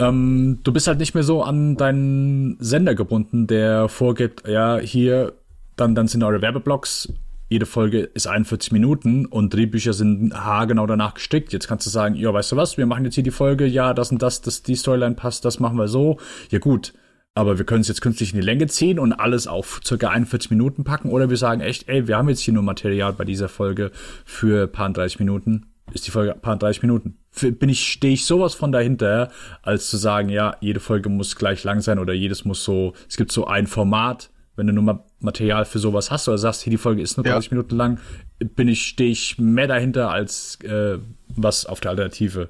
Ähm, 0.00 0.60
du 0.62 0.72
bist 0.72 0.86
halt 0.86 0.98
nicht 0.98 1.14
mehr 1.14 1.22
so 1.22 1.42
an 1.42 1.76
deinen 1.76 2.56
Sender 2.60 2.94
gebunden, 2.94 3.46
der 3.46 3.88
vorgibt, 3.88 4.46
ja, 4.48 4.78
hier, 4.78 5.34
dann, 5.82 5.94
dann 5.94 6.06
sind 6.06 6.22
eure 6.22 6.40
Werbeblocks, 6.40 7.12
jede 7.48 7.66
Folge 7.66 8.00
ist 8.00 8.26
41 8.26 8.72
Minuten 8.72 9.26
und 9.26 9.52
Drehbücher 9.52 9.92
sind 9.92 10.32
haargenau 10.32 10.86
danach 10.86 11.14
gestickt. 11.14 11.52
Jetzt 11.52 11.68
kannst 11.68 11.84
du 11.84 11.90
sagen, 11.90 12.14
ja, 12.14 12.32
weißt 12.32 12.52
du 12.52 12.56
was, 12.56 12.78
wir 12.78 12.86
machen 12.86 13.04
jetzt 13.04 13.14
hier 13.14 13.24
die 13.24 13.30
Folge, 13.30 13.66
ja, 13.66 13.92
das 13.92 14.10
und 14.10 14.22
das, 14.22 14.40
das, 14.40 14.62
die 14.62 14.74
Storyline 14.74 15.16
passt, 15.16 15.44
das 15.44 15.60
machen 15.60 15.76
wir 15.76 15.88
so. 15.88 16.18
Ja 16.50 16.60
gut, 16.60 16.94
aber 17.34 17.58
wir 17.58 17.66
können 17.66 17.82
es 17.82 17.88
jetzt 17.88 18.00
künstlich 18.00 18.32
in 18.32 18.40
die 18.40 18.46
Länge 18.46 18.68
ziehen 18.68 18.98
und 18.98 19.12
alles 19.12 19.46
auf 19.46 19.80
circa 19.84 20.08
41 20.08 20.50
Minuten 20.50 20.84
packen. 20.84 21.10
Oder 21.10 21.28
wir 21.28 21.36
sagen 21.36 21.60
echt, 21.60 21.88
ey, 21.88 22.06
wir 22.06 22.16
haben 22.16 22.28
jetzt 22.28 22.40
hier 22.40 22.54
nur 22.54 22.62
Material 22.62 23.12
bei 23.12 23.24
dieser 23.24 23.48
Folge 23.48 23.90
für 24.24 24.66
paar 24.66 24.90
30 24.90 25.18
Minuten. 25.18 25.66
Ist 25.92 26.06
die 26.06 26.10
Folge 26.10 26.34
paar 26.34 26.56
30 26.56 26.82
Minuten. 26.82 27.18
bin 27.38 27.68
ich, 27.68 27.86
stehe 27.88 28.14
ich 28.14 28.24
sowas 28.24 28.54
von 28.54 28.72
dahinter, 28.72 29.30
als 29.62 29.90
zu 29.90 29.98
sagen, 29.98 30.30
ja, 30.30 30.56
jede 30.60 30.80
Folge 30.80 31.10
muss 31.10 31.36
gleich 31.36 31.64
lang 31.64 31.80
sein 31.80 31.98
oder 31.98 32.14
jedes 32.14 32.46
muss 32.46 32.64
so, 32.64 32.94
es 33.10 33.16
gibt 33.16 33.32
so 33.32 33.46
ein 33.46 33.66
Format, 33.66 34.30
wenn 34.56 34.66
du 34.66 34.72
nur 34.72 34.84
mal 34.84 35.04
Material 35.22 35.64
für 35.64 35.78
sowas 35.78 36.10
hast 36.10 36.28
oder 36.28 36.38
sagst, 36.38 36.62
hier 36.62 36.70
die 36.70 36.78
Folge 36.78 37.02
ist 37.02 37.16
nur 37.16 37.24
30 37.24 37.50
ja. 37.50 37.54
Minuten 37.56 37.76
lang, 37.76 38.00
bin 38.38 38.68
ich, 38.68 38.86
stehe 38.86 39.10
ich 39.10 39.38
mehr 39.38 39.66
dahinter 39.66 40.10
als 40.10 40.58
äh, 40.62 40.98
was 41.28 41.66
auf 41.66 41.80
der 41.80 41.92
Alternative 41.92 42.48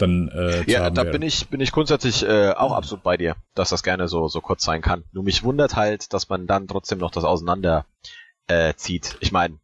dann 0.00 0.28
äh, 0.28 0.64
Ja, 0.70 0.90
da 0.90 1.04
werden. 1.04 1.12
bin 1.12 1.22
ich, 1.22 1.48
bin 1.48 1.60
ich 1.60 1.72
grundsätzlich 1.72 2.22
äh, 2.26 2.52
auch 2.52 2.72
absolut 2.72 3.02
bei 3.02 3.16
dir, 3.16 3.36
dass 3.54 3.70
das 3.70 3.82
gerne 3.82 4.08
so, 4.08 4.28
so 4.28 4.40
kurz 4.40 4.64
sein 4.64 4.82
kann. 4.82 5.04
Nur 5.12 5.24
mich 5.24 5.42
wundert 5.42 5.76
halt, 5.76 6.12
dass 6.12 6.28
man 6.28 6.46
dann 6.46 6.68
trotzdem 6.68 6.98
noch 6.98 7.10
das 7.10 7.24
auseinander 7.24 7.86
äh, 8.46 8.74
zieht. 8.74 9.16
Ich 9.20 9.32
meine, 9.32 9.58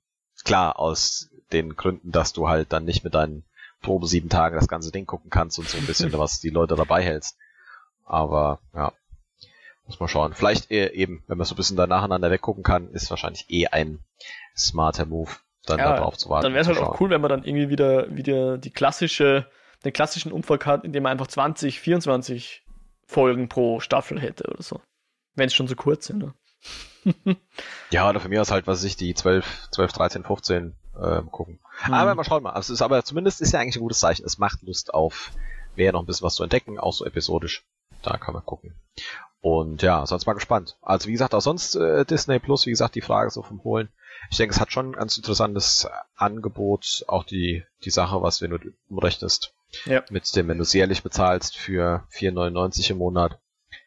klar, 0.45 0.79
aus 0.79 1.31
den 1.53 1.77
Gründen, 1.77 2.13
dass 2.13 2.33
du 2.33 2.49
halt 2.49 2.73
dann 2.73 2.85
nicht 2.85 3.05
mit 3.05 3.15
deinen 3.15 3.45
Probe 3.83 4.07
sieben 4.07 4.29
Tage 4.29 4.57
das 4.57 4.69
ganze 4.69 4.91
Ding 4.91 5.07
gucken 5.07 5.31
kannst 5.31 5.59
und 5.59 5.69
so 5.69 5.79
ein 5.79 5.87
bisschen 5.87 6.13
was 6.19 6.41
die 6.41 6.51
Leute 6.51 6.77
dabei 6.77 7.03
hältst. 7.03 7.37
Aber 8.05 8.61
ja, 8.75 8.93
muss 9.87 10.01
man 10.01 10.09
schauen. 10.09 10.35
Vielleicht 10.35 10.71
eher 10.71 10.95
eben, 10.95 11.23
wenn 11.27 11.39
man 11.39 11.47
so 11.47 11.55
ein 11.55 11.57
bisschen 11.57 11.77
da 11.77 11.87
nacheinander 11.87 12.31
weggucken 12.31 12.63
kann, 12.63 12.91
ist 12.91 13.11
wahrscheinlich 13.11 13.47
eh 13.51 13.69
ein 13.69 14.01
smarter 14.57 15.07
Move, 15.07 15.31
dann 15.65 15.79
ja, 15.79 15.97
darauf 15.97 16.17
zu 16.17 16.29
warten. 16.29 16.45
Dann 16.45 16.53
wäre 16.53 16.63
es 16.63 16.69
halt 16.69 16.79
auch 16.79 17.01
cool, 17.01 17.11
wenn 17.11 17.21
man 17.21 17.31
dann 17.31 17.45
irgendwie 17.45 17.69
wieder, 17.69 18.15
wieder 18.15 18.59
die 18.59 18.71
klassische, 18.71 19.47
den 19.85 19.93
klassischen 19.93 20.33
Umfang 20.33 20.65
hat, 20.65 20.85
indem 20.85 21.05
man 21.05 21.13
einfach 21.13 21.29
20, 21.29 21.81
24 21.81 22.65
Folgen 23.07 23.49
pro 23.49 23.81
Staffel 23.81 24.21
hätte 24.21 24.49
oder 24.49 24.63
so. 24.63 24.81
Wenn 25.35 25.47
es 25.47 25.55
schon 25.55 25.69
so 25.69 25.77
kurz 25.77 26.07
sind. 26.07 26.19
Ne? 26.19 26.35
ja, 27.91 28.09
oder 28.09 28.21
für 28.21 28.29
mich 28.29 28.39
ist 28.39 28.51
halt, 28.51 28.67
was 28.67 28.83
ich, 28.83 28.97
die 28.97 29.15
12, 29.15 29.69
12, 29.71 29.93
13, 29.93 30.25
15 30.25 30.75
äh, 31.01 31.23
gucken. 31.31 31.61
Mhm. 31.87 31.95
Aber 31.95 32.15
mal 32.15 32.25
schauen 32.25 32.43
mal. 32.43 32.51
Also 32.51 32.73
es 32.73 32.81
ist 32.81 32.83
aber 32.83 33.05
zumindest 33.05 33.41
ist 33.41 33.53
ja 33.53 33.61
eigentlich 33.61 33.77
ein 33.77 33.83
gutes 33.83 34.01
Zeichen. 34.01 34.25
Es 34.25 34.39
macht 34.39 34.63
Lust 34.63 34.95
auf, 34.95 35.31
wäre 35.77 35.93
noch 35.93 36.01
ein 36.01 36.07
bisschen 36.07 36.25
was 36.25 36.35
zu 36.35 36.43
entdecken, 36.43 36.79
auch 36.79 36.93
so 36.93 37.05
episodisch. 37.05 37.65
Da 38.03 38.17
kann 38.17 38.35
man 38.35 38.45
gucken. 38.45 38.75
Und 39.41 39.83
ja, 39.83 40.05
sonst 40.07 40.27
mal 40.27 40.33
gespannt. 40.33 40.77
Also 40.83 41.09
wie 41.09 41.13
gesagt, 41.13 41.35
auch 41.35 41.41
sonst 41.41 41.77
äh, 41.77 42.05
Disney 42.05 42.39
Plus, 42.39 42.67
wie 42.67 42.71
gesagt, 42.71 42.95
die 42.95 43.01
Frage 43.01 43.31
so 43.31 43.43
vom 43.43 43.63
Holen. 43.65 43.89
Ich 44.31 44.39
denke, 44.39 44.55
es 44.55 44.61
hat 44.61 44.73
schon 44.73 44.91
ein 44.91 44.93
ganz 44.93 45.17
interessantes 45.17 45.87
Angebot, 46.17 47.05
auch 47.07 47.25
die, 47.25 47.65
die 47.85 47.91
Sache, 47.91 48.23
was 48.23 48.43
wenn 48.43 48.51
du 48.51 48.59
umrechnest. 48.89 49.55
Ja. 49.85 50.03
Mit 50.11 50.35
dem, 50.35 50.49
wenn 50.49 50.59
du 50.59 50.63
es 50.63 50.73
jährlich 50.73 51.03
bezahlst 51.03 51.57
für 51.57 52.05
4,99 52.13 52.91
im 52.91 52.99
Monat, 52.99 53.39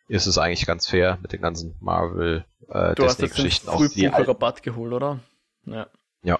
ist 0.07 0.27
es 0.27 0.37
eigentlich 0.37 0.65
ganz 0.65 0.87
fair 0.87 1.17
mit 1.21 1.33
den 1.33 1.41
ganzen 1.41 1.75
Marvel 1.79 2.45
äh, 2.69 2.95
Disney-Geschichten. 2.95 3.67
Du 3.67 3.83
hast 3.83 3.95
den 3.95 4.13
Rabatt 4.13 4.63
geholt, 4.63 4.93
oder? 4.93 5.19
Ja. 5.65 5.87
Ja. 6.23 6.39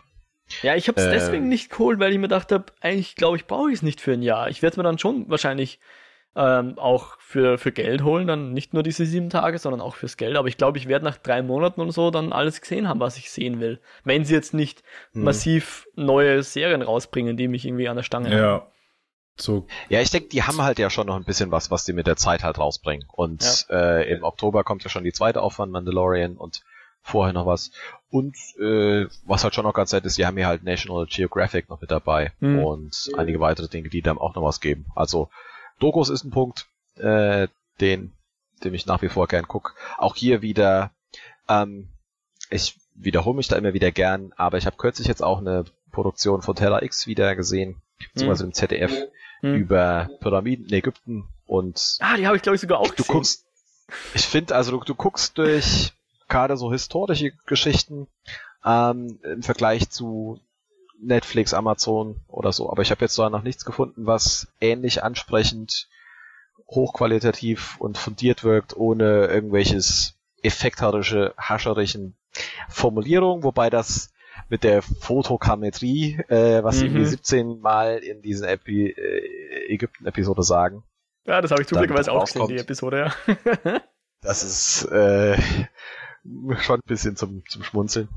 Ja, 0.64 0.76
ich 0.76 0.88
habe 0.88 1.00
es 1.00 1.08
äh, 1.08 1.12
deswegen 1.12 1.48
nicht 1.48 1.70
geholt, 1.70 2.00
weil 2.00 2.12
ich 2.12 2.18
mir 2.18 2.24
gedacht 2.24 2.52
habe, 2.52 2.66
eigentlich 2.82 3.16
glaube 3.16 3.38
ich, 3.38 3.46
brauche 3.46 3.70
ich 3.70 3.76
es 3.76 3.82
nicht 3.82 4.02
für 4.02 4.14
ein 4.14 4.24
Jahr. 4.24 4.50
Ich 4.50 4.62
werde 4.62 4.78
mir 4.78 4.84
dann 4.84 4.98
schon 4.98 5.30
wahrscheinlich 5.30 5.80
ähm, 6.40 6.80
auch 6.80 7.20
für, 7.20 7.58
für 7.58 7.74
Geld 7.74 8.02
holen, 8.02 8.26
dann 8.26 8.54
nicht 8.54 8.74
nur 8.74 8.82
diese 8.82 9.06
sieben 9.06 9.30
Tage, 9.30 9.60
sondern 9.60 9.82
auch 9.82 9.96
fürs 9.96 10.16
Geld. 10.16 10.38
Aber 10.38 10.48
ich 10.48 10.56
glaube, 10.56 10.78
ich 10.78 10.88
werde 10.88 11.04
nach 11.04 11.18
drei 11.18 11.42
Monaten 11.42 11.82
und 11.82 11.92
so 11.92 12.12
dann 12.12 12.32
alles 12.32 12.62
gesehen 12.62 12.88
haben, 12.88 13.02
was 13.02 13.18
ich 13.18 13.30
sehen 13.30 13.60
will. 13.60 13.82
Wenn 14.06 14.24
sie 14.24 14.36
jetzt 14.36 14.54
nicht 14.54 14.82
hm. 15.12 15.24
massiv 15.24 15.86
neue 15.96 16.42
Serien 16.42 16.82
rausbringen, 16.82 17.36
die 17.36 17.50
mich 17.50 17.66
irgendwie 17.66 17.90
an 17.90 17.98
der 17.98 18.04
Stange 18.04 18.32
ja. 18.32 18.42
haben. 18.42 18.66
So. 19.36 19.68
Ja, 19.90 20.00
ich 20.00 20.12
denke, 20.12 20.30
die 20.30 20.44
haben 20.44 20.62
halt 20.62 20.80
ja 20.80 20.90
schon 20.90 21.08
noch 21.08 21.18
ein 21.18 21.26
bisschen 21.26 21.52
was, 21.52 21.72
was 21.72 21.84
die 21.84 21.94
mit 21.94 22.08
der 22.08 22.16
Zeit 22.16 22.44
halt 22.44 22.58
rausbringen. 22.58 23.06
Und 23.12 23.68
ja. 23.70 23.98
äh, 23.98 24.14
im 24.14 24.24
Oktober 24.24 24.64
kommt 24.64 24.84
ja 24.84 24.90
schon 24.90 25.04
die 25.04 25.14
zweite 25.14 25.42
Aufwand 25.42 25.74
Mandalorian 25.74 26.38
und 26.38 26.64
vorher 27.02 27.34
noch 27.34 27.46
was. 27.46 27.72
Und 28.10 28.38
äh, 28.60 29.08
was 29.26 29.44
halt 29.44 29.56
schon 29.56 29.66
noch 29.66 29.74
ganz 29.74 29.92
nett 29.92 30.06
ist, 30.06 30.18
die 30.18 30.26
haben 30.26 30.38
hier 30.38 30.48
halt 30.48 30.64
National 30.64 31.06
Geographic 31.06 31.70
noch 31.70 31.82
mit 31.82 31.92
dabei 31.92 32.32
mhm. 32.40 32.60
und 32.60 33.12
einige 33.18 33.42
weitere 33.42 33.68
Dinge, 33.68 33.90
die 33.90 34.02
dann 34.02 34.18
auch 34.18 34.36
noch 34.36 34.44
was 34.44 34.62
geben. 34.62 34.86
Also 34.96 35.30
Dokus 35.80 36.10
ist 36.10 36.24
ein 36.24 36.32
Punkt, 36.32 36.68
äh, 36.98 37.48
den, 37.80 38.14
dem 38.64 38.74
ich 38.74 38.86
nach 38.86 39.02
wie 39.02 39.10
vor 39.10 39.28
gern 39.28 39.48
guck. 39.48 39.76
Auch 39.98 40.16
hier 40.16 40.42
wieder, 40.42 40.92
ähm, 41.48 41.90
ich 42.50 42.78
wiederhole 42.96 43.38
mich 43.38 43.48
da 43.48 43.56
immer 43.56 43.74
wieder 43.74 43.92
gern, 43.92 44.34
aber 44.36 44.58
ich 44.58 44.66
habe 44.66 44.78
kürzlich 44.78 45.08
jetzt 45.08 45.24
auch 45.24 45.40
eine 45.40 45.66
Produktion 45.92 46.42
von 46.42 46.56
Terra 46.56 46.82
X 46.82 47.08
wieder 47.08 47.36
gesehen, 47.36 47.82
beziehungsweise 48.14 48.44
mhm. 48.44 48.50
im 48.50 48.54
ZDF, 48.54 48.94
mhm. 49.42 49.56
über 49.56 50.10
Pyramiden 50.20 50.66
in 50.66 50.74
Ägypten 50.74 51.28
und 51.46 51.98
Ah, 52.00 52.18
die 52.18 52.28
habe 52.28 52.36
ich 52.36 52.44
glaube 52.44 52.56
ich 52.56 52.62
sogar 52.62 52.80
auch 52.80 52.88
du 52.88 52.96
gesehen. 52.96 53.14
Guckst, 53.14 53.46
ich 54.14 54.28
finde, 54.28 54.56
also 54.56 54.72
du, 54.72 54.84
du 54.84 54.96
guckst 54.96 55.38
durch 55.38 55.94
gerade 56.28 56.58
so 56.58 56.72
historische 56.72 57.32
Geschichten 57.46 58.08
ähm, 58.64 59.20
im 59.24 59.42
Vergleich 59.42 59.90
zu 59.90 60.40
Netflix, 61.02 61.54
Amazon 61.54 62.18
oder 62.28 62.52
so. 62.52 62.70
Aber 62.70 62.82
ich 62.82 62.92
habe 62.92 63.02
jetzt 63.02 63.18
da 63.18 63.30
noch 63.30 63.44
nichts 63.44 63.66
gefunden, 63.66 64.06
was 64.06 64.48
ähnlich 64.60 65.04
ansprechend, 65.04 65.88
hochqualitativ 66.68 67.78
und 67.80 67.98
fundiert 67.98 68.44
wirkt, 68.44 68.76
ohne 68.76 69.28
irgendwelches 69.28 70.16
effektherische, 70.42 71.34
hascherischen 71.38 72.16
Formulierungen, 72.70 73.44
wobei 73.44 73.70
das 73.70 74.12
mit 74.50 74.64
der 74.64 74.82
Fotokammetrie, 74.82 76.20
äh, 76.28 76.64
was 76.64 76.78
mhm. 76.78 76.86
irgendwie 76.86 77.06
17 77.06 77.60
Mal 77.60 77.98
in 77.98 78.22
diesen 78.22 78.48
Epi 78.48 78.90
äh, 78.90 79.74
Ägypten-Episode 79.74 80.44
sagen. 80.44 80.84
Ja, 81.26 81.42
das 81.42 81.52
habe 81.52 81.62
ich 81.62 81.68
zufälligerweise 81.68 82.12
auch 82.12 82.26
gesehen, 82.26 82.48
die 82.48 82.58
Episode, 82.58 83.12
ja. 83.28 83.82
das 84.22 84.44
ist 84.44 84.86
äh, 84.92 85.38
schon 86.60 86.80
ein 86.80 86.88
bisschen 86.88 87.16
zum, 87.16 87.44
zum 87.48 87.64
Schmunzeln. 87.64 88.10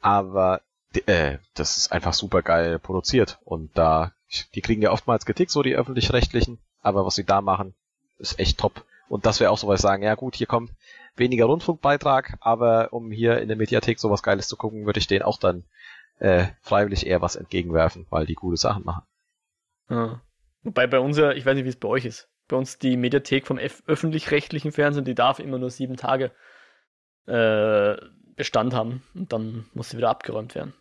Aber 0.00 0.62
äh, 1.06 1.38
das 1.54 1.76
ist 1.76 1.92
einfach 1.92 2.14
super 2.14 2.42
geil 2.42 2.78
produziert. 2.78 3.38
Und 3.44 3.76
da, 3.76 4.12
die 4.54 4.60
kriegen 4.60 4.82
ja 4.82 4.90
oftmals 4.90 5.26
Kritik, 5.26 5.50
so 5.50 5.62
die 5.62 5.76
öffentlich-rechtlichen, 5.76 6.58
aber 6.82 7.04
was 7.06 7.14
sie 7.14 7.24
da 7.24 7.40
machen, 7.40 7.74
ist 8.18 8.38
echt 8.38 8.58
top. 8.58 8.84
Und 9.08 9.26
das 9.26 9.40
wäre 9.40 9.50
auch 9.50 9.58
so 9.58 9.68
was 9.68 9.82
sagen, 9.82 10.02
ja 10.02 10.14
gut, 10.14 10.36
hier 10.36 10.46
kommt 10.46 10.70
weniger 11.16 11.44
Rundfunkbeitrag, 11.46 12.36
aber 12.40 12.92
um 12.92 13.10
hier 13.10 13.40
in 13.40 13.48
der 13.48 13.56
Mediathek 13.56 14.00
sowas 14.00 14.22
Geiles 14.22 14.48
zu 14.48 14.56
gucken, 14.56 14.86
würde 14.86 14.98
ich 14.98 15.06
denen 15.06 15.22
auch 15.22 15.38
dann 15.38 15.64
äh, 16.18 16.46
freiwillig 16.60 17.06
eher 17.06 17.20
was 17.20 17.36
entgegenwerfen, 17.36 18.06
weil 18.10 18.26
die 18.26 18.34
gute 18.34 18.56
Sachen 18.56 18.84
machen. 18.84 19.04
Ja. 19.88 20.20
Wobei 20.62 20.86
bei 20.86 20.98
uns 20.98 21.18
ja, 21.18 21.32
ich 21.32 21.44
weiß 21.44 21.54
nicht, 21.54 21.64
wie 21.64 21.70
es 21.70 21.76
bei 21.76 21.88
euch 21.88 22.06
ist, 22.06 22.28
bei 22.48 22.56
uns 22.56 22.78
die 22.78 22.96
Mediathek 22.96 23.46
vom 23.46 23.58
öffentlich-rechtlichen 23.58 24.72
Fernsehen, 24.72 25.04
die 25.04 25.14
darf 25.14 25.38
immer 25.38 25.58
nur 25.58 25.70
sieben 25.70 25.96
Tage 25.96 26.30
äh, 27.26 27.96
Bestand 28.36 28.74
haben 28.74 29.02
und 29.14 29.32
dann 29.32 29.66
muss 29.74 29.90
sie 29.90 29.98
wieder 29.98 30.10
abgeräumt 30.10 30.54
werden. 30.54 30.74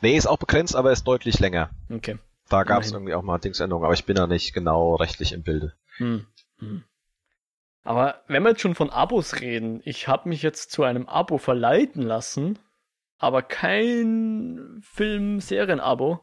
Nee, 0.00 0.16
ist 0.16 0.26
auch 0.26 0.38
begrenzt, 0.38 0.76
aber 0.76 0.92
ist 0.92 1.04
deutlich 1.04 1.38
länger. 1.38 1.70
Okay. 1.90 2.18
Da 2.48 2.64
gab 2.64 2.82
es 2.82 2.92
irgendwie 2.92 3.14
auch 3.14 3.22
mal 3.22 3.38
Dingsänderungen, 3.38 3.84
aber 3.84 3.94
ich 3.94 4.04
bin 4.04 4.16
da 4.16 4.26
nicht 4.26 4.52
genau 4.52 4.96
rechtlich 4.96 5.32
im 5.32 5.42
Bilde. 5.42 5.74
Hm. 5.98 6.26
Hm. 6.58 6.84
Aber 7.84 8.22
wenn 8.26 8.42
wir 8.42 8.50
jetzt 8.50 8.60
schon 8.60 8.74
von 8.74 8.90
Abos 8.90 9.40
reden, 9.40 9.80
ich 9.84 10.08
habe 10.08 10.28
mich 10.28 10.42
jetzt 10.42 10.70
zu 10.70 10.82
einem 10.82 11.08
Abo 11.08 11.38
verleiten 11.38 12.02
lassen, 12.02 12.58
aber 13.18 13.42
kein 13.42 14.80
Film-Serien-Abo, 14.82 16.20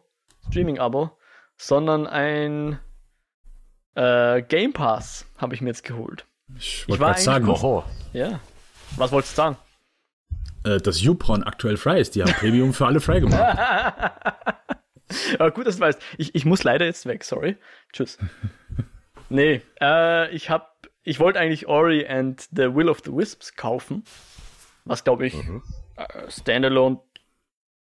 Streaming-Abo, 0.50 1.12
sondern 1.56 2.08
ein 2.08 2.80
äh, 3.96 4.42
Game 4.44 4.74
Pass 4.74 5.26
habe 5.38 5.56
ich 5.56 5.62
mir 5.62 5.70
jetzt 5.70 5.84
geholt. 5.84 6.26
Ich 6.56 6.88
wollte 6.88 7.04
gerade 7.04 7.22
sagen, 7.22 7.50
oho. 7.50 7.84
Ja. 8.14 8.40
Was 8.96 9.12
wolltest 9.12 9.34
du 9.34 9.38
sagen? 9.38 9.58
Äh, 10.68 10.82
dass 10.82 11.02
YouPorn 11.02 11.44
aktuell 11.44 11.78
frei 11.78 12.00
ist. 12.00 12.16
Die 12.16 12.22
haben 12.22 12.34
Premium 12.34 12.74
für 12.74 12.86
alle 12.86 13.00
frei 13.00 13.22
gemacht. 13.22 13.40
Aber 15.40 15.52
gut, 15.52 15.66
dass 15.66 15.78
du 15.78 15.82
weißt. 15.82 16.02
Ich, 16.18 16.36
ich 16.36 16.46
muss 16.46 16.64
leider 16.64 16.86
jetzt 16.86 17.06
weg, 17.06 17.24
sorry. 17.24 17.58
Tschüss. 17.94 18.18
Nee, 19.30 19.62
äh, 19.82 20.34
ich 20.34 20.50
hab, 20.50 20.88
ich 21.04 21.20
wollte 21.20 21.38
eigentlich 21.38 21.68
Ori 21.68 22.08
and 22.08 22.48
the 22.56 22.74
Will 22.74 22.88
of 22.88 23.02
the 23.04 23.12
Wisps 23.12 23.58
kaufen. 23.58 24.06
Was 24.86 25.04
glaube 25.04 25.28
ich, 25.28 25.34
mhm. 25.34 25.62
äh, 25.98 26.32
Standalone 26.32 27.02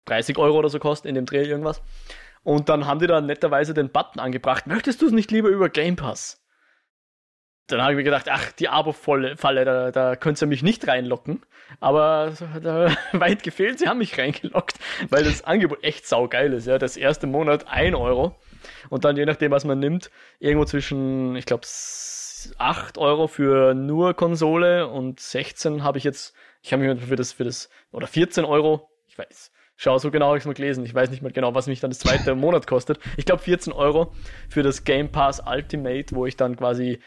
30 0.06 0.38
Euro 0.38 0.58
oder 0.58 0.70
so 0.70 0.80
kostet 0.80 1.10
in 1.10 1.16
dem 1.16 1.26
Dreh 1.26 1.44
irgendwas. 1.44 1.82
Und 2.44 2.70
dann 2.70 2.86
haben 2.86 3.02
die 3.02 3.08
da 3.08 3.20
netterweise 3.20 3.74
den 3.74 3.90
Button 3.90 4.22
angebracht. 4.22 4.66
Möchtest 4.66 5.02
du 5.02 5.08
es 5.08 5.12
nicht 5.12 5.30
lieber 5.30 5.50
über 5.50 5.68
Game 5.68 5.98
Pass? 5.98 6.42
Dann 7.68 7.82
habe 7.82 7.94
ich 7.94 7.98
mir 7.98 8.04
gedacht, 8.04 8.28
ach, 8.30 8.52
die 8.52 8.70
Abo-Falle, 8.70 9.66
da, 9.66 9.92
da 9.92 10.16
könnt 10.16 10.42
ihr 10.42 10.48
mich 10.48 10.62
nicht 10.62 10.88
reinlocken. 10.88 11.42
Aber 11.80 12.34
da, 12.62 12.96
weit 13.14 13.44
gefehlt, 13.44 13.80
sie 13.80 13.88
haben 13.88 13.98
mich 13.98 14.18
reingelockt, 14.18 14.78
weil 15.10 15.24
das 15.24 15.44
Angebot 15.44 15.84
echt 15.84 16.08
saugeil 16.08 16.54
ist. 16.54 16.68
Ja. 16.68 16.78
Das 16.78 16.96
erste 16.98 17.28
Monat 17.28 17.68
1 17.68 17.96
Euro 17.96 18.36
und 18.90 19.06
dann 19.06 19.18
je 19.18 19.26
nachdem, 19.26 19.52
was 19.52 19.66
man 19.66 19.80
nimmt, 19.80 20.12
irgendwo 20.40 20.66
zwischen, 20.66 21.36
ich 21.36 21.46
glaube, 21.46 21.66
8 22.58 22.98
Euro 22.98 23.28
für 23.28 23.74
nur 23.74 24.14
Konsole 24.14 24.88
und 24.88 25.20
16 25.20 25.84
habe 25.84 25.98
ich 25.98 26.04
jetzt, 26.04 26.36
ich 26.62 26.72
habe 26.74 26.84
mich 26.84 27.04
für 27.04 27.16
das, 27.16 27.34
für 27.34 27.44
das, 27.44 27.70
oder 27.92 28.08
14 28.08 28.46
Euro, 28.46 28.90
ich 29.08 29.18
weiß, 29.18 29.52
schau, 29.76 29.98
so 29.98 30.12
genau 30.12 30.28
habe 30.28 30.38
ich 30.38 30.44
es 30.44 30.48
mal 30.48 30.54
gelesen. 30.54 30.86
Ich 30.86 30.94
weiß 30.94 31.10
nicht 31.10 31.22
mehr 31.22 31.32
genau, 31.32 31.54
was 31.56 31.68
mich 31.68 31.80
dann 31.80 31.92
das 31.92 32.00
zweite 32.00 32.36
Monat 32.36 32.68
kostet. 32.68 33.00
Ich 33.18 33.26
glaube 33.26 33.42
14 33.42 33.74
Euro 33.74 34.14
für 34.50 34.64
das 34.64 34.84
Game 34.84 35.12
Pass 35.12 35.42
Ultimate, 35.46 36.16
wo 36.16 36.26
ich 36.26 36.38
dann 36.38 36.56
quasi 36.56 37.00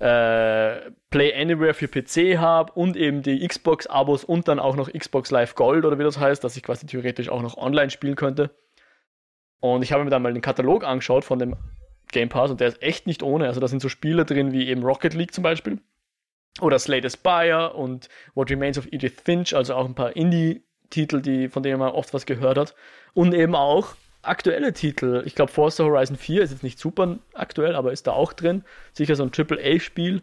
äh, 0.00 0.90
Play 1.10 1.34
Anywhere 1.34 1.74
für 1.74 1.88
PC 1.88 2.38
habe 2.38 2.72
und 2.72 2.96
eben 2.96 3.22
die 3.22 3.46
Xbox-Abos 3.46 4.24
und 4.24 4.48
dann 4.48 4.58
auch 4.58 4.74
noch 4.74 4.90
Xbox 4.90 5.30
Live 5.30 5.54
Gold 5.54 5.84
oder 5.84 5.98
wie 5.98 6.04
das 6.04 6.18
heißt, 6.18 6.42
dass 6.42 6.56
ich 6.56 6.62
quasi 6.62 6.86
theoretisch 6.86 7.28
auch 7.28 7.42
noch 7.42 7.56
online 7.56 7.90
spielen 7.90 8.16
könnte. 8.16 8.50
Und 9.60 9.82
ich 9.82 9.92
habe 9.92 10.02
mir 10.02 10.10
dann 10.10 10.22
mal 10.22 10.32
den 10.32 10.42
Katalog 10.42 10.84
angeschaut 10.84 11.24
von 11.24 11.38
dem 11.38 11.56
Game 12.12 12.30
Pass 12.30 12.50
und 12.50 12.60
der 12.60 12.68
ist 12.68 12.82
echt 12.82 13.06
nicht 13.06 13.22
ohne. 13.22 13.46
Also 13.46 13.60
da 13.60 13.68
sind 13.68 13.82
so 13.82 13.90
Spiele 13.90 14.24
drin 14.24 14.52
wie 14.52 14.68
eben 14.68 14.82
Rocket 14.82 15.14
League 15.14 15.34
zum 15.34 15.44
Beispiel 15.44 15.78
oder 16.60 16.78
Slade 16.78 17.06
Aspire 17.06 17.74
und 17.74 18.08
What 18.34 18.50
Remains 18.50 18.78
of 18.78 18.88
Edith 18.90 19.20
Finch, 19.22 19.54
also 19.54 19.74
auch 19.74 19.84
ein 19.84 19.94
paar 19.94 20.16
Indie-Titel, 20.16 21.20
die, 21.20 21.48
von 21.48 21.62
denen 21.62 21.78
man 21.78 21.92
oft 21.92 22.12
was 22.14 22.26
gehört 22.26 22.58
hat. 22.58 22.74
Und 23.12 23.34
eben 23.34 23.54
auch 23.54 23.94
aktuelle 24.22 24.72
Titel. 24.72 25.22
Ich 25.24 25.34
glaube, 25.34 25.52
Forza 25.52 25.84
Horizon 25.84 26.16
4 26.16 26.42
ist 26.42 26.50
jetzt 26.50 26.62
nicht 26.62 26.78
super 26.78 27.18
aktuell, 27.34 27.74
aber 27.74 27.92
ist 27.92 28.06
da 28.06 28.12
auch 28.12 28.32
drin. 28.32 28.64
Sicher 28.92 29.16
so 29.16 29.22
ein 29.22 29.32
Triple-A-Spiel. 29.32 30.22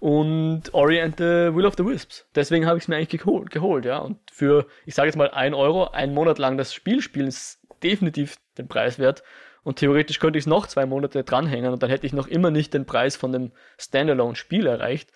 Und 0.00 0.72
Ori 0.74 1.02
the 1.16 1.54
Will 1.54 1.66
of 1.66 1.74
the 1.76 1.84
Wisps. 1.84 2.26
Deswegen 2.34 2.66
habe 2.66 2.78
ich 2.78 2.84
es 2.84 2.88
mir 2.88 2.96
eigentlich 2.96 3.20
geholt, 3.20 3.50
geholt, 3.50 3.84
ja. 3.84 3.98
Und 3.98 4.18
für, 4.30 4.66
ich 4.86 4.94
sage 4.94 5.08
jetzt 5.08 5.16
mal, 5.16 5.30
ein 5.30 5.54
Euro, 5.54 5.88
einen 5.88 6.14
Monat 6.14 6.38
lang 6.38 6.56
das 6.56 6.72
Spiel 6.72 7.02
spielen, 7.02 7.26
ist 7.26 7.60
definitiv 7.82 8.36
den 8.58 8.68
Preis 8.68 8.98
wert. 8.98 9.24
Und 9.64 9.76
theoretisch 9.76 10.20
könnte 10.20 10.38
ich 10.38 10.44
es 10.44 10.46
noch 10.46 10.66
zwei 10.66 10.86
Monate 10.86 11.24
dranhängen 11.24 11.72
und 11.72 11.82
dann 11.82 11.90
hätte 11.90 12.06
ich 12.06 12.12
noch 12.12 12.28
immer 12.28 12.50
nicht 12.50 12.72
den 12.74 12.86
Preis 12.86 13.16
von 13.16 13.32
dem 13.32 13.52
Standalone-Spiel 13.76 14.66
erreicht. 14.66 15.10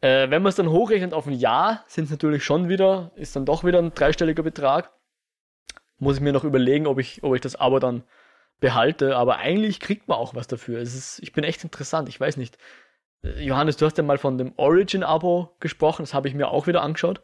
Äh, 0.00 0.30
wenn 0.30 0.42
man 0.42 0.48
es 0.50 0.56
dann 0.56 0.70
hochrechnet 0.70 1.14
auf 1.14 1.26
ein 1.26 1.34
Jahr, 1.34 1.84
sind 1.86 2.06
es 2.06 2.10
natürlich 2.10 2.42
schon 2.42 2.68
wieder, 2.68 3.12
ist 3.14 3.36
dann 3.36 3.46
doch 3.46 3.64
wieder 3.64 3.78
ein 3.78 3.94
dreistelliger 3.94 4.42
Betrag. 4.42 4.90
Muss 6.02 6.16
ich 6.16 6.20
mir 6.20 6.32
noch 6.32 6.42
überlegen, 6.42 6.88
ob 6.88 6.98
ich, 6.98 7.22
ob 7.22 7.32
ich 7.36 7.40
das 7.40 7.54
Abo 7.54 7.78
dann 7.78 8.02
behalte. 8.58 9.16
Aber 9.16 9.36
eigentlich 9.36 9.78
kriegt 9.78 10.08
man 10.08 10.18
auch 10.18 10.34
was 10.34 10.48
dafür. 10.48 10.80
Es 10.80 10.96
ist, 10.96 11.20
ich 11.22 11.32
bin 11.32 11.44
echt 11.44 11.62
interessant. 11.62 12.08
Ich 12.08 12.18
weiß 12.18 12.38
nicht. 12.38 12.58
Äh, 13.22 13.44
Johannes, 13.44 13.76
du 13.76 13.86
hast 13.86 13.98
ja 13.98 14.02
mal 14.02 14.18
von 14.18 14.36
dem 14.36 14.52
Origin-Abo 14.56 15.54
gesprochen. 15.60 16.02
Das 16.02 16.12
habe 16.12 16.26
ich 16.26 16.34
mir 16.34 16.48
auch 16.48 16.66
wieder 16.66 16.82
angeschaut. 16.82 17.22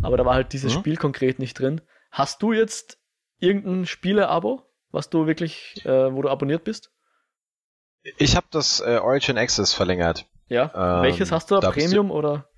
Aber 0.00 0.16
da 0.16 0.24
war 0.24 0.32
halt 0.32 0.54
dieses 0.54 0.74
mhm. 0.74 0.78
Spiel 0.78 0.96
konkret 0.96 1.38
nicht 1.38 1.58
drin. 1.58 1.82
Hast 2.10 2.40
du 2.40 2.54
jetzt 2.54 2.98
irgendein 3.40 3.84
Spiele-Abo, 3.84 4.62
was 4.90 5.10
du 5.10 5.26
wirklich, 5.26 5.84
äh, 5.84 6.14
wo 6.14 6.22
du 6.22 6.30
abonniert 6.30 6.64
bist? 6.64 6.90
Ich 8.16 8.36
habe 8.36 8.46
das 8.50 8.80
äh, 8.80 9.00
Origin 9.02 9.36
Access 9.36 9.74
verlängert. 9.74 10.24
Ja. 10.48 10.72
Ähm, 10.74 11.02
Welches 11.02 11.30
hast 11.30 11.50
du 11.50 11.60
da? 11.60 11.70
Premium 11.70 12.10
oder? 12.10 12.48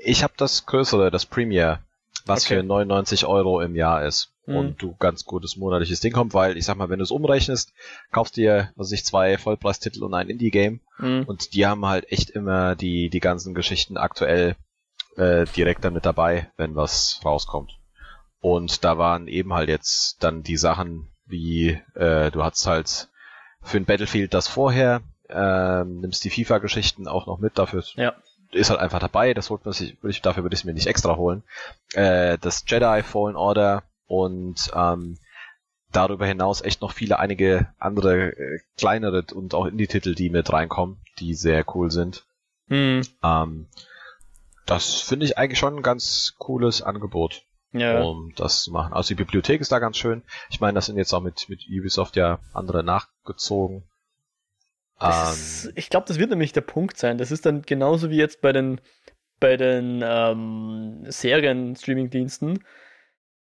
Ich 0.00 0.24
habe 0.24 0.34
das 0.36 0.66
größere, 0.66 1.12
das 1.12 1.24
Premier, 1.24 1.84
was 2.24 2.44
okay. 2.44 2.56
für 2.56 2.62
99 2.62 3.26
Euro 3.26 3.60
im 3.60 3.74
Jahr 3.74 4.04
ist. 4.04 4.34
Mhm. 4.46 4.56
Und 4.56 4.82
du 4.82 4.94
ganz 4.96 5.24
gutes 5.24 5.56
monatliches 5.56 6.00
Ding 6.00 6.12
kommt, 6.12 6.34
weil 6.34 6.56
ich 6.56 6.64
sag 6.64 6.76
mal, 6.76 6.88
wenn 6.88 6.98
du 6.98 7.04
es 7.04 7.10
umrechnest, 7.10 7.72
kaufst 8.10 8.36
dir, 8.36 8.72
was 8.76 8.92
ich, 8.92 9.04
zwei 9.04 9.38
Vollpreistitel 9.38 10.02
und 10.02 10.14
ein 10.14 10.28
Indie-Game. 10.28 10.80
Mhm. 10.98 11.24
Und 11.24 11.54
die 11.54 11.66
haben 11.66 11.86
halt 11.86 12.10
echt 12.10 12.30
immer 12.30 12.76
die, 12.76 13.10
die 13.10 13.20
ganzen 13.20 13.54
Geschichten 13.54 13.96
aktuell 13.96 14.56
äh, 15.16 15.44
direkt 15.56 15.84
dann 15.84 15.94
mit 15.94 16.06
dabei, 16.06 16.50
wenn 16.56 16.76
was 16.76 17.20
rauskommt. 17.24 17.72
Und 18.40 18.84
da 18.84 18.98
waren 18.98 19.28
eben 19.28 19.54
halt 19.54 19.68
jetzt 19.68 20.22
dann 20.22 20.42
die 20.42 20.58
Sachen 20.58 21.10
wie, 21.26 21.80
äh, 21.94 22.30
du 22.30 22.44
hattest 22.44 22.66
halt 22.66 23.08
für 23.62 23.78
ein 23.78 23.86
Battlefield 23.86 24.34
das 24.34 24.48
vorher, 24.48 25.00
ähm, 25.30 26.00
nimmst 26.00 26.24
die 26.24 26.30
FIFA-Geschichten 26.30 27.08
auch 27.08 27.26
noch 27.26 27.38
mit, 27.38 27.58
dafür 27.58 27.82
ja. 27.96 28.14
Ist 28.54 28.70
halt 28.70 28.80
einfach 28.80 29.00
dabei, 29.00 29.34
das 29.34 29.50
holt 29.50 29.64
man 29.64 29.72
sich, 29.74 30.02
würde 30.02 30.12
ich, 30.12 30.22
dafür 30.22 30.42
würde 30.42 30.54
ich 30.54 30.60
es 30.60 30.64
mir 30.64 30.74
nicht 30.74 30.86
extra 30.86 31.16
holen. 31.16 31.42
Äh, 31.92 32.38
das 32.40 32.64
Jedi 32.66 33.02
Fallen 33.02 33.36
Order 33.36 33.82
und 34.06 34.70
ähm, 34.74 35.18
darüber 35.92 36.26
hinaus 36.26 36.62
echt 36.62 36.80
noch 36.80 36.92
viele 36.92 37.18
einige 37.18 37.68
andere 37.78 38.32
äh, 38.32 38.60
kleinere 38.76 39.24
und 39.34 39.54
auch 39.54 39.66
Indie-Titel, 39.66 40.14
die 40.14 40.30
mit 40.30 40.52
reinkommen, 40.52 41.00
die 41.18 41.34
sehr 41.34 41.64
cool 41.74 41.90
sind. 41.90 42.24
Mhm. 42.66 43.02
Ähm, 43.22 43.66
das 44.66 45.00
finde 45.00 45.26
ich 45.26 45.38
eigentlich 45.38 45.58
schon 45.58 45.76
ein 45.76 45.82
ganz 45.82 46.34
cooles 46.38 46.82
Angebot, 46.82 47.42
ja. 47.72 48.00
um 48.00 48.32
das 48.36 48.62
zu 48.62 48.72
machen. 48.72 48.92
Also 48.92 49.08
die 49.08 49.14
Bibliothek 49.14 49.60
ist 49.60 49.72
da 49.72 49.78
ganz 49.78 49.96
schön. 49.96 50.22
Ich 50.50 50.60
meine, 50.60 50.74
das 50.74 50.86
sind 50.86 50.96
jetzt 50.96 51.12
auch 51.12 51.22
mit, 51.22 51.48
mit 51.48 51.66
Ubisoft 51.68 52.16
ja 52.16 52.38
andere 52.52 52.82
nachgezogen. 52.82 53.84
Ähm, 55.00 55.72
ich 55.74 55.90
glaube, 55.90 56.06
das 56.06 56.18
wird 56.18 56.30
nämlich 56.30 56.52
der 56.52 56.60
Punkt 56.60 56.98
sein. 56.98 57.18
Das 57.18 57.30
ist 57.30 57.46
dann 57.46 57.62
genauso 57.62 58.10
wie 58.10 58.16
jetzt 58.16 58.40
bei 58.40 58.52
den, 58.52 58.80
bei 59.40 59.56
den 59.56 60.02
ähm, 60.04 61.04
Serien-Streaming-Diensten, 61.06 62.64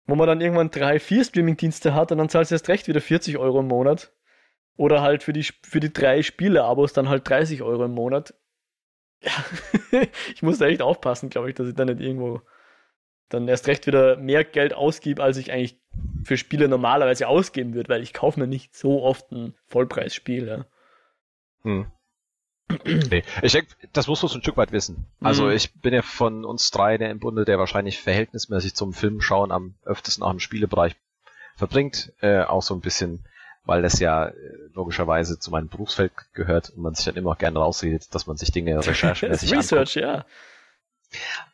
wo 0.05 0.15
man 0.15 0.27
dann 0.27 0.41
irgendwann 0.41 0.71
drei, 0.71 0.99
vier 0.99 1.23
Streaming-Dienste 1.23 1.93
hat 1.93 2.11
und 2.11 2.17
dann 2.17 2.29
zahlst 2.29 2.51
du 2.51 2.55
erst 2.55 2.69
recht 2.69 2.87
wieder 2.87 3.01
40 3.01 3.37
Euro 3.37 3.59
im 3.59 3.67
Monat. 3.67 4.11
Oder 4.75 5.01
halt 5.01 5.23
für 5.23 5.33
die, 5.33 5.43
für 5.43 5.81
die 5.81 5.91
drei 5.91 6.23
Spiele-Abos 6.23 6.93
dann 6.93 7.09
halt 7.09 7.27
30 7.27 7.63
Euro 7.63 7.83
im 7.83 7.91
Monat. 7.91 8.33
Ja, 9.21 9.31
ich 10.33 10.41
muss 10.41 10.59
da 10.59 10.67
echt 10.67 10.81
aufpassen, 10.81 11.29
glaube 11.29 11.49
ich, 11.49 11.55
dass 11.55 11.67
ich 11.67 11.75
da 11.75 11.83
nicht 11.83 11.99
irgendwo 11.99 12.41
dann 13.27 13.47
erst 13.47 13.67
recht 13.67 13.85
wieder 13.87 14.15
mehr 14.17 14.43
Geld 14.43 14.73
ausgebe, 14.73 15.21
als 15.21 15.37
ich 15.37 15.51
eigentlich 15.51 15.79
für 16.23 16.37
Spiele 16.37 16.67
normalerweise 16.67 17.27
ausgeben 17.27 17.73
würde, 17.73 17.89
weil 17.89 18.01
ich 18.01 18.13
kaufe 18.13 18.39
mir 18.39 18.47
nicht 18.47 18.75
so 18.75 19.03
oft 19.03 19.31
ein 19.31 19.55
Vollpreisspiel. 19.67 20.47
Ja. 20.47 20.65
Hm. 21.63 21.87
nee. 22.85 23.23
Ich 23.41 23.51
denke, 23.51 23.73
das 23.93 24.07
musst 24.07 24.23
du 24.23 24.27
so 24.27 24.37
ein 24.37 24.41
Stück 24.41 24.57
weit 24.57 24.71
wissen. 24.71 25.05
Also 25.21 25.45
mhm. 25.45 25.51
ich 25.51 25.73
bin 25.73 25.93
ja 25.93 26.01
von 26.01 26.45
uns 26.45 26.69
drei 26.71 26.97
der 26.97 27.09
im 27.09 27.19
Bunde, 27.19 27.45
der 27.45 27.57
wahrscheinlich 27.57 27.99
verhältnismäßig 27.99 28.75
zum 28.75 28.93
Filmschauen 28.93 29.51
am 29.51 29.75
öftesten 29.85 30.23
auch 30.23 30.31
im 30.31 30.39
Spielebereich 30.39 30.95
verbringt. 31.55 32.13
Äh, 32.21 32.43
auch 32.43 32.61
so 32.61 32.75
ein 32.75 32.81
bisschen, 32.81 33.25
weil 33.65 33.81
das 33.81 33.99
ja 33.99 34.27
äh, 34.27 34.33
logischerweise 34.73 35.39
zu 35.39 35.51
meinem 35.51 35.67
Berufsfeld 35.67 36.11
gehört 36.33 36.69
und 36.69 36.83
man 36.83 36.93
sich 36.93 37.05
dann 37.05 37.15
immer 37.15 37.31
auch 37.31 37.37
gerne 37.37 37.59
rausredet, 37.59 38.13
dass 38.13 38.27
man 38.27 38.37
sich 38.37 38.51
Dinge 38.51 38.77
recherchemäßig 38.85 39.51
Research, 39.51 39.97
anguckt. 39.97 40.25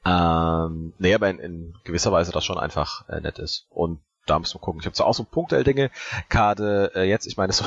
ja. 0.05 0.65
Ähm, 0.65 0.93
nee, 0.97 1.13
aber 1.13 1.29
in, 1.29 1.39
in 1.39 1.77
gewisser 1.85 2.11
Weise 2.11 2.33
das 2.33 2.43
schon 2.43 2.59
einfach 2.59 3.07
äh, 3.07 3.21
nett 3.21 3.39
ist. 3.39 3.67
Und 3.69 4.01
da 4.25 4.37
müssen 4.37 4.55
wir 4.55 4.61
gucken. 4.61 4.81
Ich 4.81 4.85
habe 4.85 4.95
so 4.95 5.05
auch 5.05 5.13
so 5.13 5.23
punktuell 5.23 5.63
Dinge, 5.63 5.91
gerade 6.29 6.91
äh, 6.95 7.03
jetzt, 7.03 7.25
ich 7.25 7.37
meine, 7.37 7.53
so 7.53 7.63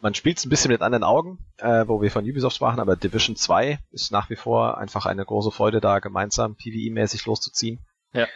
man 0.00 0.14
spielt 0.14 0.38
es 0.38 0.46
ein 0.46 0.50
bisschen 0.50 0.70
mit 0.70 0.82
anderen 0.82 1.04
Augen, 1.04 1.38
äh, 1.58 1.86
wo 1.86 2.00
wir 2.00 2.10
von 2.10 2.24
Ubisoft 2.24 2.60
machen, 2.60 2.80
aber 2.80 2.96
Division 2.96 3.36
2 3.36 3.78
ist 3.92 4.10
nach 4.10 4.30
wie 4.30 4.36
vor 4.36 4.78
einfach 4.78 5.06
eine 5.06 5.24
große 5.24 5.50
Freude, 5.50 5.80
da 5.80 5.98
gemeinsam 5.98 6.56
PvE-mäßig 6.56 7.26
loszuziehen. 7.26 7.78
Ja. 8.12 8.26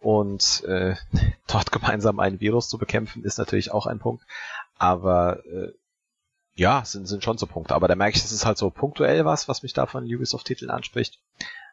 Und 0.00 0.64
äh, 0.64 0.96
dort 1.46 1.72
gemeinsam 1.72 2.20
ein 2.20 2.40
Virus 2.40 2.68
zu 2.68 2.78
bekämpfen, 2.78 3.22
ist 3.22 3.38
natürlich 3.38 3.70
auch 3.70 3.86
ein 3.86 3.98
Punkt. 3.98 4.24
Aber 4.78 5.44
äh, 5.44 5.72
ja, 6.54 6.84
sind, 6.84 7.06
sind 7.06 7.22
schon 7.22 7.38
so 7.38 7.46
Punkte. 7.46 7.74
Aber 7.74 7.86
da 7.86 7.94
merke 7.94 8.16
ich, 8.16 8.22
das 8.22 8.32
ist 8.32 8.46
halt 8.46 8.58
so 8.58 8.70
punktuell 8.70 9.24
was, 9.24 9.46
was 9.46 9.62
mich 9.62 9.72
da 9.72 9.86
von 9.86 10.04
Ubisoft-Titeln 10.04 10.70
anspricht. 10.70 11.20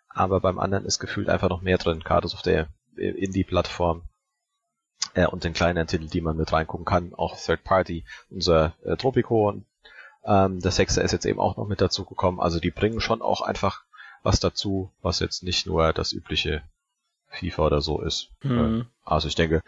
Aber 0.09 0.39
beim 0.41 0.59
anderen 0.59 0.85
ist 0.85 0.99
gefühlt 0.99 1.29
einfach 1.29 1.49
noch 1.49 1.61
mehr 1.61 1.77
drin, 1.77 2.01
gerade 2.01 2.25
auf 2.25 2.41
der 2.41 2.67
Indie-Plattform 2.95 4.03
äh, 5.17 5.25
und 5.25 5.43
den 5.43 5.53
kleinen 5.53 5.87
Titel, 5.87 6.07
die 6.07 6.21
man 6.21 6.37
mit 6.37 6.53
reingucken 6.53 6.85
kann, 6.85 7.13
auch 7.15 7.35
Third 7.35 7.63
Party, 7.63 8.05
unser 8.29 8.73
äh, 8.85 8.95
Tropico 8.95 9.49
und 9.49 9.65
ähm, 10.23 10.59
der 10.59 10.71
Sechser 10.71 11.01
ist 11.03 11.11
jetzt 11.11 11.25
eben 11.25 11.39
auch 11.39 11.57
noch 11.57 11.67
mit 11.67 11.81
dazu 11.81 12.05
gekommen. 12.05 12.39
Also 12.39 12.59
die 12.59 12.71
bringen 12.71 13.01
schon 13.01 13.21
auch 13.21 13.41
einfach 13.41 13.83
was 14.23 14.39
dazu, 14.39 14.91
was 15.01 15.19
jetzt 15.19 15.41
nicht 15.41 15.65
nur 15.65 15.91
das 15.93 16.13
übliche 16.13 16.61
FIFA 17.29 17.65
oder 17.65 17.81
so 17.81 18.01
ist. 18.01 18.29
Mhm. 18.43 18.81
Äh, 18.81 18.85
also 19.05 19.27
ich 19.27 19.35
denke, 19.35 19.63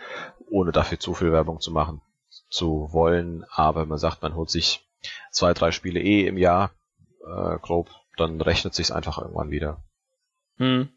ohne 0.49 0.71
dafür 0.71 0.99
zu 0.99 1.13
viel 1.13 1.31
Werbung 1.31 1.59
zu 1.59 1.71
machen 1.71 2.01
zu 2.49 2.89
wollen, 2.91 3.43
aber 3.49 3.85
man 3.85 3.97
sagt, 3.97 4.21
man 4.21 4.35
holt 4.35 4.49
sich 4.49 4.85
zwei, 5.31 5.53
drei 5.53 5.71
Spiele 5.71 5.99
eh 5.99 6.27
im 6.27 6.37
Jahr, 6.37 6.71
äh, 7.25 7.57
grob, 7.59 7.89
dann 8.17 8.41
rechnet 8.41 8.75
sich's 8.75 8.91
einfach 8.91 9.17
irgendwann 9.17 9.49
wieder. 9.49 9.83
Hm. 10.57 10.89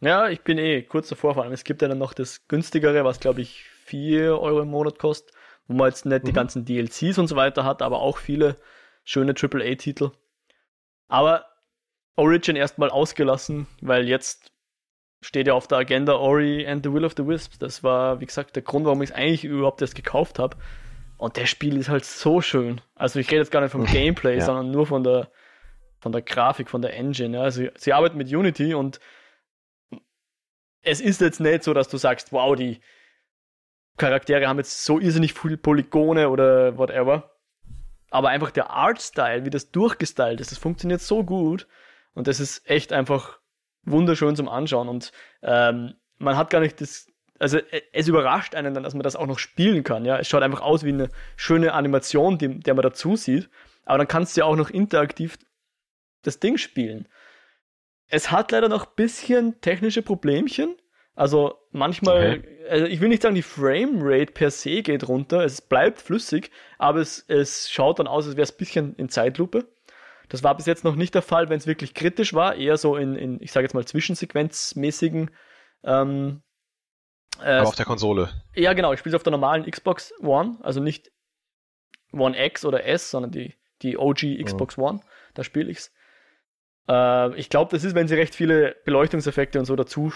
Ja, 0.00 0.28
ich 0.28 0.40
bin 0.40 0.56
eh 0.58 0.82
kurz 0.82 1.08
davor, 1.08 1.34
vor 1.34 1.42
allem 1.42 1.52
es 1.52 1.64
gibt 1.64 1.82
ja 1.82 1.88
dann 1.88 1.98
noch 1.98 2.14
das 2.14 2.46
günstigere, 2.48 3.04
was 3.04 3.20
glaube 3.20 3.42
ich 3.42 3.66
4 3.90 4.40
Euro 4.40 4.62
im 4.62 4.68
Monat 4.68 4.98
kostet, 4.98 5.34
wo 5.66 5.74
man 5.74 5.88
jetzt 5.88 6.06
nicht 6.06 6.22
mhm. 6.22 6.26
die 6.26 6.32
ganzen 6.32 6.64
DLCs 6.64 7.18
und 7.18 7.26
so 7.26 7.36
weiter 7.36 7.64
hat, 7.64 7.82
aber 7.82 8.00
auch 8.00 8.18
viele 8.18 8.56
schöne 9.04 9.34
AAA-Titel. 9.34 10.10
Aber 11.08 11.46
Origin 12.16 12.56
erstmal 12.56 12.90
ausgelassen, 12.90 13.66
weil 13.80 14.08
jetzt 14.08 14.52
steht 15.20 15.48
ja 15.48 15.54
auf 15.54 15.66
der 15.68 15.78
Agenda 15.78 16.14
Ori 16.14 16.66
and 16.66 16.84
the 16.84 16.92
Will 16.92 17.04
of 17.04 17.14
the 17.16 17.26
Wisps. 17.26 17.58
Das 17.58 17.82
war, 17.82 18.20
wie 18.20 18.26
gesagt, 18.26 18.56
der 18.56 18.62
Grund, 18.62 18.86
warum 18.86 19.02
ich 19.02 19.10
es 19.10 19.16
eigentlich 19.16 19.44
überhaupt 19.44 19.82
erst 19.82 19.94
gekauft 19.94 20.38
habe. 20.38 20.56
Und 21.18 21.36
der 21.36 21.46
Spiel 21.46 21.76
ist 21.76 21.88
halt 21.88 22.04
so 22.04 22.40
schön. 22.40 22.80
Also 22.94 23.18
ich 23.18 23.30
rede 23.30 23.40
jetzt 23.40 23.50
gar 23.50 23.60
nicht 23.60 23.72
vom 23.72 23.84
Gameplay, 23.84 24.38
ja. 24.38 24.44
sondern 24.44 24.70
nur 24.70 24.86
von 24.86 25.04
der, 25.04 25.30
von 25.98 26.12
der 26.12 26.22
Grafik, 26.22 26.70
von 26.70 26.80
der 26.80 26.94
Engine. 26.94 27.36
Ja. 27.36 27.42
Also 27.42 27.64
sie 27.76 27.92
arbeiten 27.92 28.16
mit 28.16 28.32
Unity 28.32 28.74
und 28.74 29.00
es 30.82 31.00
ist 31.00 31.20
jetzt 31.20 31.40
nicht 31.40 31.62
so, 31.62 31.74
dass 31.74 31.88
du 31.88 31.98
sagst, 31.98 32.32
wow, 32.32 32.56
die, 32.56 32.80
Charaktere 34.00 34.48
haben 34.48 34.56
jetzt 34.56 34.84
so 34.84 34.98
irrsinnig 34.98 35.34
viel 35.34 35.56
Polygone 35.56 36.30
oder 36.30 36.76
whatever. 36.78 37.30
Aber 38.10 38.30
einfach 38.30 38.50
der 38.50 38.70
Artstyle, 38.70 39.44
wie 39.44 39.50
das 39.50 39.70
durchgestylt 39.70 40.40
ist, 40.40 40.50
das 40.50 40.58
funktioniert 40.58 41.00
so 41.02 41.22
gut. 41.22 41.68
Und 42.14 42.26
das 42.26 42.40
ist 42.40 42.68
echt 42.68 42.92
einfach 42.92 43.38
wunderschön 43.84 44.34
zum 44.34 44.48
Anschauen. 44.48 44.88
Und 44.88 45.12
ähm, 45.42 45.94
man 46.18 46.36
hat 46.36 46.50
gar 46.50 46.60
nicht 46.60 46.80
das. 46.80 47.06
Also 47.38 47.58
es 47.92 48.08
überrascht 48.08 48.54
einen 48.54 48.74
dann, 48.74 48.82
dass 48.82 48.94
man 48.94 49.02
das 49.02 49.16
auch 49.16 49.26
noch 49.26 49.38
spielen 49.38 49.84
kann. 49.84 50.04
Ja, 50.04 50.18
es 50.18 50.28
schaut 50.28 50.42
einfach 50.42 50.60
aus 50.60 50.82
wie 50.82 50.92
eine 50.92 51.08
schöne 51.36 51.72
Animation, 51.72 52.36
die, 52.36 52.60
der 52.60 52.74
man 52.74 52.82
dazu 52.82 53.16
sieht. 53.16 53.48
Aber 53.84 53.98
dann 53.98 54.08
kannst 54.08 54.36
du 54.36 54.40
ja 54.40 54.44
auch 54.46 54.56
noch 54.56 54.70
interaktiv 54.70 55.38
das 56.22 56.40
Ding 56.40 56.58
spielen. 56.58 57.06
Es 58.08 58.30
hat 58.30 58.50
leider 58.50 58.68
noch 58.68 58.86
ein 58.86 58.92
bisschen 58.96 59.60
technische 59.60 60.02
Problemchen, 60.02 60.74
Also 61.20 61.58
manchmal, 61.70 62.38
okay. 62.38 62.66
also 62.70 62.86
ich 62.86 63.02
will 63.02 63.10
nicht 63.10 63.20
sagen, 63.20 63.34
die 63.34 63.42
Framerate 63.42 64.32
per 64.32 64.50
se 64.50 64.80
geht 64.80 65.06
runter, 65.06 65.44
es 65.44 65.60
bleibt 65.60 66.00
flüssig, 66.00 66.50
aber 66.78 67.00
es, 67.00 67.26
es 67.28 67.70
schaut 67.70 67.98
dann 67.98 68.06
aus, 68.06 68.26
als 68.26 68.36
wäre 68.36 68.44
es 68.44 68.54
ein 68.54 68.56
bisschen 68.56 68.94
in 68.94 69.10
Zeitlupe. 69.10 69.68
Das 70.30 70.42
war 70.42 70.56
bis 70.56 70.64
jetzt 70.64 70.82
noch 70.82 70.96
nicht 70.96 71.14
der 71.14 71.20
Fall, 71.20 71.50
wenn 71.50 71.58
es 71.58 71.66
wirklich 71.66 71.92
kritisch 71.92 72.32
war, 72.32 72.54
eher 72.54 72.78
so 72.78 72.96
in, 72.96 73.16
in 73.16 73.38
ich 73.42 73.52
sage 73.52 73.66
jetzt 73.66 73.74
mal, 73.74 73.84
zwischensequenzmäßigen. 73.84 75.30
Ähm, 75.84 76.40
äh, 77.38 77.50
aber 77.50 77.68
auf 77.68 77.74
der 77.74 77.84
Konsole. 77.84 78.30
Ja, 78.54 78.72
genau, 78.72 78.94
ich 78.94 79.00
spiele 79.00 79.14
es 79.14 79.20
auf 79.20 79.22
der 79.22 79.32
normalen 79.32 79.70
Xbox 79.70 80.14
One, 80.22 80.56
also 80.62 80.80
nicht 80.80 81.12
One 82.14 82.42
X 82.46 82.64
oder 82.64 82.86
S, 82.86 83.10
sondern 83.10 83.30
die, 83.30 83.56
die 83.82 83.98
OG 83.98 84.42
Xbox 84.42 84.78
oh. 84.78 84.88
One, 84.88 85.00
da 85.34 85.44
spiele 85.44 85.70
ich's. 85.70 85.92
Äh, 86.88 87.38
ich 87.38 87.50
glaube, 87.50 87.72
das 87.72 87.84
ist, 87.84 87.94
wenn 87.94 88.08
sie 88.08 88.14
recht 88.14 88.34
viele 88.34 88.74
Beleuchtungseffekte 88.86 89.58
und 89.58 89.66
so 89.66 89.76
dazu 89.76 90.14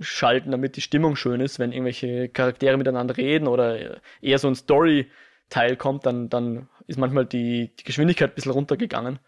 schalten, 0.00 0.50
damit 0.50 0.76
die 0.76 0.80
Stimmung 0.80 1.16
schön 1.16 1.40
ist, 1.40 1.58
wenn 1.58 1.72
irgendwelche 1.72 2.28
Charaktere 2.28 2.76
miteinander 2.76 3.16
reden 3.16 3.48
oder 3.48 4.00
eher 4.20 4.38
so 4.38 4.48
ein 4.48 4.54
Story-Teil 4.54 5.76
kommt, 5.76 6.06
dann, 6.06 6.28
dann 6.28 6.68
ist 6.86 6.98
manchmal 6.98 7.26
die, 7.26 7.74
die 7.76 7.84
Geschwindigkeit 7.84 8.30
ein 8.30 8.34
bisschen 8.34 8.52
runtergegangen. 8.52 9.18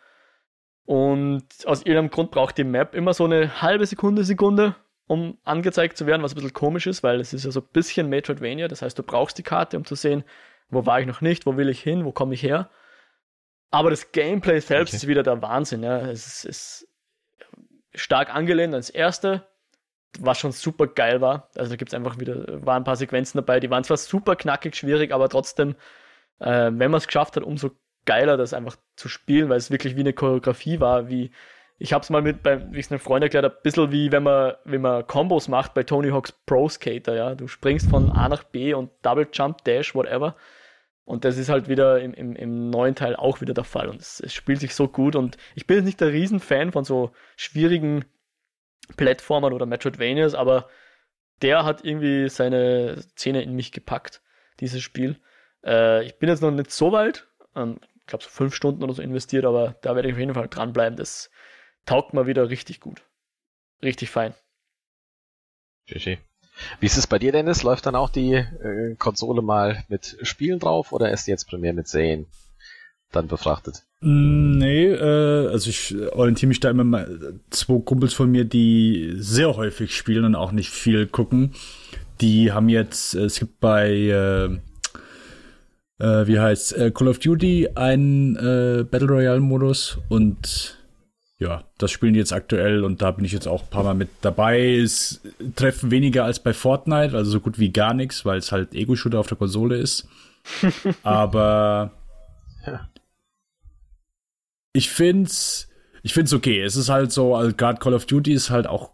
Und 0.84 1.44
aus 1.66 1.80
irgendeinem 1.80 2.10
Grund 2.10 2.30
braucht 2.30 2.56
die 2.56 2.64
Map 2.64 2.94
immer 2.94 3.12
so 3.12 3.24
eine 3.24 3.60
halbe 3.60 3.84
Sekunde, 3.84 4.24
Sekunde, 4.24 4.74
um 5.06 5.38
angezeigt 5.44 5.98
zu 5.98 6.06
werden, 6.06 6.22
was 6.22 6.32
ein 6.32 6.36
bisschen 6.36 6.54
komisch 6.54 6.86
ist, 6.86 7.02
weil 7.02 7.20
es 7.20 7.34
ist 7.34 7.44
ja 7.44 7.50
so 7.50 7.60
ein 7.60 7.68
bisschen 7.72 8.08
Metroidvania. 8.08 8.68
Das 8.68 8.82
heißt, 8.82 8.98
du 8.98 9.02
brauchst 9.02 9.36
die 9.38 9.42
Karte, 9.42 9.76
um 9.76 9.84
zu 9.84 9.96
sehen, 9.96 10.24
wo 10.70 10.86
war 10.86 11.00
ich 11.00 11.06
noch 11.06 11.20
nicht, 11.20 11.46
wo 11.46 11.56
will 11.56 11.68
ich 11.68 11.82
hin, 11.82 12.04
wo 12.04 12.12
komme 12.12 12.34
ich 12.34 12.42
her. 12.42 12.70
Aber 13.70 13.90
das 13.90 14.12
Gameplay 14.12 14.60
selbst 14.60 14.92
okay. 14.92 14.96
ist 14.96 15.06
wieder 15.08 15.22
der 15.22 15.42
Wahnsinn. 15.42 15.82
Ja. 15.82 15.98
Es 15.98 16.26
ist, 16.26 16.44
ist 16.44 16.88
stark 17.94 18.34
angelehnt 18.34 18.72
ans 18.72 18.90
erste, 18.90 19.46
was 20.18 20.38
schon 20.38 20.52
super 20.52 20.86
geil 20.86 21.20
war. 21.20 21.48
Also 21.56 21.70
da 21.70 21.76
gibt 21.76 21.90
es 21.90 21.94
einfach 21.94 22.18
wieder, 22.18 22.64
waren 22.64 22.82
ein 22.82 22.84
paar 22.84 22.96
Sequenzen 22.96 23.38
dabei, 23.38 23.60
die 23.60 23.70
waren 23.70 23.84
zwar 23.84 23.96
super 23.96 24.36
knackig, 24.36 24.74
schwierig, 24.76 25.12
aber 25.12 25.28
trotzdem, 25.28 25.74
äh, 26.40 26.70
wenn 26.72 26.90
man 26.90 26.94
es 26.94 27.06
geschafft 27.06 27.36
hat, 27.36 27.42
umso 27.42 27.70
geiler, 28.04 28.36
das 28.36 28.54
einfach 28.54 28.76
zu 28.96 29.08
spielen, 29.08 29.48
weil 29.48 29.58
es 29.58 29.70
wirklich 29.70 29.96
wie 29.96 30.00
eine 30.00 30.12
Choreografie 30.14 30.80
war, 30.80 31.08
wie 31.08 31.30
ich 31.80 31.92
habe 31.92 32.02
es 32.02 32.10
mal 32.10 32.22
mit, 32.22 32.42
bei, 32.42 32.72
wie 32.72 32.80
ich 32.80 32.86
es 32.86 32.92
einem 32.92 33.00
Freund 33.00 33.22
erklärt 33.22 33.44
habe, 33.44 33.54
ein 33.54 33.62
bisschen 33.62 33.92
wie 33.92 34.10
wenn 34.10 34.24
man, 34.24 34.54
wenn 34.64 34.80
man 34.80 35.06
Combos 35.06 35.46
macht 35.46 35.74
bei 35.74 35.84
Tony 35.84 36.10
Hawk's 36.10 36.32
Pro 36.32 36.68
Skater, 36.68 37.14
ja. 37.14 37.34
Du 37.34 37.46
springst 37.46 37.88
von 37.88 38.10
A 38.10 38.28
nach 38.28 38.42
B 38.44 38.74
und 38.74 38.90
Double 39.02 39.28
Jump, 39.32 39.62
Dash, 39.64 39.94
whatever. 39.94 40.34
Und 41.04 41.24
das 41.24 41.38
ist 41.38 41.48
halt 41.48 41.68
wieder 41.68 42.00
im, 42.00 42.12
im, 42.12 42.36
im 42.36 42.68
neuen 42.68 42.94
Teil 42.94 43.16
auch 43.16 43.40
wieder 43.40 43.54
der 43.54 43.64
Fall. 43.64 43.88
Und 43.88 44.00
es, 44.00 44.20
es 44.20 44.34
spielt 44.34 44.60
sich 44.60 44.74
so 44.74 44.88
gut. 44.88 45.16
Und 45.16 45.38
ich 45.54 45.66
bin 45.66 45.76
jetzt 45.76 45.86
nicht 45.86 46.00
der 46.00 46.12
Riesenfan 46.12 46.72
von 46.72 46.84
so 46.84 47.12
schwierigen 47.36 48.04
Plattformern 48.96 49.52
oder 49.52 49.66
Metroidvanias, 49.66 50.34
aber 50.34 50.68
der 51.42 51.64
hat 51.64 51.84
irgendwie 51.84 52.28
seine 52.28 53.04
Zähne 53.14 53.42
in 53.42 53.54
mich 53.54 53.72
gepackt, 53.72 54.22
dieses 54.60 54.82
Spiel. 54.82 55.20
Äh, 55.64 56.04
ich 56.04 56.18
bin 56.18 56.28
jetzt 56.28 56.42
noch 56.42 56.50
nicht 56.50 56.70
so 56.70 56.92
weit, 56.92 57.26
ähm, 57.54 57.80
ich 58.00 58.06
glaube 58.06 58.24
so 58.24 58.30
fünf 58.30 58.54
Stunden 58.54 58.82
oder 58.82 58.94
so 58.94 59.02
investiert, 59.02 59.44
aber 59.44 59.76
da 59.82 59.94
werde 59.94 60.08
ich 60.08 60.14
auf 60.14 60.20
jeden 60.20 60.34
Fall 60.34 60.48
dranbleiben. 60.48 60.96
Das 60.96 61.30
taugt 61.84 62.14
mal 62.14 62.26
wieder 62.26 62.48
richtig 62.50 62.80
gut. 62.80 63.02
Richtig 63.82 64.10
fein. 64.10 64.34
GG. 65.86 66.18
Wie 66.80 66.86
ist 66.86 66.96
es 66.96 67.06
bei 67.06 67.18
dir, 67.18 67.32
Dennis? 67.32 67.62
Läuft 67.62 67.86
dann 67.86 67.94
auch 67.94 68.10
die 68.10 68.34
äh, 68.34 68.96
Konsole 68.96 69.42
mal 69.42 69.84
mit 69.88 70.18
Spielen 70.22 70.58
drauf 70.58 70.92
oder 70.92 71.10
ist 71.12 71.26
die 71.26 71.30
jetzt 71.30 71.48
primär 71.48 71.72
mit 71.72 71.86
Serien 71.86 72.26
dann 73.12 73.26
befrachtet? 73.26 73.84
Mm, 74.00 74.58
nee, 74.58 74.86
äh, 74.86 75.48
also 75.48 75.70
ich 75.70 75.94
orientiere 76.12 76.48
mich 76.48 76.60
da 76.60 76.70
immer 76.70 76.84
mal 76.84 77.40
zwei 77.50 77.80
Kumpels 77.80 78.14
von 78.14 78.30
mir, 78.30 78.44
die 78.44 79.14
sehr 79.16 79.56
häufig 79.56 79.96
spielen 79.96 80.24
und 80.24 80.34
auch 80.34 80.52
nicht 80.52 80.70
viel 80.70 81.06
gucken. 81.06 81.54
Die 82.20 82.52
haben 82.52 82.68
jetzt, 82.68 83.14
äh, 83.14 83.24
es 83.24 83.38
gibt 83.38 83.60
bei 83.60 83.90
äh, 83.90 84.58
äh, 85.98 86.26
wie 86.26 86.38
heißt 86.38 86.76
äh, 86.76 86.90
Call 86.90 87.08
of 87.08 87.18
Duty 87.18 87.70
einen 87.74 88.36
äh, 88.36 88.84
Battle 88.84 89.08
Royale 89.08 89.40
Modus 89.40 89.98
und 90.08 90.76
ja, 91.40 91.64
das 91.78 91.92
spielen 91.92 92.14
die 92.14 92.18
jetzt 92.18 92.32
aktuell 92.32 92.82
und 92.82 93.00
da 93.00 93.12
bin 93.12 93.24
ich 93.24 93.32
jetzt 93.32 93.46
auch 93.46 93.62
ein 93.62 93.70
paar 93.70 93.84
Mal 93.84 93.94
mit 93.94 94.08
dabei. 94.22 94.74
Es 94.76 95.20
treffen 95.54 95.92
weniger 95.92 96.24
als 96.24 96.40
bei 96.40 96.52
Fortnite, 96.52 97.16
also 97.16 97.30
so 97.30 97.40
gut 97.40 97.60
wie 97.60 97.70
gar 97.70 97.94
nichts, 97.94 98.24
weil 98.24 98.38
es 98.38 98.50
halt 98.50 98.74
Ego-Shooter 98.74 99.20
auf 99.20 99.28
der 99.28 99.36
Konsole 99.36 99.76
ist. 99.76 100.08
Aber 101.04 101.92
ja. 102.66 102.88
Ich 104.78 104.90
find's, 104.90 105.68
ich 106.02 106.14
find's 106.14 106.32
okay. 106.32 106.62
Es 106.62 106.76
ist 106.76 106.88
halt 106.88 107.12
so, 107.12 107.34
also 107.34 107.54
gerade 107.54 107.78
Call 107.78 107.94
of 107.94 108.06
Duty 108.06 108.32
ist 108.32 108.48
halt 108.48 108.66
auch, 108.66 108.92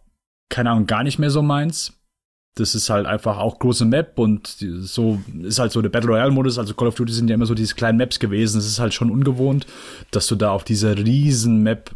keine 0.49 0.71
Ahnung, 0.71 0.87
gar 0.87 1.05
nicht 1.05 1.19
mehr 1.19 1.31
so 1.31 1.43
meins. 1.43 1.93
Das 2.57 2.75
ist 2.75 2.89
halt 2.89 3.07
einfach 3.07 3.39
auch 3.39 3.59
große 3.59 3.85
Map 3.85 4.19
und 4.19 4.47
so 4.47 5.21
ist 5.43 5.59
halt 5.59 5.73
so 5.73 5.83
der 5.83 5.91
Battle 5.91 6.11
Royale 6.11 6.31
Modus. 6.31 6.59
Also 6.59 6.73
Call 6.75 6.89
of 6.89 6.95
Duty 6.95 7.13
sind 7.13 7.29
ja 7.29 7.35
immer 7.35 7.47
so 7.47 7.55
diese 7.55 7.75
kleinen 7.75 7.99
Maps 7.99 8.19
gewesen. 8.19 8.59
Es 8.59 8.67
ist 8.67 8.79
halt 8.79 8.95
schon 8.95 9.11
ungewohnt, 9.11 9.67
dass 10.11 10.27
du 10.27 10.37
da 10.37 10.53
auf 10.53 10.65
dieser 10.65 10.97
riesen 10.97 11.63
Map 11.63 11.91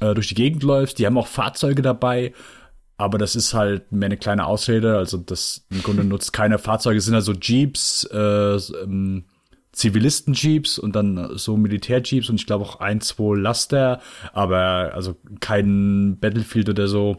äh, 0.00 0.14
durch 0.14 0.28
die 0.28 0.34
Gegend 0.34 0.62
läufst. 0.62 0.98
Die 0.98 1.06
haben 1.06 1.18
auch 1.18 1.26
Fahrzeuge 1.26 1.82
dabei, 1.82 2.32
aber 2.96 3.18
das 3.18 3.36
ist 3.36 3.52
halt 3.52 3.92
mehr 3.92 4.06
eine 4.06 4.16
kleine 4.16 4.46
Ausrede. 4.46 4.96
Also 4.96 5.18
das 5.18 5.66
im 5.68 5.82
Grunde 5.82 6.04
nutzt 6.04 6.32
keine 6.32 6.58
Fahrzeuge, 6.58 6.98
es 6.98 7.04
sind 7.04 7.16
also 7.16 7.32
Jeeps, 7.32 8.04
äh, 8.04 8.56
ähm, 8.84 9.24
Zivilisten-Jeeps 9.72 10.78
und 10.78 10.94
dann 10.94 11.38
so 11.38 11.56
Militär-Jeeps 11.56 12.28
und 12.28 12.36
ich 12.36 12.46
glaube 12.46 12.64
auch 12.64 12.80
ein, 12.80 13.00
zwei 13.00 13.38
Laster, 13.38 14.00
aber 14.32 14.92
also 14.94 15.16
kein 15.40 16.18
Battlefield 16.20 16.68
oder 16.68 16.88
so. 16.88 17.18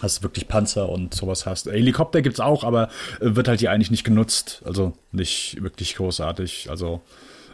Hast 0.00 0.22
wirklich 0.22 0.48
Panzer 0.48 0.88
und 0.88 1.14
sowas 1.14 1.46
hast. 1.46 1.66
Helikopter 1.66 2.22
gibt's 2.22 2.40
auch, 2.40 2.64
aber 2.64 2.88
wird 3.20 3.46
halt 3.46 3.60
hier 3.60 3.70
eigentlich 3.70 3.90
nicht 3.90 4.04
genutzt. 4.04 4.62
Also 4.64 4.94
nicht 5.12 5.62
wirklich 5.62 5.94
großartig. 5.94 6.70
Also 6.70 7.02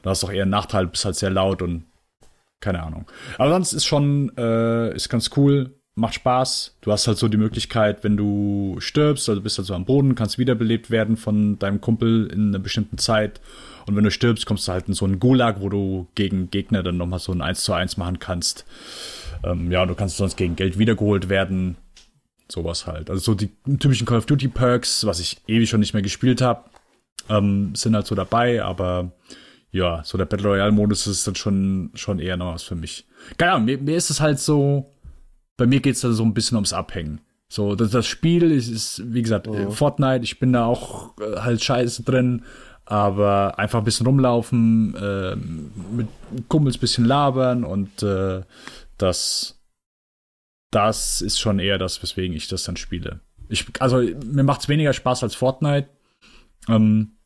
du 0.03 0.11
hast 0.11 0.23
doch 0.23 0.33
eher 0.33 0.43
einen 0.43 0.51
Nachteil, 0.51 0.87
bist 0.87 1.05
halt 1.05 1.17
sehr 1.17 1.31
laut 1.31 1.63
und 1.63 1.85
keine 2.61 2.83
Ahnung. 2.83 3.07
Aber 3.37 3.51
sonst 3.51 3.73
ist 3.73 3.85
schon, 3.85 4.33
äh, 4.37 4.95
ist 4.95 5.09
ganz 5.09 5.31
cool, 5.37 5.75
macht 5.95 6.15
Spaß. 6.15 6.77
Du 6.81 6.91
hast 6.91 7.07
halt 7.07 7.19
so 7.19 7.29
die 7.29 7.37
Möglichkeit, 7.37 8.03
wenn 8.03 8.17
du 8.17 8.77
stirbst, 8.79 9.29
also 9.29 9.41
bist 9.43 9.59
halt 9.59 9.67
so 9.67 9.75
am 9.75 9.85
Boden, 9.85 10.15
kannst 10.15 10.39
wiederbelebt 10.39 10.91
werden 10.91 11.17
von 11.17 11.59
deinem 11.59 11.81
Kumpel 11.81 12.29
in 12.33 12.49
einer 12.49 12.59
bestimmten 12.59 12.99
Zeit. 12.99 13.41
Und 13.89 13.97
wenn 13.97 14.05
du 14.05 14.11
stirbst, 14.11 14.47
kommst 14.47 14.69
du 14.69 14.73
halt 14.73 14.89
in 14.89 14.95
so 14.95 15.05
einen 15.05 15.19
Gulag, 15.19 15.61
wo 15.61 15.69
du 15.69 16.07
gegen 16.15 16.51
Gegner 16.51 16.83
dann 16.83 16.97
nochmal 16.97 17.19
so 17.19 17.33
ein 17.33 17.43
1 17.43 17.65
zu 17.65 17.73
1 17.73 17.97
machen 17.97 18.19
kannst. 18.19 18.65
Ähm, 19.45 19.71
ja, 19.71 19.87
du 19.87 19.95
kannst 19.95 20.17
sonst 20.17 20.37
gegen 20.37 20.57
Geld 20.57 20.79
wiedergeholt 20.79 21.29
werden. 21.29 21.77
Sowas 22.51 22.87
halt. 22.87 23.11
Also 23.11 23.23
so 23.23 23.35
die 23.35 23.51
typischen 23.79 24.07
Call 24.07 24.19
of 24.19 24.27
Duty 24.27 24.49
Perks, 24.49 25.05
was 25.05 25.21
ich 25.21 25.39
ewig 25.47 25.69
schon 25.69 25.81
nicht 25.81 25.93
mehr 25.93 26.03
gespielt 26.03 26.41
habe, 26.41 26.65
ähm, 27.29 27.75
sind 27.75 27.95
halt 27.95 28.07
so 28.07 28.15
dabei, 28.15 28.63
aber 28.63 29.13
ja, 29.71 30.03
so 30.05 30.17
der 30.17 30.25
Battle 30.25 30.49
Royale 30.49 30.73
Modus 30.73 31.07
ist 31.07 31.27
dann 31.27 31.35
schon, 31.35 31.91
schon 31.95 32.19
eher 32.19 32.37
noch 32.37 32.55
was 32.55 32.63
für 32.63 32.75
mich. 32.75 33.07
Keine 33.37 33.53
Ahnung, 33.53 33.67
mir, 33.67 33.79
mir 33.79 33.97
ist 33.97 34.09
es 34.09 34.21
halt 34.21 34.39
so, 34.41 34.95
bei 35.59 35.67
mir 35.67 35.81
geht's 35.81 36.01
da 36.01 36.11
so 36.13 36.23
ein 36.25 36.33
bisschen 36.33 36.57
ums 36.57 36.73
Abhängen. 36.73 37.21
So, 37.51 37.75
das, 37.75 37.91
das 37.91 38.07
Spiel 38.07 38.51
ist, 38.51 38.69
ist, 38.69 39.03
wie 39.13 39.23
gesagt, 39.23 39.49
oh. 39.49 39.71
Fortnite, 39.71 40.25
ich 40.25 40.39
bin 40.39 40.53
da 40.53 40.67
auch 40.67 41.19
äh, 41.19 41.41
halt 41.41 41.63
scheiße 41.63 42.03
drin, 42.03 42.45
aber 42.89 43.59
einfach 43.59 43.81
ein 43.81 43.85
bisschen 43.85 44.07
rumlaufen, 44.07 44.95
äh, 44.97 45.37
mit 45.37 46.09
Kumpels 46.49 46.79
ein 46.79 46.81
bisschen 46.81 47.05
labern 47.05 47.65
und 47.65 48.03
äh, 48.03 48.43
das, 48.97 49.61
das 50.71 51.21
ist 51.21 51.39
schon 51.39 51.59
eher 51.59 51.77
das, 51.77 52.03
weswegen 52.03 52.35
ich 52.35 52.49
das 52.49 52.65
dann 52.65 52.77
spiele. 52.77 53.21
Ich, 53.51 53.67
also, 53.81 53.99
mir 53.99 54.43
macht's 54.43 54.69
weniger 54.69 54.95
Spaß 54.95 55.23
als 55.23 55.35
Fortnite. 55.35 55.91
Ähm, 56.67 57.19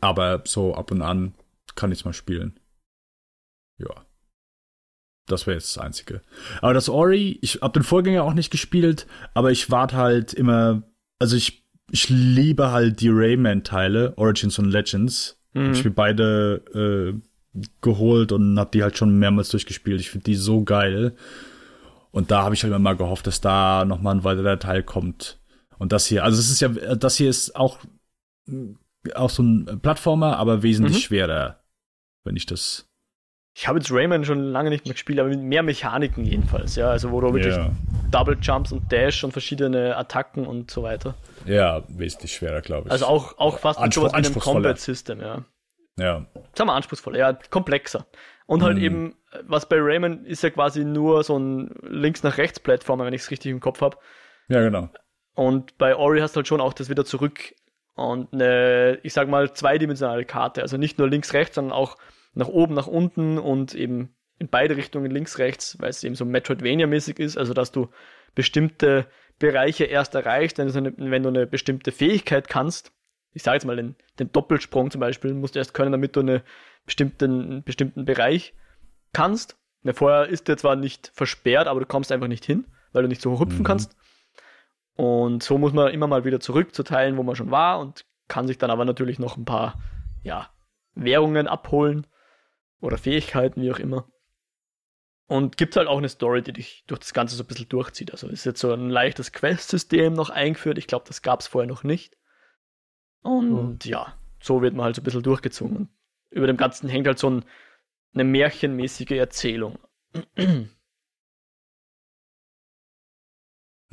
aber 0.00 0.42
so 0.46 0.74
ab 0.74 0.90
und 0.90 1.00
an 1.00 1.34
kann 1.74 1.90
ich 1.90 2.00
es 2.00 2.04
mal 2.04 2.12
spielen. 2.12 2.60
Ja. 3.78 4.06
Das 5.26 5.46
wäre 5.46 5.56
jetzt 5.56 5.76
das 5.76 5.82
Einzige. 5.82 6.20
Aber 6.60 6.74
das 6.74 6.88
Ori, 6.88 7.38
ich 7.40 7.62
habe 7.62 7.78
den 7.78 7.84
Vorgänger 7.84 8.24
auch 8.24 8.34
nicht 8.34 8.50
gespielt, 8.50 9.06
aber 9.32 9.50
ich 9.50 9.70
warte 9.70 9.96
halt 9.96 10.34
immer, 10.34 10.82
also 11.18 11.36
ich, 11.36 11.61
ich 11.92 12.08
liebe 12.08 12.72
halt 12.72 13.02
die 13.02 13.10
Rayman-Teile, 13.10 14.14
Origins 14.16 14.58
und 14.58 14.70
Legends. 14.70 15.38
Mhm. 15.52 15.72
Ich 15.72 15.80
habe 15.80 15.90
beide 15.90 16.62
äh, 16.74 17.60
geholt 17.82 18.32
und 18.32 18.58
habe 18.58 18.70
die 18.72 18.82
halt 18.82 18.96
schon 18.96 19.18
mehrmals 19.18 19.50
durchgespielt. 19.50 20.00
Ich 20.00 20.10
finde 20.10 20.24
die 20.24 20.34
so 20.34 20.64
geil. 20.64 21.14
Und 22.10 22.30
da 22.30 22.44
habe 22.44 22.54
ich 22.54 22.62
halt 22.62 22.70
immer 22.70 22.78
mal 22.78 22.96
gehofft, 22.96 23.26
dass 23.26 23.42
da 23.42 23.84
noch 23.84 24.00
mal 24.00 24.12
ein 24.12 24.24
weiterer 24.24 24.58
Teil 24.58 24.82
kommt. 24.82 25.38
Und 25.78 25.92
das 25.92 26.06
hier, 26.06 26.24
also 26.24 26.40
es 26.40 26.50
ist 26.50 26.60
ja, 26.60 26.68
das 26.68 27.16
hier 27.16 27.28
ist 27.28 27.54
auch 27.56 27.78
auch 29.14 29.30
so 29.30 29.42
ein 29.42 29.80
Plattformer, 29.82 30.38
aber 30.38 30.62
wesentlich 30.62 30.96
mhm. 30.96 31.00
schwerer, 31.00 31.60
wenn 32.24 32.36
ich 32.36 32.46
das. 32.46 32.88
Ich 33.54 33.68
habe 33.68 33.78
jetzt 33.78 33.92
Rayman 33.92 34.24
schon 34.24 34.44
lange 34.44 34.70
nicht 34.70 34.86
mehr 34.86 34.94
gespielt, 34.94 35.18
aber 35.18 35.28
mit 35.28 35.40
mehr 35.40 35.62
Mechaniken 35.62 36.24
jedenfalls, 36.24 36.76
ja. 36.76 36.88
Also 36.88 37.10
wo 37.10 37.20
du 37.20 37.34
wirklich 37.34 37.54
ja. 37.54 37.70
Double 38.10 38.38
Jumps 38.40 38.72
und 38.72 38.90
Dash 38.90 39.22
und 39.24 39.32
verschiedene 39.32 39.94
Attacken 39.94 40.46
und 40.46 40.70
so 40.70 40.82
weiter. 40.82 41.14
Ja, 41.46 41.82
wesentlich 41.88 42.34
schwerer, 42.34 42.60
glaube 42.60 42.88
ich. 42.88 42.92
Also 42.92 43.06
auch, 43.06 43.38
auch 43.38 43.58
fast 43.58 43.78
Anspruch, 43.78 44.10
sowas 44.10 44.12
mit 44.16 44.26
einem 44.26 44.40
Combat 44.40 44.78
System, 44.78 45.20
ja. 45.20 45.44
Ja. 45.98 46.26
Sagen 46.54 46.68
wir 46.70 46.74
anspruchsvoller, 46.74 47.18
ja, 47.18 47.32
komplexer. 47.32 48.06
Und 48.46 48.62
halt 48.62 48.78
mhm. 48.78 48.82
eben, 48.82 49.14
was 49.44 49.68
bei 49.68 49.76
Rayman 49.78 50.24
ist 50.24 50.42
ja 50.42 50.50
quasi 50.50 50.84
nur 50.84 51.22
so 51.22 51.38
ein 51.38 51.74
Links 51.82 52.22
nach 52.22 52.38
rechts 52.38 52.60
Plattformer, 52.60 53.04
wenn 53.04 53.14
ich 53.14 53.22
es 53.22 53.30
richtig 53.30 53.50
im 53.50 53.60
Kopf 53.60 53.80
habe. 53.80 53.98
Ja, 54.48 54.60
genau. 54.60 54.88
Und 55.34 55.78
bei 55.78 55.96
Ori 55.96 56.20
hast 56.20 56.34
du 56.34 56.38
halt 56.38 56.48
schon 56.48 56.60
auch 56.60 56.72
das 56.72 56.88
wieder 56.88 57.04
zurück 57.04 57.54
und 57.94 58.32
eine, 58.32 58.98
ich 59.02 59.12
sag 59.12 59.28
mal, 59.28 59.52
zweidimensionale 59.52 60.24
Karte. 60.24 60.62
Also 60.62 60.76
nicht 60.76 60.98
nur 60.98 61.08
links, 61.08 61.32
rechts, 61.32 61.54
sondern 61.54 61.72
auch 61.72 61.96
nach 62.34 62.48
oben, 62.48 62.74
nach 62.74 62.86
unten 62.86 63.38
und 63.38 63.74
eben 63.74 64.14
in 64.38 64.48
beide 64.48 64.76
Richtungen 64.76 65.10
links, 65.10 65.38
rechts, 65.38 65.78
weil 65.80 65.90
es 65.90 66.02
eben 66.02 66.14
so 66.14 66.24
Metroidvania-mäßig 66.24 67.18
ist, 67.18 67.36
also 67.36 67.54
dass 67.54 67.70
du 67.70 67.88
bestimmte 68.34 69.06
Bereiche 69.42 69.84
erst 69.84 70.14
erreichst, 70.14 70.58
wenn 70.58 70.68
du, 70.68 70.78
eine, 70.78 70.94
wenn 70.96 71.22
du 71.24 71.28
eine 71.28 71.46
bestimmte 71.46 71.90
Fähigkeit 71.90 72.48
kannst. 72.48 72.92
Ich 73.32 73.42
sage 73.42 73.56
jetzt 73.56 73.64
mal 73.64 73.76
den, 73.76 73.96
den 74.18 74.30
Doppelsprung 74.30 74.90
zum 74.90 75.00
Beispiel, 75.00 75.34
musst 75.34 75.54
du 75.54 75.58
erst 75.58 75.74
können, 75.74 75.90
damit 75.90 76.14
du 76.14 76.20
eine 76.20 76.42
bestimmten, 76.86 77.24
einen 77.24 77.64
bestimmten 77.64 78.04
Bereich 78.04 78.54
kannst. 79.12 79.58
Ja, 79.82 79.92
vorher 79.94 80.28
ist 80.28 80.46
der 80.46 80.56
zwar 80.56 80.76
nicht 80.76 81.10
versperrt, 81.12 81.66
aber 81.66 81.80
du 81.80 81.86
kommst 81.86 82.12
einfach 82.12 82.28
nicht 82.28 82.44
hin, 82.44 82.66
weil 82.92 83.02
du 83.02 83.08
nicht 83.08 83.20
so 83.20 83.40
hüpfen 83.40 83.58
mhm. 83.58 83.64
kannst. 83.64 83.96
Und 84.94 85.42
so 85.42 85.58
muss 85.58 85.72
man 85.72 85.92
immer 85.92 86.06
mal 86.06 86.24
wieder 86.24 86.38
zurück 86.38 86.72
zu 86.72 86.84
Teilen, 86.84 87.16
wo 87.16 87.24
man 87.24 87.34
schon 87.34 87.50
war 87.50 87.80
und 87.80 88.04
kann 88.28 88.46
sich 88.46 88.58
dann 88.58 88.70
aber 88.70 88.84
natürlich 88.84 89.18
noch 89.18 89.36
ein 89.36 89.44
paar, 89.44 89.80
ja, 90.22 90.50
Währungen 90.94 91.48
abholen 91.48 92.06
oder 92.80 92.96
Fähigkeiten, 92.96 93.60
wie 93.60 93.72
auch 93.72 93.78
immer. 93.80 94.06
Und 95.32 95.56
gibt 95.56 95.76
halt 95.76 95.88
auch 95.88 95.96
eine 95.96 96.10
Story, 96.10 96.42
die 96.42 96.52
dich 96.52 96.84
durch 96.88 97.00
das 97.00 97.14
Ganze 97.14 97.36
so 97.36 97.42
ein 97.42 97.46
bisschen 97.46 97.66
durchzieht. 97.70 98.12
Also 98.12 98.28
ist 98.28 98.44
jetzt 98.44 98.60
so 98.60 98.70
ein 98.70 98.90
leichtes 98.90 99.32
Quest-System 99.32 100.12
noch 100.12 100.28
eingeführt. 100.28 100.76
Ich 100.76 100.86
glaube, 100.86 101.06
das 101.08 101.22
gab 101.22 101.40
es 101.40 101.46
vorher 101.46 101.66
noch 101.66 101.84
nicht. 101.84 102.18
Und 103.22 103.50
mhm. 103.50 103.78
ja, 103.82 104.14
so 104.42 104.60
wird 104.60 104.74
man 104.74 104.84
halt 104.84 104.96
so 104.96 105.00
ein 105.00 105.04
bisschen 105.04 105.22
durchgezogen. 105.22 105.74
Und 105.74 105.88
über 106.28 106.46
dem 106.46 106.58
Ganzen 106.58 106.86
hängt 106.86 107.06
halt 107.06 107.18
so 107.18 107.30
ein, 107.30 107.46
eine 108.12 108.24
märchenmäßige 108.24 109.12
Erzählung. 109.12 109.78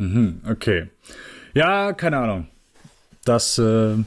Mhm, 0.01 0.43
okay. 0.49 0.87
Ja, 1.53 1.91
keine 1.91 2.19
Ahnung. 2.19 2.47
Das, 3.25 3.57
äh, 3.57 3.97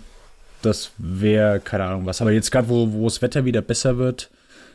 das 0.62 0.92
wäre, 0.96 1.60
keine 1.60 1.84
Ahnung 1.84 2.06
was. 2.06 2.22
Aber 2.22 2.32
jetzt 2.32 2.50
gerade, 2.50 2.70
wo, 2.70 2.90
wo 2.94 3.04
das 3.04 3.20
Wetter 3.20 3.44
wieder 3.44 3.60
besser 3.60 3.98
wird, 3.98 4.30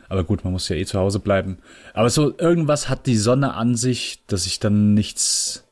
aber 0.09 0.23
gut, 0.23 0.43
man 0.43 0.53
muss 0.53 0.69
ja 0.69 0.75
eh 0.75 0.85
zu 0.85 0.99
Hause 0.99 1.19
bleiben. 1.19 1.59
Aber 1.93 2.09
so 2.09 2.37
irgendwas 2.37 2.89
hat 2.89 3.05
die 3.05 3.17
Sonne 3.17 3.53
an 3.53 3.75
sich, 3.75 4.23
dass 4.27 4.45
ich 4.45 4.59
dann 4.59 4.93
nichts 4.93 5.67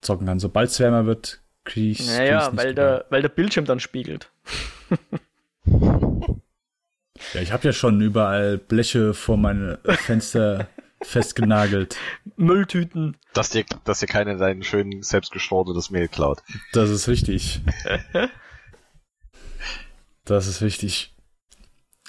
zocken 0.00 0.26
kann. 0.26 0.38
Sobald 0.38 0.70
es 0.70 0.80
wärmer 0.80 1.06
wird, 1.06 1.40
kriege 1.64 1.92
ich 1.92 2.06
Naja, 2.06 2.50
weil 2.52 2.74
der, 2.74 3.06
weil 3.10 3.22
der 3.22 3.28
Bildschirm 3.28 3.64
dann 3.64 3.80
spiegelt. 3.80 4.30
ja, 5.64 7.40
ich 7.40 7.52
habe 7.52 7.64
ja 7.64 7.72
schon 7.72 8.00
überall 8.00 8.58
Bleche 8.58 9.14
vor 9.14 9.36
meine 9.36 9.78
Fenster 9.84 10.68
festgenagelt. 11.02 11.96
Mülltüten. 12.36 13.16
Dass 13.32 13.50
dir, 13.50 13.64
dass 13.84 14.00
dir 14.00 14.06
keiner 14.06 14.36
dein 14.36 14.62
schön 14.62 15.02
selbstgeschortenes 15.02 15.90
Mehl 15.90 16.08
klaut. 16.08 16.42
Das 16.72 16.90
ist 16.90 17.08
richtig. 17.08 17.60
das 20.24 20.46
ist 20.46 20.60
wichtig. 20.62 21.14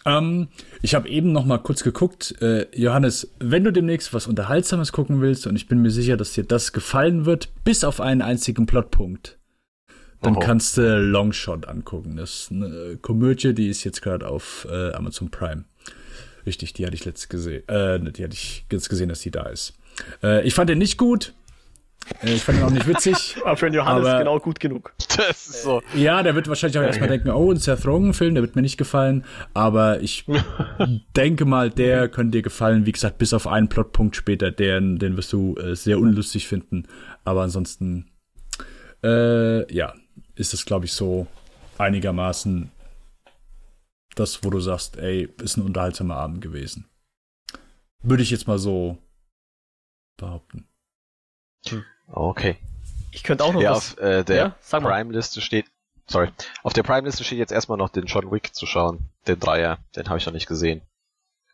Ähm, 0.05 0.47
ich 0.81 0.95
habe 0.95 1.07
eben 1.09 1.31
noch 1.31 1.45
mal 1.45 1.57
kurz 1.57 1.83
geguckt. 1.83 2.35
Äh, 2.41 2.67
Johannes, 2.75 3.29
wenn 3.39 3.63
du 3.63 3.71
demnächst 3.71 4.13
was 4.13 4.27
Unterhaltsames 4.27 4.91
gucken 4.91 5.21
willst, 5.21 5.47
und 5.47 5.55
ich 5.55 5.67
bin 5.67 5.81
mir 5.81 5.91
sicher, 5.91 6.17
dass 6.17 6.33
dir 6.33 6.43
das 6.43 6.73
gefallen 6.73 7.25
wird, 7.25 7.49
bis 7.63 7.83
auf 7.83 8.01
einen 8.01 8.21
einzigen 8.21 8.65
Plotpunkt, 8.65 9.37
dann 10.21 10.35
Oho. 10.35 10.39
kannst 10.39 10.77
du 10.77 10.99
Longshot 10.99 11.67
angucken. 11.67 12.15
Das 12.17 12.33
ist 12.33 12.51
eine 12.51 12.97
Komödie, 13.01 13.53
die 13.53 13.69
ist 13.69 13.83
jetzt 13.83 14.01
gerade 14.01 14.27
auf 14.27 14.67
äh, 14.69 14.91
Amazon 14.93 15.29
Prime. 15.29 15.65
Richtig, 16.45 16.73
die 16.73 16.85
hatte 16.85 16.95
ich 16.95 17.05
letzt 17.05 17.29
gesehen. 17.29 17.67
Äh, 17.67 17.99
die 18.11 18.23
hatte 18.23 18.33
ich 18.33 18.65
jetzt 18.71 18.89
gesehen, 18.89 19.09
dass 19.09 19.21
die 19.21 19.31
da 19.31 19.43
ist. 19.43 19.73
Äh, 20.21 20.45
ich 20.45 20.53
fand 20.53 20.69
den 20.69 20.77
nicht 20.77 20.97
gut. 20.97 21.33
Äh, 22.21 22.33
ich 22.33 22.43
fand 22.43 22.59
ihn 22.59 22.63
auch 22.63 22.69
nicht 22.69 22.87
witzig. 22.87 23.37
aber 23.45 23.57
für 23.57 23.65
den 23.67 23.75
Johannes 23.75 24.07
aber, 24.07 24.19
genau 24.19 24.39
gut 24.39 24.59
genug. 24.59 24.93
Das 25.15 25.47
ist 25.47 25.63
so. 25.63 25.81
Ja, 25.93 26.23
der 26.23 26.35
wird 26.35 26.47
wahrscheinlich 26.47 26.77
auch 26.77 26.83
erstmal 26.83 27.09
denken, 27.09 27.29
oh, 27.29 27.51
ein 27.51 27.57
Seth 27.57 27.85
Rogen-Film, 27.85 28.33
der 28.33 28.43
wird 28.43 28.55
mir 28.55 28.61
nicht 28.61 28.77
gefallen. 28.77 29.25
Aber 29.53 30.01
ich 30.01 30.25
denke 31.15 31.45
mal, 31.45 31.69
der 31.69 32.09
könnte 32.09 32.37
dir 32.37 32.41
gefallen. 32.41 32.85
Wie 32.85 32.91
gesagt, 32.91 33.17
bis 33.17 33.33
auf 33.33 33.47
einen 33.47 33.69
Plotpunkt 33.69 34.15
später, 34.15 34.51
den, 34.51 34.99
den 34.99 35.17
wirst 35.17 35.33
du 35.33 35.55
äh, 35.57 35.75
sehr 35.75 35.99
unlustig 35.99 36.47
finden. 36.47 36.87
Aber 37.23 37.43
ansonsten, 37.43 38.11
äh, 39.03 39.71
ja, 39.73 39.93
ist 40.35 40.53
das, 40.53 40.65
glaube 40.65 40.85
ich, 40.85 40.93
so 40.93 41.27
einigermaßen 41.77 42.71
das, 44.15 44.43
wo 44.43 44.49
du 44.49 44.59
sagst, 44.59 44.97
ey, 44.97 45.29
ist 45.41 45.57
ein 45.57 45.63
unterhaltsamer 45.63 46.17
Abend 46.17 46.41
gewesen. 46.41 46.85
Würde 48.01 48.23
ich 48.23 48.31
jetzt 48.31 48.47
mal 48.47 48.59
so 48.59 48.97
behaupten. 50.17 50.67
Hm. 51.67 51.83
Okay. 52.07 52.57
Ich 53.11 53.23
könnte 53.23 53.43
auch 53.43 53.53
noch 53.53 53.61
ja, 53.61 53.71
was. 53.71 53.97
Auf 53.97 54.03
äh, 54.03 54.23
der 54.23 54.35
ja, 54.35 54.79
Prime-Liste 54.79 55.41
steht, 55.41 55.67
sorry, 56.07 56.29
auf 56.63 56.73
der 56.73 56.83
Prime-Liste 56.83 57.23
steht 57.23 57.37
jetzt 57.37 57.51
erstmal 57.51 57.77
noch 57.77 57.89
den 57.89 58.05
John 58.05 58.31
Wick 58.31 58.53
zu 58.53 58.65
schauen, 58.65 59.09
den 59.27 59.39
Dreier, 59.39 59.77
den 59.95 60.09
habe 60.09 60.17
ich 60.17 60.25
noch 60.25 60.33
nicht 60.33 60.47
gesehen. 60.47 60.81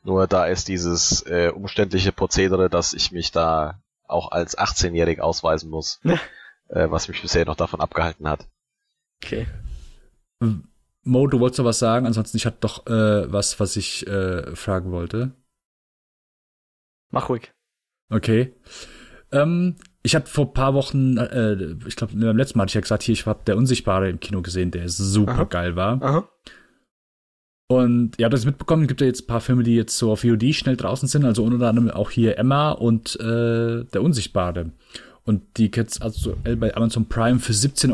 Nur 0.04 0.28
da 0.28 0.46
ist 0.46 0.70
dieses 0.70 1.22
äh, 1.26 1.52
umständliche 1.54 2.12
Prozedere, 2.12 2.70
dass 2.70 2.94
ich 2.94 3.12
mich 3.12 3.32
da 3.32 3.82
auch 4.08 4.32
als 4.32 4.58
18-jährig 4.58 5.22
ausweisen 5.22 5.70
muss, 5.70 6.00
äh, 6.70 6.90
was 6.90 7.08
mich 7.08 7.22
bisher 7.22 7.46
noch 7.46 7.58
davon 7.58 7.82
abgehalten 7.82 8.28
hat. 8.28 8.48
Okay. 9.24 9.48
Mo, 11.04 11.28
du 11.28 11.40
wolltest 11.40 11.60
doch 11.60 11.66
was 11.66 11.80
sagen, 11.80 12.06
ansonsten 12.06 12.38
ich 12.38 12.46
hatte 12.46 12.58
doch 12.62 12.88
äh, 12.88 13.32
was, 13.32 13.60
was 13.60 13.76
ich 13.76 14.08
äh, 14.08 14.56
fragen 14.56 14.92
wollte. 14.92 15.32
Mach 17.12 17.28
ruhig. 17.28 17.52
Okay. 18.10 18.54
Ähm, 19.32 19.76
ich 20.04 20.16
hatte 20.16 20.30
vor 20.30 20.46
ein 20.46 20.54
paar 20.54 20.74
Wochen, 20.74 21.18
äh, 21.18 21.76
ich 21.88 21.96
glaube, 21.96 22.16
beim 22.16 22.38
letzten 22.38 22.58
Mal 22.58 22.64
hatte 22.64 22.72
ich 22.72 22.76
ja 22.76 22.82
gesagt, 22.82 23.04
hier, 23.04 23.14
ich 23.14 23.26
habe 23.26 23.42
der 23.46 23.58
Unsichtbare 23.58 24.10
im 24.10 24.20
Kino 24.20 24.42
gesehen, 24.42 24.72
der 24.72 24.88
super 24.90 25.34
Aha. 25.34 25.44
geil 25.44 25.76
war. 25.76 26.02
Aha. 26.02 26.30
Und 27.72 28.18
ihr 28.18 28.26
habt 28.26 28.34
das 28.34 28.46
mitbekommen, 28.46 28.84
es 28.84 28.88
gibt 28.88 29.02
ja 29.02 29.08
jetzt 29.08 29.24
ein 29.24 29.28
paar 29.28 29.42
Filme, 29.42 29.62
die 29.62 29.76
jetzt 29.76 29.96
so 29.96 30.12
auf 30.12 30.22
VOD 30.22 30.56
schnell 30.56 30.76
draußen 30.76 31.08
sind, 31.08 31.24
also 31.24 31.44
unter 31.44 31.68
anderem 31.68 31.92
auch 31.92 32.10
hier 32.10 32.38
Emma 32.40 32.72
und 32.72 33.20
äh, 33.20 33.84
der 33.84 34.02
Unsichtbare. 34.02 34.72
Und 35.24 35.58
die 35.58 35.70
jetzt 35.76 36.02
also 36.02 36.36
bei 36.44 36.76
Amazon 36.76 37.06
Prime 37.06 37.38
für 37.38 37.54
17,99 37.54 37.94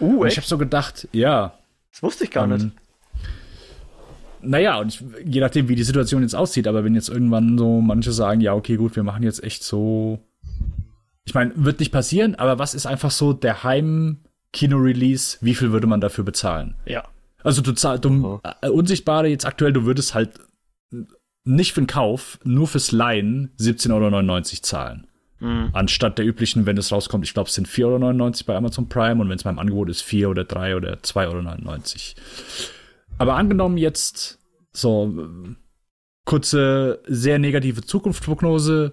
Euro. 0.00 0.12
Uh, 0.12 0.20
und 0.20 0.28
ich 0.28 0.36
habe 0.36 0.46
so 0.46 0.58
gedacht, 0.58 1.08
ja, 1.12 1.54
das 1.90 2.02
wusste 2.02 2.24
ich 2.24 2.30
gar 2.30 2.44
ähm, 2.44 2.50
nicht. 2.50 2.66
Naja, 4.42 4.78
und 4.80 4.88
ich, 4.88 5.02
je 5.24 5.40
nachdem, 5.40 5.68
wie 5.68 5.76
die 5.76 5.84
Situation 5.84 6.20
jetzt 6.20 6.34
aussieht, 6.34 6.68
aber 6.68 6.84
wenn 6.84 6.94
jetzt 6.94 7.08
irgendwann 7.08 7.56
so 7.56 7.80
manche 7.80 8.12
sagen, 8.12 8.42
ja, 8.42 8.52
okay, 8.52 8.76
gut, 8.76 8.96
wir 8.96 9.04
machen 9.04 9.22
jetzt 9.22 9.42
echt 9.42 9.62
so. 9.62 10.18
Ich 11.24 11.34
meine, 11.34 11.52
wird 11.56 11.80
nicht 11.80 11.92
passieren, 11.92 12.34
aber 12.34 12.58
was 12.58 12.74
ist 12.74 12.86
einfach 12.86 13.10
so 13.10 13.32
der 13.32 13.62
Heim-Kino-Release? 13.62 15.38
Wie 15.40 15.54
viel 15.54 15.72
würde 15.72 15.86
man 15.86 16.00
dafür 16.00 16.24
bezahlen? 16.24 16.74
Ja. 16.84 17.04
Also 17.44 17.62
du 17.62 17.72
zahlst, 17.72 18.04
du, 18.04 18.40
äh, 18.60 18.68
Unsichtbare 18.68 19.28
jetzt 19.28 19.46
aktuell, 19.46 19.72
du 19.72 19.84
würdest 19.84 20.14
halt 20.14 20.40
nicht 21.44 21.72
für 21.72 21.80
den 21.80 21.86
Kauf, 21.86 22.38
nur 22.44 22.68
fürs 22.68 22.92
Leihen 22.92 23.50
17,99 23.58 23.92
Euro 23.92 24.62
zahlen. 24.62 25.06
Mhm. 25.40 25.70
Anstatt 25.72 26.18
der 26.18 26.26
üblichen, 26.26 26.66
wenn 26.66 26.78
es 26.78 26.92
rauskommt, 26.92 27.24
ich 27.24 27.34
glaube, 27.34 27.48
es 27.48 27.54
sind 27.54 27.66
4,99 27.66 28.22
Euro 28.22 28.32
bei 28.46 28.56
Amazon 28.56 28.88
Prime 28.88 29.20
und 29.20 29.28
wenn 29.28 29.36
es 29.36 29.42
beim 29.42 29.58
Angebot 29.58 29.88
ist, 29.88 30.02
4 30.02 30.30
oder 30.30 30.44
3 30.44 30.76
oder 30.76 30.94
2,99 30.94 31.26
Euro. 31.26 32.26
Aber 33.18 33.34
angenommen 33.34 33.76
jetzt 33.76 34.38
so 34.72 35.28
kurze, 36.24 37.00
sehr 37.06 37.38
negative 37.38 37.82
Zukunftsprognose. 37.82 38.92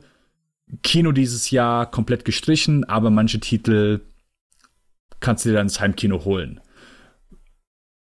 Kino 0.84 1.12
dieses 1.12 1.52
Jahr 1.52 1.90
komplett 1.90 2.26
gestrichen, 2.26 2.84
aber 2.86 3.10
manche 3.10 3.40
Titel 3.40 4.02
kannst 5.20 5.46
du 5.46 5.50
dir 5.50 5.56
dann 5.56 5.66
ins 5.66 5.80
Heimkino 5.80 6.24
holen. 6.26 6.62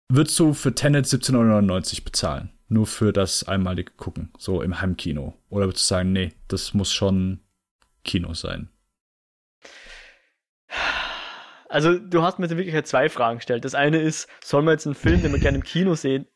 Würdest 0.09 0.39
du 0.39 0.55
für 0.55 0.75
Tenet 0.75 1.07
17,99 1.07 1.35
Euro 1.37 2.05
bezahlen? 2.05 2.51
Nur 2.69 2.87
für 2.87 3.13
das 3.13 3.45
einmalige 3.45 3.93
Gucken, 3.93 4.33
so 4.39 4.61
im 4.63 4.81
Heimkino? 4.81 5.35
Oder 5.49 5.67
würdest 5.67 5.85
du 5.85 5.95
sagen, 5.95 6.13
nee, 6.13 6.33
das 6.49 6.75
muss 6.75 6.93
schon 6.93 7.41
Kino 8.05 8.35
sein? 8.35 8.69
Also, 11.69 11.99
du 11.99 12.23
hast 12.23 12.39
mir 12.39 12.49
wirklich 12.49 12.85
zwei 12.85 13.09
Fragen 13.09 13.39
gestellt. 13.39 13.65
Das 13.65 13.75
eine 13.75 13.99
ist, 13.99 14.29
soll 14.43 14.63
man 14.63 14.73
jetzt 14.73 14.87
einen 14.87 14.95
Film, 14.95 15.23
den 15.23 15.33
man 15.33 15.41
gerne 15.41 15.59
im 15.59 15.65
Kino 15.65 15.95
sehen 15.95 16.27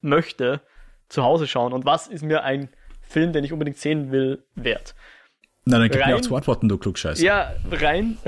möchte, 0.00 0.60
zu 1.08 1.22
Hause 1.22 1.46
schauen? 1.46 1.72
Und 1.72 1.84
was 1.84 2.06
ist 2.06 2.22
mir 2.22 2.44
ein 2.44 2.68
Film, 3.00 3.32
den 3.32 3.44
ich 3.44 3.52
unbedingt 3.52 3.78
sehen 3.78 4.12
will, 4.12 4.44
wert? 4.54 4.94
Na, 5.64 5.78
dann 5.78 5.88
gib 5.88 6.00
rein, 6.00 6.10
mir 6.10 6.16
auch 6.16 6.20
zu 6.20 6.36
antworten, 6.36 6.68
du 6.68 6.76
Klugscheißer. 6.76 7.22
Ja, 7.22 7.54
rein, 7.70 8.18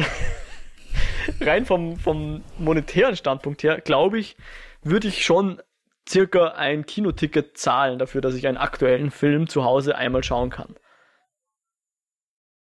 rein 1.41 1.66
vom, 1.66 1.99
vom 1.99 2.43
monetären 2.59 3.16
Standpunkt 3.16 3.62
her, 3.62 3.80
glaube 3.80 4.18
ich, 4.18 4.37
würde 4.82 5.09
ich 5.09 5.24
schon 5.24 5.61
circa 6.09 6.49
ein 6.49 6.87
Kinoticket 6.87 7.59
zahlen 7.59 7.99
dafür, 7.99 8.20
dass 8.20 8.34
ich 8.34 8.47
einen 8.47 8.57
aktuellen 8.57 9.11
Film 9.11 9.49
zu 9.49 9.64
Hause 9.64 9.97
einmal 9.97 10.22
schauen 10.22 10.51
kann. 10.51 10.76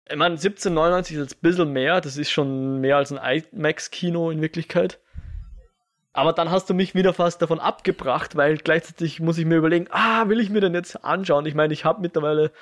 Ich 0.08 0.16
meine, 0.16 0.36
17,99 0.36 1.00
ist 1.00 1.10
jetzt 1.10 1.36
ein 1.36 1.40
bisschen 1.42 1.72
mehr, 1.72 2.00
das 2.00 2.16
ist 2.16 2.30
schon 2.30 2.80
mehr 2.80 2.96
als 2.96 3.12
ein 3.12 3.42
IMAX-Kino 3.52 4.30
in 4.30 4.40
Wirklichkeit. 4.40 5.00
Aber 6.16 6.32
dann 6.32 6.50
hast 6.50 6.70
du 6.70 6.72
mich 6.72 6.94
wieder 6.94 7.12
fast 7.12 7.42
davon 7.42 7.60
abgebracht, 7.60 8.36
weil 8.36 8.56
gleichzeitig 8.56 9.20
muss 9.20 9.36
ich 9.36 9.44
mir 9.44 9.56
überlegen, 9.56 9.88
ah, 9.90 10.30
will 10.30 10.40
ich 10.40 10.48
mir 10.48 10.62
denn 10.62 10.72
jetzt 10.72 11.04
anschauen? 11.04 11.44
Ich 11.44 11.54
meine, 11.54 11.74
ich 11.74 11.84
habe 11.84 12.00
mittlerweile 12.00 12.52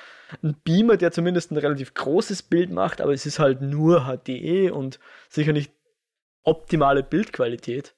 einen 0.43 0.57
Beamer, 0.65 0.97
der 0.97 1.13
zumindest 1.13 1.53
ein 1.53 1.57
relativ 1.57 1.95
großes 1.95 2.43
Bild 2.43 2.73
macht, 2.73 3.01
aber 3.01 3.13
es 3.13 3.27
ist 3.27 3.39
halt 3.39 3.63
nur 3.63 4.07
HD 4.07 4.73
und 4.73 4.99
sicher 5.29 5.53
nicht 5.53 5.73
optimale 6.43 7.05
Bildqualität. 7.05 7.95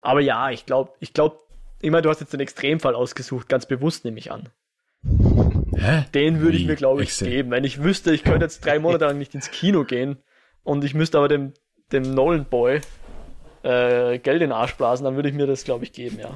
Aber 0.00 0.20
ja, 0.20 0.48
ich 0.48 0.64
glaube, 0.64 0.92
ich 0.98 1.12
glaube, 1.12 1.38
ich 1.82 1.90
meine, 1.90 2.02
du 2.02 2.08
hast 2.08 2.20
jetzt 2.20 2.32
den 2.32 2.40
Extremfall 2.40 2.94
ausgesucht, 2.94 3.50
ganz 3.50 3.66
bewusst 3.66 4.06
nehme 4.06 4.18
ich 4.18 4.32
an. 4.32 4.48
Hä? 5.76 6.06
Den 6.14 6.40
würde 6.40 6.56
ich 6.56 6.66
mir, 6.66 6.76
glaube 6.76 7.02
ich, 7.02 7.10
Excel. 7.10 7.28
geben. 7.28 7.50
Wenn 7.50 7.64
ich 7.64 7.82
wüsste, 7.82 8.14
ich 8.14 8.24
könnte 8.24 8.46
jetzt 8.46 8.64
drei 8.64 8.78
Monate 8.78 9.04
lang 9.04 9.18
nicht 9.18 9.34
ins 9.34 9.50
Kino 9.50 9.84
gehen 9.84 10.16
und 10.64 10.84
ich 10.84 10.94
müsste 10.94 11.18
aber 11.18 11.28
dem, 11.28 11.52
dem 11.92 12.14
Nolan 12.14 12.46
Boy 12.46 12.80
äh, 13.62 14.18
Geld 14.18 14.42
in 14.42 14.50
den 14.50 14.52
Arsch 14.52 14.74
blasen, 14.76 15.04
dann 15.04 15.16
würde 15.16 15.28
ich 15.28 15.34
mir 15.34 15.46
das, 15.46 15.64
glaube 15.64 15.84
ich, 15.84 15.92
geben, 15.92 16.18
ja. 16.20 16.30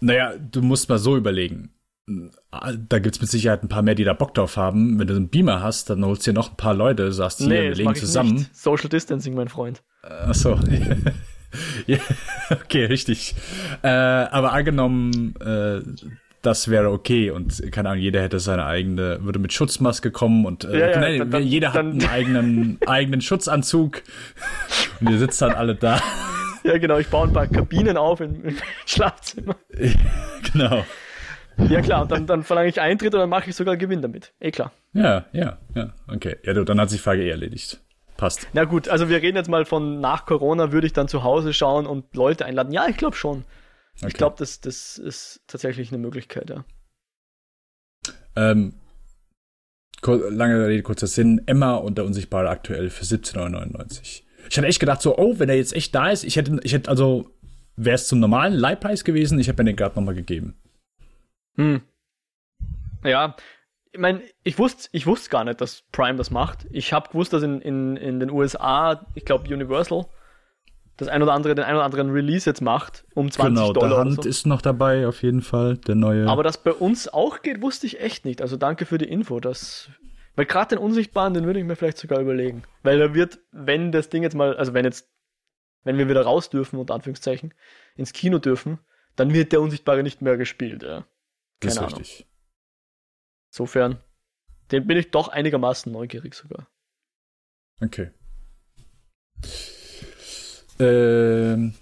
Naja, 0.00 0.32
du 0.36 0.62
musst 0.62 0.88
mal 0.88 0.98
so 0.98 1.16
überlegen. 1.16 1.70
Da 2.08 2.98
gibt 2.98 3.14
es 3.14 3.20
mit 3.20 3.30
Sicherheit 3.30 3.62
ein 3.62 3.68
paar 3.68 3.82
mehr, 3.82 3.94
die 3.94 4.02
da 4.02 4.12
Bock 4.12 4.34
drauf 4.34 4.56
haben. 4.56 4.98
Wenn 4.98 5.06
du 5.06 5.14
einen 5.14 5.28
Beamer 5.28 5.62
hast, 5.62 5.88
dann 5.88 6.04
holst 6.04 6.26
du 6.26 6.32
dir 6.32 6.34
noch 6.34 6.50
ein 6.50 6.56
paar 6.56 6.74
Leute, 6.74 7.12
sagst 7.12 7.38
hier, 7.38 7.48
nee, 7.48 7.62
wir 7.68 7.74
legen 7.76 7.94
zusammen. 7.94 8.34
Nicht. 8.34 8.56
Social 8.56 8.88
Distancing, 8.88 9.34
mein 9.34 9.48
Freund. 9.48 9.82
Achso. 10.02 10.58
ja, 11.86 11.98
okay, 12.50 12.86
richtig. 12.86 13.36
Äh, 13.82 13.88
aber 13.88 14.52
angenommen, 14.52 15.34
äh, 15.40 15.80
das 16.42 16.68
wäre 16.68 16.90
okay 16.90 17.30
und 17.30 17.62
keine 17.70 17.90
Ahnung, 17.90 18.02
jeder 18.02 18.20
hätte 18.20 18.40
seine 18.40 18.66
eigene, 18.66 19.20
würde 19.22 19.38
mit 19.38 19.52
Schutzmaske 19.52 20.10
kommen 20.10 20.44
und 20.44 20.64
äh, 20.64 20.78
ja, 20.78 20.90
ja, 20.90 21.00
nein, 21.00 21.30
dann, 21.30 21.42
jeder 21.44 21.70
dann, 21.70 21.86
hat 21.86 21.92
einen 21.92 22.10
eigenen, 22.10 22.78
eigenen 22.84 23.20
Schutzanzug 23.20 24.02
und 25.00 25.08
ihr 25.08 25.18
sitzt 25.18 25.40
dann 25.40 25.52
alle 25.52 25.76
da. 25.76 26.00
Ja, 26.64 26.78
genau, 26.78 26.98
ich 26.98 27.08
baue 27.08 27.26
ein 27.26 27.32
paar 27.32 27.46
Kabinen 27.46 27.96
auf 27.96 28.20
im, 28.20 28.44
im 28.44 28.56
Schlafzimmer. 28.86 29.56
genau. 30.52 30.84
Ja, 31.58 31.82
klar, 31.82 32.02
und 32.02 32.10
dann, 32.10 32.26
dann 32.26 32.44
verlange 32.44 32.68
ich 32.68 32.80
Eintritt 32.80 33.14
und 33.14 33.20
dann 33.20 33.28
mache 33.28 33.50
ich 33.50 33.56
sogar 33.56 33.76
Gewinn 33.76 34.00
damit. 34.00 34.32
Eh 34.40 34.50
klar. 34.50 34.72
Ja, 34.94 35.26
ja, 35.32 35.58
ja, 35.74 35.92
okay. 36.08 36.36
Ja, 36.44 36.54
du, 36.54 36.64
dann 36.64 36.80
hat 36.80 36.90
sich 36.90 37.00
die 37.00 37.04
Frage 37.04 37.22
eh 37.22 37.30
erledigt. 37.30 37.80
Passt. 38.16 38.48
Na 38.52 38.64
gut, 38.64 38.88
also 38.88 39.08
wir 39.08 39.20
reden 39.20 39.36
jetzt 39.36 39.48
mal 39.48 39.64
von 39.64 40.00
nach 40.00 40.26
Corona, 40.26 40.72
würde 40.72 40.86
ich 40.86 40.92
dann 40.92 41.08
zu 41.08 41.24
Hause 41.24 41.52
schauen 41.52 41.86
und 41.86 42.14
Leute 42.14 42.46
einladen. 42.46 42.72
Ja, 42.72 42.86
ich 42.88 42.96
glaube 42.96 43.16
schon. 43.16 43.44
Okay. 43.96 44.08
Ich 44.08 44.14
glaube, 44.14 44.36
das, 44.38 44.60
das 44.60 44.96
ist 44.98 45.42
tatsächlich 45.46 45.90
eine 45.90 45.98
Möglichkeit, 45.98 46.50
ja. 46.50 46.64
Ähm, 48.34 48.74
lange 50.04 50.66
Rede, 50.66 50.82
kurzer 50.82 51.06
Sinn. 51.06 51.42
Emma 51.46 51.74
und 51.74 51.98
der 51.98 52.04
Unsichtbare 52.04 52.48
aktuell 52.48 52.90
für 52.90 53.04
17,99 53.04 54.22
ich 54.48 54.56
hatte 54.56 54.66
echt 54.66 54.80
gedacht, 54.80 55.02
so, 55.02 55.16
oh, 55.16 55.38
wenn 55.38 55.48
er 55.48 55.56
jetzt 55.56 55.74
echt 55.74 55.94
da 55.94 56.10
ist, 56.10 56.24
ich 56.24 56.36
hätte, 56.36 56.58
ich 56.62 56.72
hätte, 56.72 56.90
also, 56.90 57.30
wäre 57.76 57.94
es 57.94 58.08
zum 58.08 58.20
normalen 58.20 58.52
Leihpreis 58.52 59.04
gewesen, 59.04 59.38
ich 59.38 59.48
hätte 59.48 59.62
mir 59.62 59.70
den 59.70 59.76
gerade 59.76 59.96
nochmal 59.96 60.14
gegeben. 60.14 60.54
Hm. 61.56 61.82
Ja, 63.04 63.36
ich 63.92 64.00
meine, 64.00 64.22
ich 64.42 64.58
wusste, 64.58 64.88
ich 64.92 65.06
wusste 65.06 65.28
gar 65.28 65.44
nicht, 65.44 65.60
dass 65.60 65.82
Prime 65.92 66.16
das 66.16 66.30
macht. 66.30 66.66
Ich 66.70 66.92
habe 66.92 67.08
gewusst, 67.08 67.32
dass 67.32 67.42
in, 67.42 67.60
in, 67.60 67.96
in 67.96 68.20
den 68.20 68.30
USA, 68.30 69.04
ich 69.14 69.24
glaube 69.24 69.52
Universal, 69.52 70.06
das 70.96 71.08
ein 71.08 71.22
oder 71.22 71.32
andere, 71.32 71.54
den 71.54 71.64
ein 71.64 71.74
oder 71.74 71.84
anderen 71.84 72.10
Release 72.10 72.48
jetzt 72.48 72.62
macht, 72.62 73.04
um 73.14 73.30
20 73.30 73.54
genau, 73.54 73.72
Dollar. 73.72 73.88
Der 73.88 73.98
Hand 73.98 74.22
so. 74.22 74.28
ist 74.28 74.46
noch 74.46 74.62
dabei, 74.62 75.06
auf 75.06 75.22
jeden 75.22 75.42
Fall, 75.42 75.76
der 75.76 75.94
neue. 75.94 76.26
Aber 76.28 76.42
dass 76.42 76.58
bei 76.58 76.72
uns 76.72 77.08
auch 77.08 77.42
geht, 77.42 77.60
wusste 77.60 77.86
ich 77.86 78.00
echt 78.00 78.24
nicht. 78.24 78.40
Also 78.40 78.56
danke 78.56 78.86
für 78.86 78.98
die 78.98 79.08
Info. 79.08 79.40
Das 79.40 79.88
weil 80.34 80.46
gerade 80.46 80.76
den 80.76 80.84
Unsichtbaren, 80.84 81.34
den 81.34 81.44
würde 81.44 81.60
ich 81.60 81.64
mir 81.64 81.76
vielleicht 81.76 81.98
sogar 81.98 82.20
überlegen. 82.20 82.62
Weil 82.82 83.00
er 83.00 83.14
wird, 83.14 83.38
wenn 83.50 83.92
das 83.92 84.08
Ding 84.08 84.22
jetzt 84.22 84.34
mal, 84.34 84.56
also 84.56 84.74
wenn 84.74 84.84
jetzt, 84.84 85.10
wenn 85.84 85.98
wir 85.98 86.08
wieder 86.08 86.22
raus 86.22 86.50
dürfen, 86.50 86.78
unter 86.78 86.94
Anführungszeichen, 86.94 87.52
ins 87.96 88.12
Kino 88.12 88.38
dürfen, 88.38 88.78
dann 89.16 89.34
wird 89.34 89.52
der 89.52 89.60
Unsichtbare 89.60 90.02
nicht 90.02 90.22
mehr 90.22 90.36
gespielt, 90.36 90.82
ja. 90.82 90.88
Keine 90.98 91.06
das 91.60 91.72
ist 91.74 91.78
Ahnung. 91.78 91.98
richtig. 91.98 92.26
Insofern, 93.50 93.98
den 94.70 94.86
bin 94.86 94.96
ich 94.96 95.10
doch 95.10 95.28
einigermaßen 95.28 95.92
neugierig 95.92 96.34
sogar. 96.34 96.66
Okay. 97.82 98.10
Ähm, 100.78 101.74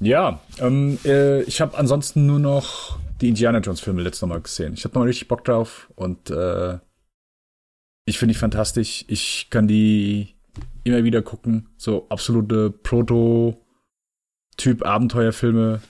ja, 0.00 0.40
ähm, 0.58 0.98
äh, 1.04 1.42
ich 1.42 1.60
habe 1.60 1.78
ansonsten 1.78 2.26
nur 2.26 2.38
noch 2.40 2.98
die 3.20 3.28
Indiana 3.28 3.58
Jones 3.58 3.80
Filme 3.80 4.02
letztes 4.02 4.26
Mal 4.26 4.40
gesehen. 4.40 4.74
Ich 4.74 4.84
habe 4.84 4.98
noch 4.98 5.04
richtig 5.04 5.28
Bock 5.28 5.44
drauf 5.44 5.90
und 5.94 6.30
äh, 6.30 6.78
ich 8.10 8.18
finde 8.18 8.34
die 8.34 8.38
fantastisch. 8.38 9.04
Ich 9.08 9.48
kann 9.50 9.66
die 9.68 10.34
immer 10.84 11.04
wieder 11.04 11.22
gucken. 11.22 11.68
So 11.76 12.06
absolute 12.08 12.70
Proto-Typ 12.70 13.64
Abenteuerfilme. 14.84 15.80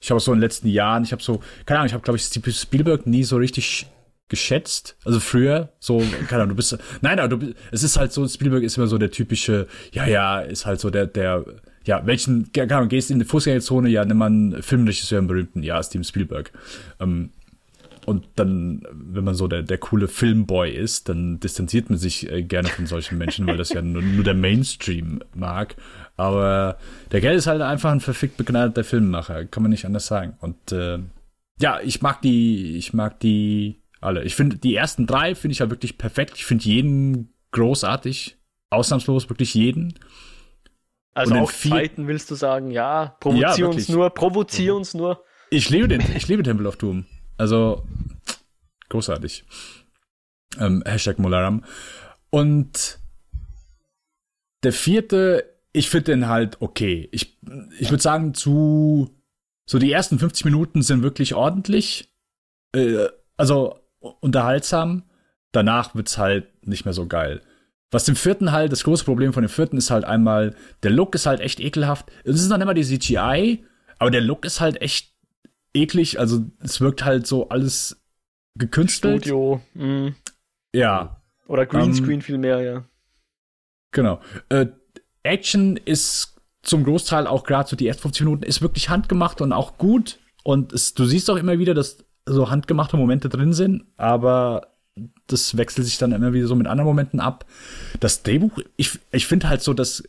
Ich 0.00 0.10
habe 0.10 0.20
so 0.20 0.32
in 0.32 0.38
den 0.38 0.42
letzten 0.42 0.68
Jahren, 0.68 1.04
ich 1.04 1.12
habe 1.12 1.22
so, 1.22 1.40
keine 1.66 1.78
Ahnung, 1.80 1.86
ich 1.86 1.94
habe, 1.94 2.04
glaube 2.04 2.18
ich, 2.18 2.24
Spielberg 2.24 3.06
nie 3.06 3.24
so 3.24 3.36
richtig 3.36 3.86
geschätzt. 4.28 4.96
Also 5.04 5.18
früher, 5.18 5.72
so, 5.80 6.02
keine 6.28 6.42
Ahnung, 6.42 6.50
du 6.50 6.56
bist, 6.56 6.78
nein, 7.00 7.18
aber 7.18 7.36
du, 7.36 7.54
es 7.72 7.82
ist 7.82 7.96
halt 7.96 8.12
so, 8.12 8.28
Spielberg 8.28 8.62
ist 8.62 8.76
immer 8.76 8.86
so 8.86 8.98
der 8.98 9.10
typische, 9.10 9.66
ja, 9.92 10.06
ja, 10.06 10.40
ist 10.40 10.66
halt 10.66 10.80
so 10.80 10.90
der, 10.90 11.06
der, 11.06 11.44
ja, 11.84 12.06
welchen, 12.06 12.52
keine 12.52 12.76
Ahnung, 12.76 12.88
gehst 12.88 13.10
in 13.10 13.18
die 13.18 13.24
Fußgängerzone, 13.24 13.88
ja, 13.88 14.04
nimm 14.04 14.18
mal 14.18 14.26
einen 14.26 14.62
Filmregisseur, 14.62 15.18
einen 15.18 15.26
berühmten, 15.26 15.62
ja, 15.62 15.82
Steven 15.82 16.04
Spielberg. 16.04 16.52
Ähm, 17.00 17.30
und 18.08 18.26
dann, 18.36 18.82
wenn 18.90 19.22
man 19.22 19.34
so 19.34 19.48
der, 19.48 19.62
der 19.62 19.76
coole 19.76 20.08
Filmboy 20.08 20.70
ist, 20.70 21.10
dann 21.10 21.40
distanziert 21.40 21.90
man 21.90 21.98
sich 21.98 22.30
äh, 22.32 22.42
gerne 22.42 22.68
von 22.68 22.86
solchen 22.86 23.18
Menschen, 23.18 23.46
weil 23.46 23.58
das 23.58 23.68
ja 23.68 23.82
nur, 23.82 24.00
nur 24.00 24.24
der 24.24 24.32
Mainstream 24.32 25.20
mag. 25.34 25.76
Aber 26.16 26.78
der 27.12 27.20
Geld 27.20 27.36
ist 27.36 27.46
halt 27.46 27.60
einfach 27.60 27.92
ein 27.92 28.00
verfickt 28.00 28.38
begnadeter 28.38 28.82
Filmemacher, 28.82 29.44
kann 29.44 29.62
man 29.62 29.68
nicht 29.70 29.84
anders 29.84 30.06
sagen. 30.06 30.38
Und 30.40 30.72
äh, 30.72 31.00
ja, 31.60 31.80
ich 31.80 32.00
mag 32.00 32.22
die, 32.22 32.78
ich 32.78 32.94
mag 32.94 33.20
die 33.20 33.82
alle. 34.00 34.24
Ich 34.24 34.34
finde, 34.34 34.56
die 34.56 34.74
ersten 34.74 35.06
drei 35.06 35.34
finde 35.34 35.52
ich 35.52 35.60
halt 35.60 35.70
wirklich 35.70 35.98
perfekt. 35.98 36.32
Ich 36.36 36.46
finde 36.46 36.64
jeden 36.64 37.34
großartig, 37.50 38.38
ausnahmslos, 38.70 39.28
wirklich 39.28 39.52
jeden. 39.52 39.98
Also 41.12 41.34
auch 41.34 41.52
zweiten 41.52 42.06
willst 42.06 42.30
du 42.30 42.36
sagen, 42.36 42.70
ja, 42.70 43.16
provozier 43.20 43.66
ja, 43.66 43.66
uns 43.66 43.88
nur, 43.90 44.08
provozier 44.08 44.74
uns 44.74 44.94
nur. 44.94 45.22
Ich 45.50 45.68
liebe 45.68 45.88
den, 45.88 46.00
ich 46.16 46.26
liebe 46.26 46.42
Temple 46.42 46.66
of 46.66 46.76
Doom. 46.76 47.04
Also, 47.38 47.84
großartig. 48.90 49.44
Ähm, 50.58 50.82
Hashtag 50.84 51.18
Molaram. 51.18 51.64
Und 52.30 52.98
der 54.62 54.72
vierte, 54.72 55.56
ich 55.72 55.88
finde 55.88 56.12
den 56.12 56.28
halt 56.28 56.60
okay. 56.60 57.08
Ich, 57.12 57.38
ich 57.78 57.90
würde 57.90 58.02
sagen, 58.02 58.34
zu 58.34 59.14
so 59.68 59.78
die 59.78 59.92
ersten 59.92 60.18
50 60.18 60.46
Minuten 60.46 60.82
sind 60.82 61.02
wirklich 61.02 61.34
ordentlich. 61.34 62.10
Äh, 62.74 63.06
also 63.36 63.78
unterhaltsam. 64.00 65.04
Danach 65.52 65.94
wird's 65.94 66.18
halt 66.18 66.66
nicht 66.66 66.84
mehr 66.84 66.94
so 66.94 67.06
geil. 67.06 67.42
Was 67.90 68.04
dem 68.04 68.16
vierten 68.16 68.52
halt, 68.52 68.72
das 68.72 68.84
große 68.84 69.04
Problem 69.04 69.32
von 69.32 69.42
dem 69.42 69.50
vierten 69.50 69.76
ist 69.76 69.90
halt 69.90 70.04
einmal, 70.04 70.54
der 70.82 70.90
Look 70.90 71.14
ist 71.14 71.26
halt 71.26 71.40
echt 71.40 71.60
ekelhaft. 71.60 72.10
Es 72.24 72.40
ist 72.40 72.48
noch 72.48 72.58
immer 72.58 72.74
die 72.74 72.84
CGI, 72.84 73.64
aber 73.98 74.10
der 74.10 74.20
Look 74.20 74.44
ist 74.44 74.60
halt 74.60 74.80
echt 74.82 75.14
eklig. 75.82 76.18
Also 76.18 76.44
es 76.60 76.80
wirkt 76.80 77.04
halt 77.04 77.26
so 77.26 77.48
alles 77.48 78.00
gekünstelt. 78.56 79.24
Studio. 79.24 79.60
Mm. 79.74 80.08
Ja. 80.74 81.22
Oder 81.46 81.66
Greenscreen 81.66 82.14
ähm, 82.14 82.22
viel 82.22 82.38
mehr, 82.38 82.60
ja. 82.60 82.84
Genau. 83.92 84.20
Äh, 84.48 84.66
Action 85.22 85.76
ist 85.76 86.36
zum 86.62 86.84
Großteil 86.84 87.26
auch 87.26 87.44
gerade 87.44 87.68
so 87.68 87.76
die 87.76 87.86
ersten 87.86 88.02
50 88.02 88.24
Minuten 88.24 88.42
ist 88.42 88.60
wirklich 88.60 88.90
handgemacht 88.90 89.40
und 89.40 89.52
auch 89.52 89.78
gut. 89.78 90.18
Und 90.44 90.72
es, 90.72 90.94
du 90.94 91.04
siehst 91.04 91.30
auch 91.30 91.36
immer 91.36 91.58
wieder, 91.58 91.74
dass 91.74 92.04
so 92.26 92.50
handgemachte 92.50 92.96
Momente 92.96 93.28
drin 93.28 93.52
sind, 93.52 93.86
aber 93.96 94.74
das 95.26 95.56
wechselt 95.56 95.86
sich 95.86 95.98
dann 95.98 96.12
immer 96.12 96.32
wieder 96.32 96.46
so 96.46 96.54
mit 96.54 96.66
anderen 96.66 96.88
Momenten 96.88 97.20
ab. 97.20 97.46
Das 98.00 98.22
Drehbuch, 98.22 98.58
ich, 98.76 98.98
ich 99.12 99.26
finde 99.26 99.48
halt 99.48 99.62
so, 99.62 99.72
dass, 99.72 100.02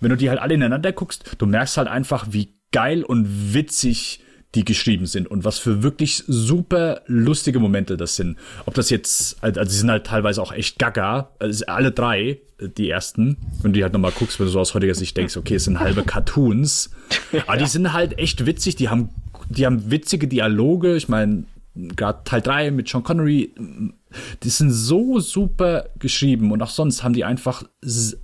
wenn 0.00 0.10
du 0.10 0.16
die 0.16 0.30
halt 0.30 0.40
alle 0.40 0.54
ineinander 0.54 0.92
guckst, 0.92 1.36
du 1.38 1.46
merkst 1.46 1.76
halt 1.76 1.88
einfach, 1.88 2.28
wie 2.30 2.54
geil 2.72 3.04
und 3.04 3.54
witzig 3.54 4.23
die 4.54 4.64
geschrieben 4.64 5.06
sind. 5.06 5.28
Und 5.28 5.44
was 5.44 5.58
für 5.58 5.82
wirklich 5.82 6.24
super 6.26 7.02
lustige 7.06 7.58
Momente 7.58 7.96
das 7.96 8.16
sind. 8.16 8.36
Ob 8.66 8.74
das 8.74 8.90
jetzt, 8.90 9.42
also 9.42 9.62
sie 9.64 9.78
sind 9.78 9.90
halt 9.90 10.06
teilweise 10.06 10.40
auch 10.42 10.52
echt 10.52 10.78
gaga, 10.78 11.30
also 11.38 11.66
alle 11.66 11.92
drei, 11.92 12.38
die 12.60 12.88
ersten, 12.88 13.36
wenn 13.62 13.72
du 13.72 13.78
die 13.78 13.82
halt 13.82 13.92
nochmal 13.92 14.12
guckst, 14.12 14.38
wenn 14.38 14.46
du 14.46 14.52
so 14.52 14.60
aus 14.60 14.74
heutiger 14.74 14.94
Sicht 14.94 15.16
denkst, 15.16 15.36
okay, 15.36 15.56
es 15.56 15.64
sind 15.64 15.80
halbe 15.80 16.02
Cartoons, 16.06 16.90
aber 17.46 17.56
die 17.56 17.66
sind 17.66 17.92
halt 17.92 18.18
echt 18.18 18.46
witzig, 18.46 18.76
die 18.76 18.88
haben, 18.88 19.10
die 19.48 19.66
haben 19.66 19.90
witzige 19.90 20.28
Dialoge, 20.28 20.96
ich 20.96 21.08
meine, 21.08 21.44
gerade 21.74 22.20
Teil 22.24 22.40
3 22.40 22.70
mit 22.70 22.88
Sean 22.88 23.02
Connery, 23.02 23.52
die 24.42 24.50
sind 24.50 24.70
so 24.70 25.20
super 25.20 25.88
geschrieben 25.98 26.52
und 26.52 26.62
auch 26.62 26.70
sonst 26.70 27.02
haben 27.02 27.14
die 27.14 27.24
einfach 27.24 27.64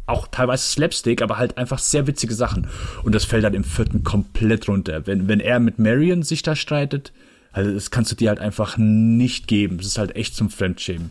auch 0.07 0.29
teilweise 0.29 0.65
Slapstick, 0.65 1.23
aber 1.23 1.39
halt 1.39 1.59
einfach 1.59 1.79
sehr 1.79 2.07
witzige 2.07 2.35
Sachen. 2.35 2.69
Und 3.03 3.15
das 3.15 3.25
fällt 3.25 3.45
dann 3.45 3.55
im 3.55 3.65
vierten 3.65 4.05
komplett 4.05 4.69
runter. 4.69 5.07
Wenn, 5.07 5.29
wenn 5.29 5.41
er 5.41 5.61
mit 5.61 5.79
Marion 5.79 6.23
sich 6.23 6.43
da 6.43 6.57
streitet, 6.57 7.13
also 7.53 7.73
das 7.73 7.91
kannst 7.91 8.13
du 8.13 8.17
dir 8.17 8.29
halt 8.29 8.41
einfach 8.41 8.77
nicht 8.79 9.49
geben. 9.49 9.79
Das 9.79 9.87
ist 9.87 9.99
halt 9.99 10.17
echt 10.17 10.35
zum 10.37 10.51
Fremdschämen. 10.51 11.11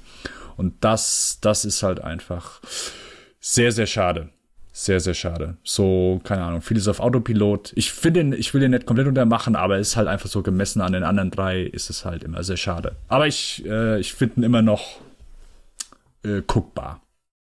Und 0.57 0.73
das, 0.81 1.39
das 1.41 1.65
ist 1.65 1.83
halt 1.83 2.01
einfach 2.01 2.61
sehr, 3.39 3.71
sehr 3.71 3.87
schade. 3.87 4.29
Sehr, 4.79 5.01
sehr 5.01 5.13
schade. 5.13 5.57
So, 5.61 6.21
keine 6.23 6.45
Ahnung, 6.45 6.61
vieles 6.61 6.87
auf 6.87 7.01
Autopilot. 7.01 7.73
Ich 7.75 7.91
finde 7.91 8.37
ich 8.37 8.53
will 8.53 8.61
den 8.61 8.71
nicht 8.71 8.85
komplett 8.85 9.07
untermachen, 9.07 9.57
aber 9.57 9.77
es 9.77 9.89
ist 9.89 9.95
halt 9.97 10.07
einfach 10.07 10.29
so 10.29 10.41
gemessen 10.41 10.79
an 10.79 10.93
den 10.93 11.03
anderen 11.03 11.31
drei, 11.31 11.63
ist 11.63 11.89
es 11.89 12.05
halt 12.05 12.23
immer 12.23 12.45
sehr 12.45 12.55
schade. 12.55 12.95
Aber 13.09 13.27
ich, 13.27 13.65
äh, 13.65 13.99
ich 13.99 14.13
finde 14.13 14.39
ihn 14.39 14.43
immer 14.43 14.61
noch 14.61 15.01
äh, 16.23 16.41
guckbar. 16.47 17.01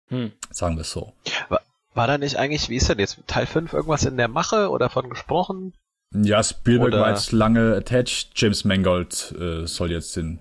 Hm. 0.07 0.31
Sagen 0.49 0.77
wir 0.77 0.83
es 0.83 0.91
so. 0.91 1.11
War, 1.49 1.59
war 1.93 2.07
da 2.07 2.17
nicht 2.17 2.37
eigentlich, 2.37 2.69
wie 2.69 2.77
ist 2.77 2.87
denn 2.87 2.99
jetzt, 2.99 3.19
Teil 3.27 3.47
5 3.47 3.73
irgendwas 3.73 4.05
in 4.05 4.15
der 4.15 4.29
Mache 4.29 4.69
oder 4.69 4.89
von 4.89 5.09
gesprochen? 5.09 5.73
Ja, 6.13 6.41
Spielberg 6.41 6.93
oder? 6.93 7.01
war 7.01 7.09
jetzt 7.09 7.33
lange 7.33 7.75
attached. 7.75 8.29
James 8.35 8.63
Mangold 8.63 9.35
äh, 9.37 9.67
soll 9.67 9.91
jetzt 9.91 10.15
den 10.15 10.39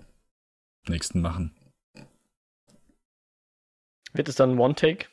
nächsten 0.86 1.20
machen. 1.20 1.56
Wird 4.12 4.28
es 4.28 4.36
dann 4.36 4.52
ein 4.52 4.58
One-Take? 4.60 5.06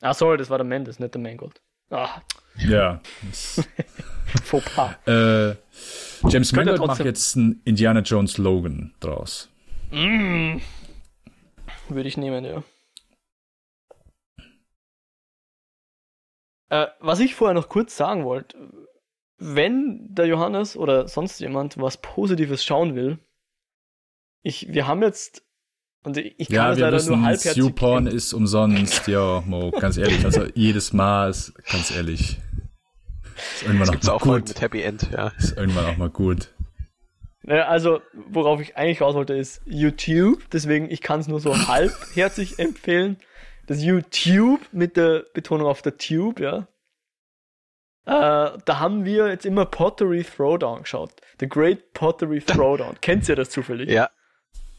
Ah, 0.00 0.14
sorry, 0.14 0.36
das 0.36 0.50
war 0.50 0.58
der 0.58 0.66
Mendes, 0.66 0.98
nicht 0.98 1.14
der 1.14 1.20
Mangold. 1.20 1.60
Ah. 1.90 2.20
Ja. 2.58 3.00
Fauxpas. 4.44 4.96
Äh, 5.06 5.56
James 6.28 6.52
Mangold 6.52 6.80
macht 6.80 7.04
jetzt 7.04 7.36
einen 7.36 7.60
Indiana 7.64 8.00
Jones 8.00 8.38
Logan 8.38 8.94
draus. 9.00 9.48
Mm. 9.90 10.58
Würde 11.88 12.08
ich 12.08 12.16
nehmen, 12.16 12.44
ja. 12.44 12.62
Äh, 16.68 16.88
was 16.98 17.20
ich 17.20 17.34
vorher 17.34 17.54
noch 17.54 17.68
kurz 17.68 17.96
sagen 17.96 18.24
wollte, 18.24 18.56
wenn 19.38 20.14
der 20.14 20.26
Johannes 20.26 20.76
oder 20.76 21.06
sonst 21.08 21.38
jemand 21.40 21.78
was 21.78 21.98
Positives 21.98 22.64
schauen 22.64 22.94
will, 22.96 23.18
ich, 24.42 24.72
wir 24.72 24.86
haben 24.86 25.02
jetzt 25.02 25.45
und 26.06 26.16
ich 26.18 26.46
kann 26.46 26.54
ja, 26.54 26.72
es 26.72 26.78
leider 26.78 27.02
nur 27.02 27.22
halbherzig. 27.22 27.56
YouPorn 27.56 28.06
ist 28.06 28.32
umsonst, 28.32 29.08
ja, 29.08 29.42
Mo, 29.44 29.72
ganz 29.72 29.96
ehrlich. 29.96 30.24
Also 30.24 30.44
jedes 30.54 30.92
Mal, 30.92 31.30
ist, 31.30 31.52
ganz 31.68 31.90
ehrlich. 31.90 32.38
Ist 33.34 33.64
irgendwann 33.64 33.98
das 33.98 34.08
auch 34.08 34.24
mal 34.24 34.38
gut. 34.38 34.50
mit 34.50 34.60
Happy 34.60 34.82
End, 34.82 35.08
ja. 35.10 35.32
Ist 35.36 35.56
irgendwann 35.56 35.86
auch 35.86 35.96
mal 35.96 36.08
gut. 36.08 36.54
Also, 37.48 38.00
worauf 38.30 38.60
ich 38.60 38.76
eigentlich 38.76 39.00
raus 39.00 39.16
wollte, 39.16 39.34
ist 39.34 39.62
YouTube. 39.64 40.48
Deswegen, 40.52 40.88
ich 40.92 41.00
kann 41.00 41.18
es 41.18 41.26
nur 41.26 41.40
so 41.40 41.66
halbherzig 41.66 42.58
empfehlen. 42.60 43.16
Das 43.66 43.82
YouTube 43.82 44.60
mit 44.70 44.96
der 44.96 45.24
Betonung 45.34 45.66
auf 45.66 45.82
der 45.82 45.96
Tube, 45.96 46.38
ja. 46.38 46.68
Äh, 48.04 48.58
da 48.64 48.78
haben 48.78 49.04
wir 49.04 49.26
jetzt 49.26 49.44
immer 49.44 49.66
Pottery 49.66 50.22
Throwdown 50.22 50.82
geschaut. 50.82 51.10
The 51.40 51.48
Great 51.48 51.92
Pottery 51.94 52.40
Throwdown. 52.46 52.94
Kennt 53.00 53.28
ihr 53.28 53.34
das 53.34 53.50
zufällig? 53.50 53.90
Ja, 53.90 54.08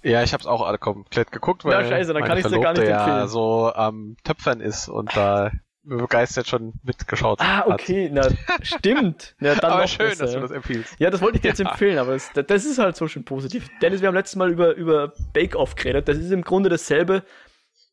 ja, 0.04 0.24
ich 0.24 0.34
habe 0.34 0.42
es 0.42 0.48
auch 0.48 0.62
alle 0.66 0.78
komplett 0.78 1.32
geguckt, 1.32 1.66
weil 1.66 1.74
ja, 1.74 1.88
scheiße, 1.88 2.14
dann 2.14 2.24
kann 2.24 2.38
ich 2.38 2.46
dir 2.46 2.60
gar 2.60 2.74
nicht 2.74 2.82
empfehlen. 2.82 2.90
ja 2.90 3.28
so 3.28 3.74
am 3.74 3.96
ähm, 3.96 4.18
Töpfern 4.24 4.62
ist 4.62 4.90
und 4.90 5.16
da 5.16 5.52
begeistert 5.84 6.48
schon 6.48 6.74
mitgeschaut 6.84 7.40
ah, 7.40 7.58
hat. 7.58 7.68
Ah, 7.68 7.74
okay, 7.74 8.10
na, 8.12 8.28
stimmt. 8.62 9.36
Ja, 9.40 9.56
dann 9.56 9.72
aber 9.72 9.88
schön, 9.88 10.10
besser. 10.10 10.26
dass 10.26 10.34
du 10.34 10.40
das 10.42 10.52
empfiehlst. 10.52 10.96
Ja, 11.00 11.10
das 11.10 11.22
wollte 11.22 11.38
ich 11.38 11.42
dir 11.42 11.50
jetzt 11.50 11.60
ja. 11.60 11.70
empfehlen, 11.70 11.98
aber 11.98 12.14
es, 12.14 12.30
das 12.34 12.66
ist 12.66 12.78
halt 12.78 12.96
so 12.96 13.08
schön 13.08 13.24
positiv. 13.24 13.70
Dennis, 13.82 14.02
wir 14.02 14.08
haben 14.08 14.16
letztes 14.16 14.36
Mal 14.36 14.52
über, 14.52 14.76
über 14.76 15.14
Bake 15.34 15.56
Off 15.56 15.76
geredet. 15.76 16.08
Das 16.08 16.18
ist 16.18 16.32
im 16.32 16.44
Grunde 16.44 16.70
dasselbe 16.70 17.24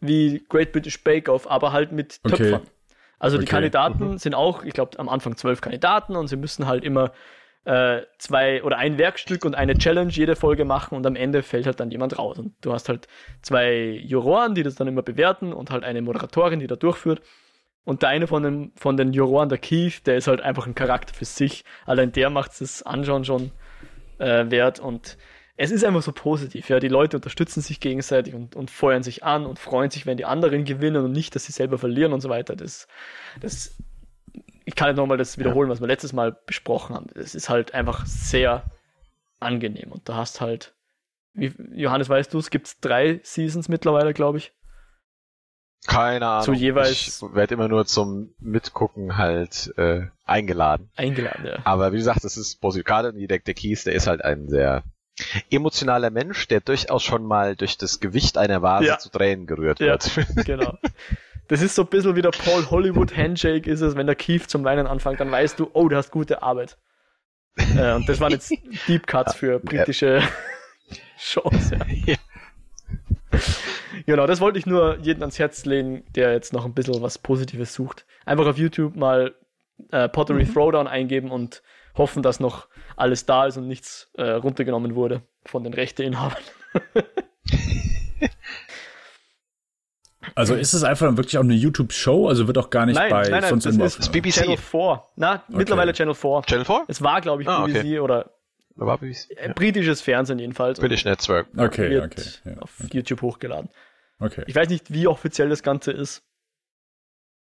wie 0.01 0.45
Great 0.49 0.73
British 0.73 1.03
Bake 1.03 1.31
Off, 1.31 1.49
aber 1.49 1.73
halt 1.73 1.93
mit 1.93 2.23
Töpfern. 2.25 2.55
Okay. 2.55 2.71
Also 3.19 3.39
die 3.39 3.47
Kandidaten 3.47 4.11
mhm. 4.11 4.19
sind 4.19 4.35
auch, 4.35 4.65
ich 4.65 4.75
glaube, 4.75 4.99
am 4.99 5.09
Anfang 5.09 5.37
zwölf 5.37 5.61
Kandidaten 5.61 6.17
und 6.17 6.29
sie 6.29 6.37
müssen 6.37 6.67
halt 6.67 6.85
immer 6.85 7.13
äh, 7.65 8.03
zwei 8.19 8.63
oder 8.63 8.79
ein 8.79 8.99
Werkstück 8.99 9.45
und 9.45 9.55
eine 9.55 9.77
Challenge 9.77 10.11
jede 10.11 10.37
Folge 10.37 10.65
machen 10.65 10.97
und 10.97 11.07
am 11.07 11.17
Ende 11.17 11.43
fällt 11.43 11.67
halt 11.67 11.81
dann 11.81 11.91
jemand 11.91 12.19
raus. 12.19 12.39
Und 12.39 12.55
du 12.61 12.73
hast 12.73 12.89
halt 12.89 13.09
zwei 13.43 14.01
Juroren, 14.05 14.55
die 14.55 14.63
das 14.63 14.75
dann 14.75 14.89
immer 14.89 15.03
bewerten 15.03 15.53
und 15.53 15.71
halt 15.71 15.85
eine 15.85 16.03
Moderatorin, 16.03 16.61
die 16.61 16.67
da 16.67 16.77
durchführt. 16.77 17.23
Und 17.85 18.03
der 18.03 18.11
eine 18.11 18.27
von 18.27 18.43
den, 18.43 18.73
von 18.77 18.97
den 18.97 19.13
Juroren, 19.13 19.49
der 19.49 19.59
Keith, 19.59 20.07
der 20.07 20.17
ist 20.17 20.27
halt 20.27 20.41
einfach 20.41 20.67
ein 20.67 20.75
Charakter 20.75 21.15
für 21.15 21.25
sich. 21.27 21.65
Allein 21.87 22.13
der 22.13 22.31
macht 22.31 22.61
es 22.61 22.83
Anschauen 22.83 23.25
schon 23.25 23.51
äh, 24.19 24.51
wert 24.51 24.81
und 24.81 25.19
es 25.57 25.71
ist 25.71 25.85
einfach 25.85 26.03
so 26.03 26.13
positiv. 26.13 26.69
Ja, 26.69 26.81
die 26.81 26.89
Leute 26.89 27.17
unterstützen 27.17 27.61
sich 27.61 27.79
gegenseitig 27.79 28.35
und, 28.35 28.57
und 28.57 28.71
feuern 28.71 29.03
sich 29.03 29.23
an 29.23 29.47
und 29.47 29.59
freuen 29.59 29.91
sich, 29.91 30.05
wenn 30.05 30.17
die 30.17 30.25
anderen 30.25 30.65
gewinnen 30.65 31.05
und 31.05 31.13
nicht, 31.13 31.35
dass 31.35 31.45
sie 31.45 31.53
selber 31.53 31.79
verlieren 31.79 32.13
und 32.13 32.21
so 32.21 32.29
weiter. 32.29 32.57
Das, 32.57 32.89
das 33.41 33.77
ich 34.65 34.75
kann 34.75 34.89
nicht 34.89 34.97
nochmal 34.97 35.19
das 35.19 35.39
wiederholen, 35.39 35.69
ja. 35.69 35.73
was 35.73 35.81
wir 35.81 35.87
letztes 35.87 36.13
Mal 36.13 36.37
besprochen 36.47 36.95
haben. 36.95 37.07
Es 37.15 37.35
ist 37.35 37.49
halt 37.49 37.75
einfach 37.75 38.07
sehr 38.07 38.65
angenehm. 39.41 39.93
Und 39.93 40.09
du 40.09 40.15
hast 40.15 40.41
halt, 40.41 40.75
wie, 41.33 41.53
Johannes, 41.75 42.09
weißt 42.09 42.33
du, 42.33 42.39
es 42.39 42.51
gibt 42.51 42.85
drei 42.85 43.21
Seasons 43.23 43.69
mittlerweile, 43.69 44.15
glaube 44.15 44.39
ich. 44.39 44.53
Keine 45.87 46.27
Ahnung. 46.27 46.45
Zu 46.45 46.53
jeweils. 46.55 46.91
Ich 46.91 47.35
werde 47.35 47.55
immer 47.55 47.69
nur 47.69 47.85
zum 47.85 48.35
Mitgucken 48.39 49.19
halt 49.19 49.73
äh, 49.77 50.07
eingeladen. 50.25 50.91
Eingeladen, 50.97 51.45
ja. 51.45 51.59
Aber 51.65 51.93
wie 51.93 51.99
gesagt, 51.99 52.25
das 52.25 52.39
ist 52.39 52.61
Bosikade 52.61 53.11
und 53.11 53.19
der, 53.19 53.39
der 53.39 53.55
Kies, 53.55 53.85
der 53.85 53.93
ist 53.93 54.07
halt 54.07 54.25
ein 54.25 54.49
sehr 54.49 54.83
emotionaler 55.51 56.11
Mensch, 56.11 56.49
der 56.49 56.61
durchaus 56.61 57.03
schon 57.03 57.25
mal 57.25 57.55
durch 57.55 57.77
das 57.77 58.01
Gewicht 58.01 58.39
einer 58.39 58.63
Vase 58.63 58.87
ja. 58.87 58.99
zu 58.99 59.11
Tränen 59.11 59.47
gerührt 59.47 59.79
ja, 59.81 59.87
wird. 59.87 60.11
Genau. 60.47 60.79
Das 61.49 61.61
ist 61.61 61.75
so 61.75 61.83
ein 61.83 61.89
bisschen 61.89 62.17
wie 62.17 62.23
der 62.23 62.31
Paul 62.31 62.71
Hollywood 62.71 63.17
Handshake 63.17 63.69
ist 63.69 63.81
es, 63.81 63.97
wenn 63.97 64.07
der 64.07 64.17
Keith 64.17 64.49
zum 64.49 64.65
Weinen 64.65 64.87
anfängt, 64.87 65.21
dann 65.21 65.31
weißt 65.31 65.59
du, 65.59 65.71
oh, 65.73 65.89
du 65.89 65.97
hast 65.97 66.11
gute 66.11 66.43
Arbeit. 66.43 66.79
äh, 67.57 67.95
und 67.95 68.09
das 68.09 68.21
waren 68.21 68.33
jetzt 68.33 68.53
Deep 68.89 69.07
Cuts 69.07 69.35
für 69.35 69.61
britische 69.61 70.19
ja. 70.19 70.29
Shows. 71.19 71.71
Ja. 71.71 71.79
ja. 72.07 72.17
Genau, 74.07 74.27
das 74.27 74.41
wollte 74.41 74.59
ich 74.59 74.67
nur 74.67 74.99
jedem 74.99 75.23
ans 75.23 75.39
Herz 75.39 75.65
legen, 75.65 76.05
der 76.15 76.33
jetzt 76.33 76.53
noch 76.53 76.65
ein 76.65 76.75
bisschen 76.75 77.01
was 77.01 77.19
Positives 77.19 77.75
sucht. 77.75 78.07
Einfach 78.25 78.47
auf 78.47 78.59
YouTube 78.59 78.97
mal 78.97 79.35
äh, 79.91 80.09
Pottery 80.09 80.45
mhm. 80.45 80.53
Throwdown 80.53 80.87
eingeben 80.87 81.31
und 81.31 81.63
hoffen, 81.97 82.23
dass 82.23 82.41
noch 82.41 82.69
alles 82.97 83.27
da 83.27 83.47
ist 83.47 83.57
und 83.57 83.69
nichts 83.69 84.11
äh, 84.15 84.31
runtergenommen 84.31 84.95
wurde 84.95 85.23
von 85.45 85.65
den 85.65 85.75
Rechteinhabern. 85.75 86.43
Also 90.35 90.55
ist 90.55 90.73
es 90.73 90.83
einfach 90.83 91.17
wirklich 91.17 91.39
auch 91.39 91.43
eine 91.43 91.55
YouTube-Show? 91.55 92.29
Also 92.29 92.47
wird 92.47 92.59
auch 92.59 92.71
gar 92.71 92.87
nicht 92.87 92.97
nein, 92.97 93.11
bei 93.11 93.29
nein, 93.29 93.41
nein, 93.43 93.61
sonst 93.61 93.79
das 93.79 93.97
ist 93.97 94.13
BBC. 94.13 94.33
Channel 94.35 94.57
4. 94.57 95.03
Na, 95.17 95.35
okay. 95.35 95.43
mittlerweile 95.49 95.93
Channel 95.93 96.15
4. 96.15 96.43
Channel 96.47 96.65
4? 96.65 96.85
Es 96.89 97.03
war, 97.03 97.21
glaube 97.21 97.43
ich, 97.43 97.49
ah, 97.49 97.65
BBC 97.65 97.79
okay. 97.79 97.99
oder 98.01 98.31
war 98.75 98.99
BBC? 98.99 99.31
Äh, 99.37 99.53
britisches 99.55 100.01
Fernsehen 100.01 100.39
jedenfalls. 100.39 100.81
British 100.81 101.05
Network. 101.05 101.47
Okay, 101.57 101.91
wird 101.91 102.05
okay. 102.05 102.31
Ja, 102.45 102.59
auf 102.59 102.73
okay. 102.83 102.91
YouTube 102.93 103.23
hochgeladen. 103.23 103.71
Okay. 104.19 104.45
Ich 104.47 104.55
weiß 104.55 104.69
nicht, 104.69 104.93
wie 104.93 105.07
offiziell 105.07 105.49
das 105.49 105.63
Ganze 105.63 105.93
ist. 105.93 106.23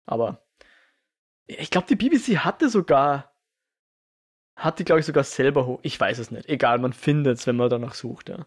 Aber 0.06 0.46
ich 1.48 1.72
glaube, 1.72 1.88
die 1.88 1.96
BBC 1.96 2.38
hatte 2.38 2.70
sogar 2.70 3.32
hat 4.56 4.80
die, 4.80 4.86
glaube 4.86 5.00
ich, 5.00 5.06
sogar 5.06 5.24
selber 5.24 5.66
hoch. 5.66 5.80
Ich 5.84 6.00
weiß 6.00 6.18
es 6.20 6.32
nicht. 6.32 6.48
Egal, 6.48 6.80
man 6.80 6.94
findet 6.94 7.40
es, 7.40 7.48
wenn 7.48 7.58
man 7.58 7.70
danach 7.70 7.94
sucht, 7.94 8.30
ja. 8.30 8.46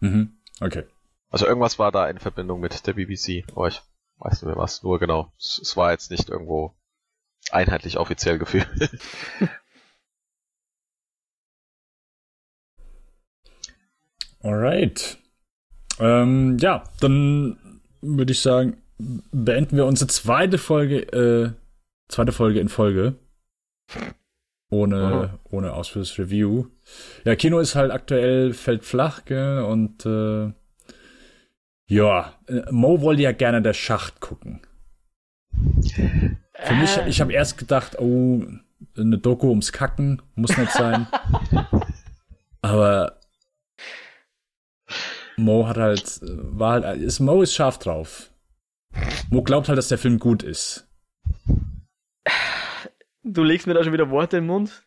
Mhm. 0.00 0.36
Okay. 0.60 0.84
Also 1.34 1.46
irgendwas 1.48 1.80
war 1.80 1.90
da 1.90 2.08
in 2.08 2.20
Verbindung 2.20 2.60
mit 2.60 2.86
der 2.86 2.92
BBC, 2.92 3.42
aber 3.56 3.66
ich 3.66 3.82
weiß 4.18 4.34
nicht 4.34 4.44
mehr 4.44 4.56
was. 4.56 4.84
Nur 4.84 5.00
genau. 5.00 5.32
Es 5.36 5.76
war 5.76 5.90
jetzt 5.90 6.12
nicht 6.12 6.28
irgendwo 6.28 6.76
einheitlich 7.50 7.98
offiziell 7.98 8.38
gefühlt. 8.38 8.68
Alright. 14.44 15.18
Ähm, 15.98 16.56
ja, 16.58 16.84
dann 17.00 17.80
würde 18.00 18.30
ich 18.30 18.40
sagen, 18.40 18.80
beenden 18.98 19.76
wir 19.76 19.86
unsere 19.86 20.06
zweite 20.06 20.58
Folge, 20.58 21.00
äh, 21.00 21.50
zweite 22.06 22.30
Folge 22.30 22.60
in 22.60 22.68
Folge. 22.68 23.16
Ohne, 24.70 25.40
ohne 25.50 25.72
ausführliches 25.72 26.16
Review. 26.16 26.66
Ja, 27.24 27.34
Kino 27.34 27.58
ist 27.58 27.74
halt 27.74 27.90
aktuell, 27.90 28.52
fällt 28.52 28.84
flach, 28.84 29.24
gell, 29.24 29.64
und 29.64 30.06
äh, 30.06 30.52
ja, 31.86 32.34
äh, 32.48 32.62
Mo 32.70 33.00
wollte 33.00 33.22
ja 33.22 33.32
gerne 33.32 33.62
der 33.62 33.74
Schacht 33.74 34.20
gucken. 34.20 34.60
Für 35.52 36.74
mich, 36.74 36.96
ich 37.06 37.20
habe 37.20 37.32
erst 37.32 37.58
gedacht, 37.58 37.98
oh, 37.98 38.44
eine 38.96 39.18
Doku 39.18 39.48
ums 39.48 39.72
Kacken, 39.72 40.22
muss 40.34 40.56
nicht 40.56 40.72
sein. 40.72 41.06
Aber 42.62 43.20
Mo 45.36 45.66
hat 45.68 45.76
halt, 45.76 46.20
war 46.22 46.82
halt, 46.82 47.00
ist, 47.02 47.20
Mo 47.20 47.42
ist 47.42 47.54
scharf 47.54 47.78
drauf. 47.78 48.30
Mo 49.30 49.42
glaubt 49.42 49.68
halt, 49.68 49.78
dass 49.78 49.88
der 49.88 49.98
Film 49.98 50.18
gut 50.18 50.42
ist. 50.42 50.88
Du 53.22 53.42
legst 53.42 53.66
mir 53.66 53.74
da 53.74 53.82
schon 53.82 53.92
wieder 53.92 54.10
Worte 54.10 54.38
im 54.38 54.46
Mund. 54.46 54.83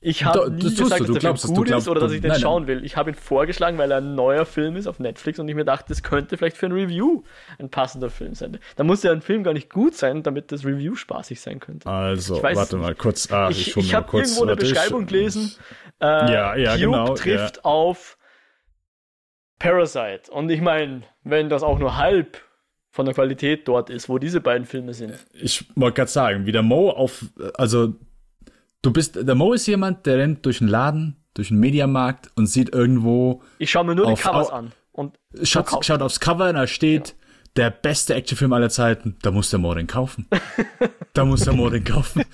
Ich 0.00 0.24
habe 0.24 0.50
nie 0.50 0.62
gesagt, 0.62 1.00
du, 1.00 1.12
dass 1.14 1.22
der 1.22 1.36
Film 1.36 1.54
gut 1.54 1.66
glaubst, 1.66 1.86
ist 1.86 1.90
oder 1.90 2.00
dass 2.00 2.12
ich 2.12 2.20
den 2.20 2.30
nein, 2.30 2.40
schauen 2.40 2.68
will. 2.68 2.84
Ich 2.84 2.96
habe 2.96 3.10
ihn 3.10 3.16
vorgeschlagen, 3.16 3.78
weil 3.78 3.90
er 3.90 3.98
ein 3.98 4.14
neuer 4.14 4.46
Film 4.46 4.76
ist 4.76 4.86
auf 4.86 5.00
Netflix 5.00 5.40
und 5.40 5.48
ich 5.48 5.56
mir 5.56 5.64
dachte, 5.64 5.86
das 5.88 6.04
könnte 6.04 6.36
vielleicht 6.36 6.56
für 6.56 6.66
ein 6.66 6.72
Review 6.72 7.24
ein 7.58 7.68
passender 7.68 8.08
Film 8.08 8.34
sein. 8.34 8.58
Da 8.76 8.84
muss 8.84 9.02
ja 9.02 9.10
ein 9.10 9.22
Film 9.22 9.42
gar 9.42 9.54
nicht 9.54 9.70
gut 9.70 9.96
sein, 9.96 10.22
damit 10.22 10.52
das 10.52 10.64
Review 10.64 10.94
spaßig 10.94 11.40
sein 11.40 11.58
könnte. 11.58 11.88
Also, 11.88 12.40
warte 12.42 12.76
mal 12.76 12.94
kurz. 12.94 13.30
Ah, 13.32 13.48
ich 13.50 13.68
ich, 13.68 13.76
ich 13.76 13.94
habe 13.94 14.16
irgendwo 14.16 14.44
eine 14.44 14.54
Beschreibung 14.54 15.02
ich, 15.02 15.08
gelesen. 15.08 15.56
Äh, 16.00 16.06
ja, 16.06 16.54
ja, 16.54 16.72
Cube 16.74 16.84
genau. 16.84 17.14
trifft 17.14 17.56
ja. 17.56 17.64
auf 17.64 18.18
Parasite. 19.58 20.30
Und 20.30 20.48
ich 20.50 20.60
meine, 20.60 21.02
wenn 21.24 21.48
das 21.48 21.64
auch 21.64 21.80
nur 21.80 21.96
halb 21.96 22.40
von 22.90 23.04
der 23.04 23.14
Qualität 23.14 23.66
dort 23.66 23.90
ist, 23.90 24.08
wo 24.08 24.18
diese 24.18 24.40
beiden 24.40 24.66
Filme 24.66 24.94
sind. 24.94 25.14
Ich 25.32 25.66
wollte 25.74 25.96
gerade 25.96 26.10
sagen, 26.10 26.46
wie 26.46 26.52
der 26.52 26.62
Mo 26.62 26.90
auf, 26.90 27.24
also 27.54 27.94
du 28.82 28.92
bist, 28.92 29.16
der 29.16 29.34
Mo 29.34 29.52
ist 29.52 29.66
jemand, 29.66 30.06
der 30.06 30.18
rennt 30.18 30.44
durch 30.46 30.60
einen 30.60 30.70
Laden, 30.70 31.16
durch 31.34 31.50
einen 31.50 31.60
Mediamarkt 31.60 32.30
und 32.36 32.46
sieht 32.46 32.72
irgendwo. 32.72 33.42
Ich 33.58 33.70
schaue 33.70 33.84
mir 33.84 33.94
nur 33.94 34.06
auf, 34.06 34.20
die 34.20 34.26
Covers 34.26 34.50
an. 34.50 34.72
Und 34.92 35.18
schaut, 35.42 35.84
schaut 35.84 36.02
aufs 36.02 36.20
Cover 36.20 36.48
und 36.48 36.56
da 36.56 36.66
steht, 36.66 37.08
ja. 37.08 37.14
der 37.56 37.70
beste 37.70 38.14
Actionfilm 38.14 38.52
aller 38.52 38.70
Zeiten. 38.70 39.16
Da 39.22 39.30
muss 39.30 39.50
der 39.50 39.60
Mo 39.60 39.72
den 39.74 39.86
kaufen. 39.86 40.26
da 41.14 41.24
muss 41.24 41.44
der 41.44 41.52
Mo 41.52 41.70
den 41.70 41.84
kaufen. 41.84 42.24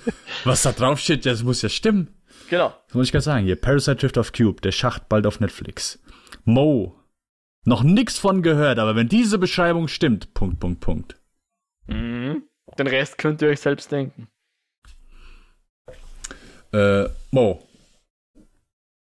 Was 0.43 0.63
da 0.63 0.71
drauf 0.71 0.99
steht, 0.99 1.25
das 1.25 1.43
muss 1.43 1.61
ja 1.61 1.69
stimmen. 1.69 2.15
Genau. 2.49 2.73
Das 2.87 2.95
muss 2.95 3.07
ich 3.07 3.11
gerade 3.11 3.23
sagen. 3.23 3.45
Hier, 3.45 3.55
Parasite 3.55 3.97
Drift 3.97 4.17
of 4.17 4.31
Cube, 4.33 4.61
der 4.61 4.71
Schacht 4.71 5.09
bald 5.09 5.27
auf 5.27 5.39
Netflix. 5.39 5.99
Mo. 6.43 6.99
Noch 7.65 7.83
nix 7.83 8.19
von 8.19 8.43
gehört, 8.43 8.77
aber 8.77 8.95
wenn 8.95 9.09
diese 9.09 9.39
Beschreibung 9.39 9.87
stimmt, 9.87 10.33
Punkt, 10.35 10.59
Punkt, 10.59 10.81
Punkt. 10.81 11.15
Mhm. 11.87 12.43
Den 12.77 12.87
Rest 12.87 13.17
könnt 13.17 13.41
ihr 13.41 13.49
euch 13.49 13.59
selbst 13.59 13.91
denken. 13.91 14.27
Äh, 16.75 17.09
Mo. 17.31 17.65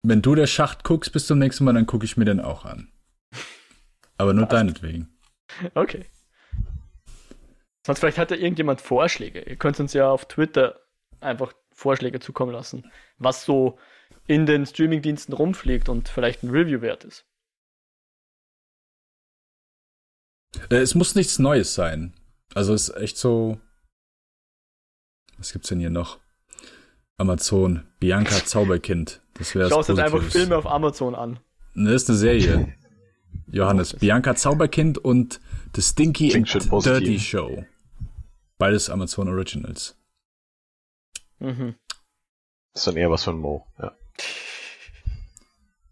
Wenn 0.04 0.22
du 0.22 0.36
der 0.36 0.46
Schacht 0.46 0.84
guckst 0.84 1.14
bis 1.14 1.26
zum 1.26 1.40
nächsten 1.40 1.64
Mal, 1.64 1.74
dann 1.74 1.86
gucke 1.86 2.04
ich 2.04 2.18
mir 2.18 2.26
den 2.26 2.42
auch 2.42 2.66
an. 2.66 2.92
Aber 4.18 4.34
nur 4.34 4.46
deinetwegen. 4.46 5.18
Okay. 5.74 6.06
Sonst 7.86 8.00
vielleicht 8.00 8.18
hat 8.18 8.32
ja 8.32 8.38
irgendjemand 8.38 8.82
Vorschläge. 8.82 9.42
Ihr 9.42 9.56
könnt 9.56 9.80
uns 9.80 9.94
ja 9.94 10.10
auf 10.10 10.26
Twitter 10.26 10.82
einfach 11.22 11.54
Vorschläge 11.72 12.20
zukommen 12.20 12.52
lassen, 12.52 12.92
was 13.18 13.46
so 13.46 13.80
in 14.28 14.46
den 14.46 14.66
Streamingdiensten 14.66 15.34
rumfliegt 15.34 15.88
und 15.88 16.10
vielleicht 16.10 16.44
ein 16.44 16.50
Review 16.50 16.82
wert 16.82 17.06
ist. 17.06 17.26
Äh, 20.70 20.78
es 20.78 20.94
muss 20.94 21.16
nichts 21.16 21.40
Neues 21.40 21.74
sein. 21.74 22.14
Also 22.54 22.74
es 22.74 22.90
ist 22.90 22.98
echt 22.98 23.18
so. 23.18 23.62
Was 25.38 25.54
gibt's 25.54 25.70
denn 25.70 25.80
hier 25.80 25.90
noch? 25.90 26.20
Amazon, 27.18 27.86
Bianca 28.00 28.44
Zauberkind. 28.46 29.22
Das 29.36 29.56
wäre 29.56 29.70
Schau 29.70 29.80
jetzt 29.82 29.90
einfach 30.00 30.22
Filme 30.24 30.58
auf 30.58 30.66
Amazon 30.68 31.16
an. 31.16 31.40
Ne, 31.74 31.92
ist 31.94 32.10
eine 32.10 32.18
Serie. 32.18 32.74
Johannes, 33.48 33.94
Bianca 33.94 34.36
Zauberkind 34.36 34.98
und 34.98 35.40
The 35.76 35.82
Stinky 35.82 36.30
Klingt 36.30 36.56
and 36.56 36.86
Dirty 36.86 37.20
Show. 37.20 37.66
Beides 38.58 38.90
Amazon 38.90 39.28
Originals. 39.28 39.98
Mhm. 41.40 41.76
Das 42.74 42.82
ist 42.82 42.88
dann 42.88 42.98
eher 42.98 43.12
was 43.12 43.24
von 43.24 43.38
Mo, 43.40 43.66
ja. 43.80 43.96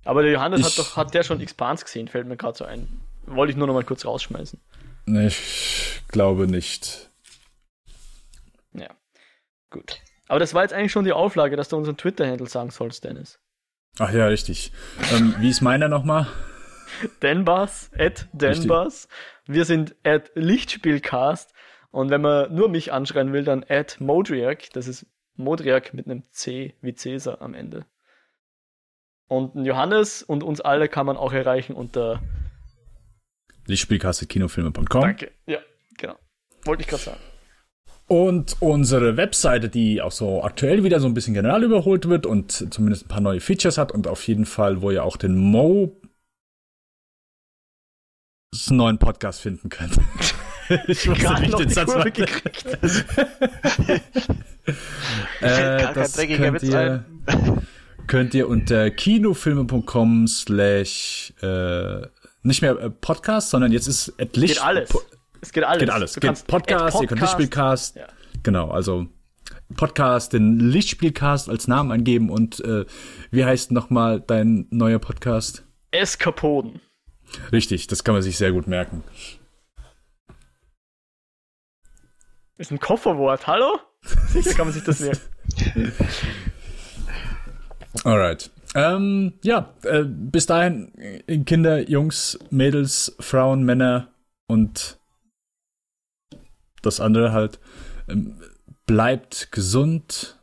Aber 0.06 0.24
der 0.24 0.32
Johannes 0.34 0.62
Ich- 0.62 0.66
hat 0.66 0.78
doch, 0.80 0.98
hat 0.98 1.14
der 1.14 1.24
schon 1.24 1.40
Expans 1.42 1.84
gesehen, 1.86 2.08
fällt 2.08 2.28
mir 2.28 2.38
gerade 2.38 2.58
so 2.58 2.66
ein. 2.66 2.88
Wollte 3.26 3.52
ich 3.52 3.58
nur 3.58 3.68
noch 3.68 3.74
mal 3.74 3.84
kurz 3.86 4.06
rausschmeißen. 4.06 4.60
Ich 5.06 6.02
glaube 6.10 6.48
nicht. 6.48 7.10
Ja. 8.74 8.90
Gut. 9.70 10.02
Aber 10.34 10.40
das 10.40 10.56
war 10.56 10.64
jetzt 10.64 10.74
eigentlich 10.74 10.92
schon 10.92 11.06
die 11.06 11.14
Auflage, 11.14 11.56
dass 11.56 11.70
du 11.70 11.78
unseren 11.78 11.96
Twitter-Handle 11.96 12.48
sagen 12.48 12.72
sollst, 12.72 13.04
Dennis. 13.04 13.40
Ach 14.00 14.12
ja, 14.12 14.26
richtig. 14.26 14.72
ähm, 15.14 15.36
wie 15.38 15.50
ist 15.52 15.62
meiner 15.62 15.90
nochmal? 15.90 16.26
Denbas, 17.22 17.92
at 17.96 18.30
Denbas. 18.34 19.08
Wir 19.46 19.64
sind 19.66 19.96
at 20.04 20.32
Lichtspielcast. 20.34 21.54
Und 21.92 22.10
wenn 22.10 22.22
man 22.22 22.52
nur 22.52 22.68
mich 22.68 22.92
anschreien 22.92 23.32
will, 23.32 23.44
dann 23.44 23.64
at 23.70 24.02
Modriak. 24.02 24.72
Das 24.74 24.88
ist 24.88 25.06
Modriak 25.36 25.94
mit 25.94 26.08
einem 26.08 26.24
C 26.32 26.74
wie 26.82 26.96
Cäsar 26.96 27.40
am 27.44 27.54
Ende. 27.54 27.86
Und 29.28 29.64
Johannes 29.64 30.24
und 30.24 30.42
uns 30.42 30.62
alle 30.62 30.88
kann 30.90 31.06
man 31.06 31.16
auch 31.16 31.32
erreichen 31.32 31.74
unter 31.74 32.24
Lichtspielkasse-kinofilme.com. 33.68 35.00
Danke. 35.00 35.32
Ja, 35.46 35.60
genau. 35.96 36.18
Wollte 36.66 36.82
ich 36.82 36.88
gerade 36.88 37.04
sagen. 37.04 37.20
Und 38.08 38.58
unsere 38.60 39.18
Webseite, 39.18 39.70
die 39.70 40.02
auch 40.02 40.12
so 40.12 40.44
aktuell 40.44 40.84
wieder 40.84 41.00
so 41.00 41.08
ein 41.08 41.14
bisschen 41.14 41.34
general 41.34 41.64
überholt 41.64 42.10
wird 42.10 42.26
und 42.26 42.52
zumindest 42.74 43.06
ein 43.06 43.08
paar 43.08 43.22
neue 43.22 43.40
Features 43.40 43.78
hat 43.78 43.92
und 43.92 44.08
auf 44.08 44.28
jeden 44.28 44.46
Fall, 44.46 44.82
wo 44.82 44.92
ihr 44.92 45.04
auch 45.04 45.18
den 45.18 45.36
Mo 45.38 45.96
neuen 48.70 49.00
Podcast 49.00 49.42
finden 49.42 49.70
könnt. 49.70 49.98
ich 50.88 51.08
wusste 51.08 51.24
Gerade 51.24 51.42
nicht 51.42 51.60
den 51.60 51.70
Satz 51.70 51.94
gekriegt. 52.04 52.80
Äh, 55.42 55.82
Gar 55.82 55.94
kein 55.94 55.94
das 55.96 56.16
könnt 56.16 56.64
ihr, 56.64 57.06
könnt 58.08 58.34
ihr 58.34 58.48
unter 58.48 58.90
kinofilme.com 58.92 60.26
slash 60.28 61.34
äh, 61.42 62.08
nicht 62.44 62.62
mehr 62.62 62.80
äh, 62.80 62.90
Podcast, 62.90 63.50
sondern 63.50 63.74
jetzt 63.74 63.88
ist 63.88 64.14
at 64.20 64.38
Licht, 64.38 64.56
Geht 64.56 64.64
alles. 64.64 64.90
Es 65.44 65.52
geht 65.52 65.66
alles. 65.66 65.80
Geht 65.82 65.90
alles. 65.90 66.14
Du 66.14 66.22
Geht 66.22 66.28
kannst 66.30 66.48
Podcast, 66.48 66.96
at 66.96 67.02
ihr 67.02 67.08
könnt 67.10 67.20
Podcast- 67.20 67.38
Lichtspielcast. 67.38 67.96
Ja. 67.98 68.08
Genau, 68.44 68.72
also 68.72 69.08
Podcast, 69.76 70.32
den 70.32 70.58
Lichtspielcast 70.58 71.50
als 71.50 71.68
Namen 71.68 71.92
angeben 71.92 72.30
und 72.30 72.62
äh, 72.62 72.86
wie 73.30 73.44
heißt 73.44 73.74
nochmal 73.74 74.22
dein 74.22 74.68
neuer 74.70 75.00
Podcast? 75.00 75.66
Eskapoden. 75.92 76.80
Richtig, 77.52 77.88
das 77.88 78.06
kann 78.06 78.14
man 78.16 78.22
sich 78.22 78.38
sehr 78.38 78.54
gut 78.54 78.68
merken. 78.68 79.04
Ist 82.58 82.72
ein 82.72 82.80
Kofferwort, 82.80 83.46
hallo? 83.46 83.80
Sicher 84.30 84.54
kann 84.54 84.68
man 84.68 84.74
sich 84.74 84.86
das 84.86 85.02
merken. 85.02 85.20
Alright. 88.06 88.50
Ähm, 88.76 89.34
ja, 89.44 89.74
äh, 89.84 90.04
bis 90.06 90.46
dahin, 90.46 90.94
Kinder, 91.46 91.82
Jungs, 91.90 92.40
Mädels, 92.50 93.14
Frauen, 93.20 93.64
Männer 93.64 94.08
und 94.48 95.00
das 96.84 97.00
andere 97.00 97.32
halt. 97.32 97.60
Ähm, 98.08 98.36
bleibt 98.86 99.52
gesund. 99.52 100.38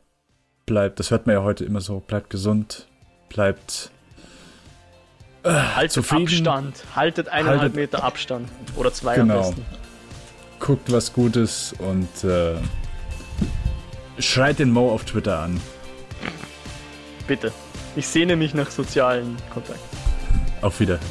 Bleibt, 0.65 0.99
das 0.99 1.09
hört 1.11 1.25
man 1.27 1.35
ja 1.35 1.43
heute 1.43 1.63
immer 1.65 1.81
so, 1.81 1.99
bleibt 2.01 2.29
gesund. 2.29 2.87
Bleibt 3.29 3.89
Haltet 5.43 5.91
Zufrieden. 5.93 6.23
Abstand. 6.47 6.83
Haltet 6.95 7.27
eineinhalb 7.29 7.61
Haltet- 7.61 7.75
Meter 7.75 8.03
Abstand. 8.03 8.49
Oder 8.75 8.93
zwei 8.93 9.15
Genau. 9.15 9.37
am 9.39 9.55
besten. 9.55 9.65
guckt 10.59 10.91
was 10.91 11.11
Gutes 11.13 11.73
und 11.79 12.23
äh, 12.23 12.53
schreit 14.19 14.59
den 14.59 14.69
Mo 14.71 14.91
auf 14.91 15.03
Twitter 15.05 15.39
an. 15.39 15.59
Bitte. 17.27 17.51
Ich 17.95 18.07
sehne 18.07 18.35
mich 18.35 18.53
nach 18.53 18.69
sozialen 18.69 19.35
Kontakt. 19.51 19.79
Auf 20.61 20.79
Wiederhören. 20.79 21.01